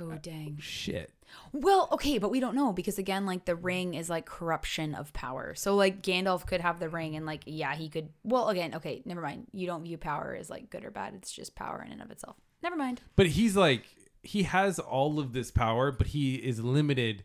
Oh 0.00 0.12
dang. 0.22 0.58
shit. 0.60 1.12
Well, 1.52 1.88
okay, 1.92 2.18
but 2.18 2.30
we 2.30 2.40
don't 2.40 2.54
know 2.54 2.72
because 2.72 2.98
again, 2.98 3.24
like 3.26 3.44
the 3.46 3.54
ring 3.56 3.94
is 3.94 4.08
like 4.10 4.26
corruption 4.26 4.94
of 4.94 5.12
power. 5.12 5.54
So 5.54 5.74
like 5.74 6.02
Gandalf 6.02 6.46
could 6.46 6.60
have 6.60 6.78
the 6.78 6.88
ring 6.88 7.16
and 7.16 7.24
like 7.26 7.42
yeah, 7.46 7.74
he 7.74 7.88
could. 7.88 8.10
Well, 8.22 8.48
again, 8.48 8.74
okay, 8.76 9.02
never 9.04 9.20
mind. 9.20 9.46
You 9.52 9.66
don't 9.66 9.82
view 9.82 9.96
power 9.98 10.36
as 10.38 10.50
like 10.50 10.70
good 10.70 10.84
or 10.84 10.90
bad. 10.90 11.14
It's 11.14 11.32
just 11.32 11.54
power 11.54 11.82
in 11.84 11.90
and 11.92 12.02
of 12.02 12.10
itself. 12.10 12.36
Never 12.62 12.76
mind. 12.76 13.00
But 13.16 13.26
he's 13.28 13.56
like 13.56 13.84
he 14.22 14.44
has 14.44 14.78
all 14.78 15.18
of 15.18 15.32
this 15.32 15.50
power, 15.50 15.90
but 15.90 16.08
he 16.08 16.36
is 16.36 16.60
limited 16.60 17.24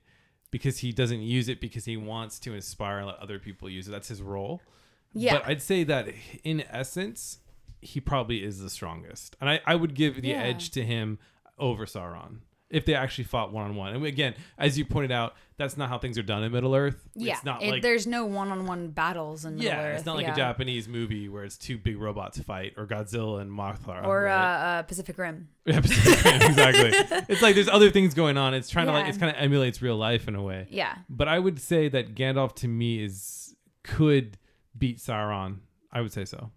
because 0.51 0.79
he 0.79 0.91
doesn't 0.91 1.21
use 1.21 1.49
it 1.49 1.59
because 1.61 1.85
he 1.85 1.97
wants 1.97 2.39
to 2.39 2.53
inspire 2.53 2.97
and 2.99 3.07
let 3.07 3.17
other 3.19 3.37
people 3.39 3.69
use 3.69 3.87
it. 3.87 3.91
That's 3.91 4.07
his 4.07 4.21
role. 4.21 4.61
Yeah. 5.13 5.33
But 5.35 5.47
I'd 5.47 5.61
say 5.61 5.83
that 5.83 6.07
in 6.43 6.61
essence, 6.69 7.39
he 7.81 7.99
probably 7.99 8.43
is 8.43 8.59
the 8.59 8.69
strongest. 8.69 9.35
And 9.41 9.49
I, 9.49 9.61
I 9.65 9.75
would 9.75 9.93
give 9.93 10.21
the 10.21 10.29
Yeah. 10.29 10.41
edge 10.41 10.71
to 10.71 10.83
him 10.83 11.19
over 11.59 11.85
Sauron 11.85 12.39
if 12.69 12.85
they 12.85 12.93
actually 12.95 13.23
fought 13.23 13.53
one 13.53 13.63
on 13.65 13.75
one. 13.75 13.93
And 13.95 14.05
again, 14.05 14.35
as 14.57 14.77
you 14.77 14.83
pointed 14.85 15.11
out, 15.11 15.35
that's 15.57 15.77
not 15.77 15.87
how 15.89 15.97
things 15.97 16.17
are 16.17 16.23
done 16.23 16.43
in 16.43 16.51
Middle 16.51 16.75
Earth. 16.75 17.07
Yeah, 17.15 17.33
It's 17.35 17.45
not 17.45 17.63
it- 17.63 17.69
like 17.71 17.81
there's 17.81 18.05
no 18.05 18.25
one-on-one 18.25 18.89
battles 18.89 19.45
in 19.45 19.55
Middle 19.55 19.71
yeah, 19.71 19.83
Earth. 19.85 19.97
it's 19.97 20.05
not 20.05 20.17
like 20.17 20.27
yeah. 20.27 20.33
a 20.33 20.35
Japanese 20.35 20.87
movie 20.87 21.29
where 21.29 21.43
it's 21.45 21.57
two 21.57 21.77
big 21.77 21.97
robots 21.97 22.39
fight 22.41 22.73
or 22.77 22.85
Godzilla 22.85 23.39
and 23.41 23.49
Mothra. 23.49 24.05
or 24.05 24.23
right? 24.23 24.33
uh, 24.33 24.65
uh, 24.79 24.81
Pacific 24.83 25.17
Rim. 25.17 25.47
Yeah, 25.65 25.77
exactly. 25.79 26.91
It's 27.29 27.41
like 27.41 27.55
there's 27.55 27.69
other 27.69 27.89
things 27.89 28.13
going 28.13 28.37
on. 28.37 28.53
It's 28.53 28.69
trying 28.69 28.87
to 28.87 28.91
like 28.91 29.03
Yeah. 29.05 29.09
it's 29.09 29.17
kind 29.17 29.35
of 29.35 29.41
emulates 29.41 29.81
real 29.81 29.97
life 29.97 30.27
in 30.27 30.35
a 30.35 30.41
way. 30.43 30.67
Yeah, 30.69 30.95
But 31.09 31.27
I 31.27 31.39
would 31.39 31.59
say 31.59 31.87
that 31.89 32.15
Gandalf 32.15 32.53
to 32.57 32.67
me 32.67 33.03
is 33.03 33.55
could 33.83 34.37
beat 34.77 34.97
Sauron. 34.99 35.59
I 35.91 36.01
would 36.01 36.11
say 36.11 36.25
so. 36.25 36.51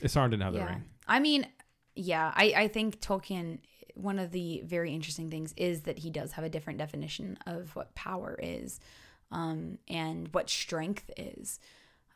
If 0.00 0.12
Sauron 0.12 0.30
didn't 0.30 0.42
have 0.42 0.52
the 0.54 0.64
ring. 0.64 0.84
I 1.08 1.20
mean, 1.20 1.46
yeah, 1.94 2.32
I 2.34 2.52
I 2.56 2.68
think 2.68 3.00
Tolkien. 3.00 3.58
One 3.96 4.18
of 4.18 4.30
the 4.30 4.62
very 4.64 4.92
interesting 4.94 5.30
things 5.30 5.54
is 5.56 5.82
that 5.82 5.98
he 5.98 6.10
does 6.10 6.32
have 6.32 6.44
a 6.44 6.48
different 6.48 6.78
definition 6.78 7.38
of 7.46 7.74
what 7.74 7.94
power 7.94 8.38
is, 8.42 8.80
um, 9.30 9.78
and 9.88 10.28
what 10.32 10.48
strength 10.48 11.10
is, 11.16 11.58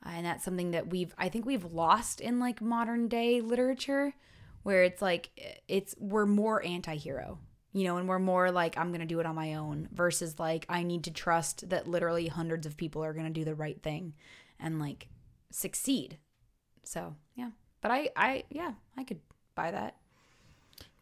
and 0.05 0.25
that's 0.25 0.45
something 0.45 0.71
that 0.71 0.89
we've 0.89 1.15
I 1.19 1.29
think 1.29 1.47
we've 1.47 1.73
lost 1.73 2.21
in 2.21 2.39
like 2.39 2.61
modern 2.61 3.09
day 3.09 3.41
literature, 3.41 4.15
where 4.63 4.85
it's 4.85 5.03
like 5.03 5.31
it's 5.69 5.95
we're 5.99 6.27
more 6.27 6.65
anti-hero 6.65 7.39
you 7.73 7.85
know, 7.85 7.99
and 7.99 8.09
we're 8.09 8.19
more 8.19 8.51
like, 8.51 8.77
I'm 8.77 8.89
going 8.89 9.01
to 9.01 9.07
do 9.07 9.21
it 9.21 9.27
on 9.27 9.35
my 9.35 9.55
own 9.55 9.89
versus 9.93 10.39
like, 10.39 10.67
I 10.69 10.83
need 10.83 11.05
to 11.05 11.11
trust 11.11 11.69
that 11.69 11.87
literally 11.87 12.27
hundreds 12.27 12.67
of 12.67 12.77
people 12.77 13.05
are 13.05 13.13
going 13.13 13.27
to 13.27 13.31
do 13.33 13.45
the 13.45 13.55
right 13.55 13.81
thing 13.81 14.15
and 14.59 14.81
like 14.81 15.09
succeed. 15.51 16.19
So, 16.85 17.15
yeah. 17.35 17.51
But 17.81 17.93
I, 17.93 18.11
I, 18.17 18.45
yeah, 18.51 18.73
I 18.97 19.05
could 19.05 19.21
buy 19.55 19.71
that. 19.71 19.97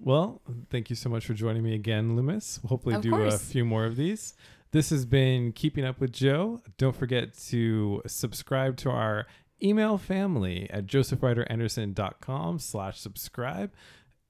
Well, 0.01 0.41
thank 0.71 0.91
you 0.91 0.97
so 0.97 1.09
much 1.09 1.27
for 1.27 1.35
joining 1.35 1.63
me 1.63 1.75
again, 1.75 2.15
Loomis. 2.17 2.61
We'll 2.63 2.69
hopefully 2.69 2.95
Of 2.95 3.03
do 3.03 3.15
a 3.15 3.37
few 3.37 3.65
more 3.65 3.85
of 3.85 3.97
these. 3.97 4.35
This 4.71 4.91
has 4.91 5.05
been 5.05 5.53
Keeping 5.53 5.85
Up 5.85 5.99
with 5.99 6.13
Joe. 6.13 6.61
Don't 6.77 6.95
forget 6.95 7.37
to 7.49 8.03
subscribe 8.07 8.77
to 8.79 8.91
our 8.91 9.27
email 9.63 9.99
family 9.99 10.69
at 10.71 10.87
josephryderanderson.com 10.87 12.59
slash 12.59 13.01
subscribe. 13.01 13.73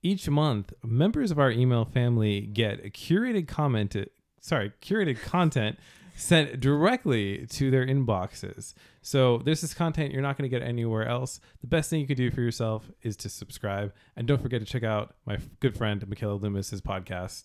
Each 0.02 0.28
month, 0.28 0.72
members 0.82 1.30
of 1.30 1.38
our 1.38 1.50
email 1.50 1.84
family 1.84 2.40
get 2.40 2.84
a 2.84 2.88
curated 2.88 3.48
comment, 3.48 3.96
sorry, 4.40 4.72
curated 4.80 5.20
content 5.20 5.78
sent 6.18 6.60
directly 6.60 7.46
to 7.46 7.70
their 7.70 7.86
inboxes. 7.86 8.74
So 9.02 9.38
this 9.38 9.62
is 9.62 9.72
content 9.74 10.12
you're 10.12 10.22
not 10.22 10.36
going 10.36 10.50
to 10.50 10.54
get 10.58 10.66
anywhere 10.66 11.06
else. 11.06 11.40
The 11.60 11.66
best 11.66 11.88
thing 11.90 12.00
you 12.00 12.06
can 12.06 12.16
do 12.16 12.30
for 12.30 12.40
yourself 12.40 12.90
is 13.02 13.16
to 13.18 13.28
subscribe, 13.28 13.92
and 14.16 14.26
don't 14.26 14.42
forget 14.42 14.60
to 14.60 14.66
check 14.66 14.82
out 14.82 15.14
my 15.26 15.38
good 15.60 15.76
friend 15.76 16.06
Michaela 16.08 16.38
Loomis's 16.38 16.80
podcast. 16.80 17.44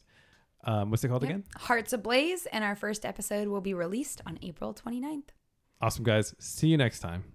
Um, 0.66 0.92
what's 0.92 1.04
it 1.04 1.10
called 1.10 1.24
Yep. 1.24 1.30
again? 1.30 1.44
Hearts 1.58 1.92
Ablaze, 1.94 2.46
and 2.48 2.64
our 2.64 2.76
first 2.76 3.06
episode 3.06 3.48
will 3.50 3.62
be 3.62 3.74
released 3.74 4.22
on 4.26 4.40
April 4.42 4.74
29th. 4.74 5.30
Awesome, 5.82 6.04
guys. 6.06 6.34
See 6.40 6.68
you 6.68 6.78
next 6.78 7.00
time. 7.00 7.33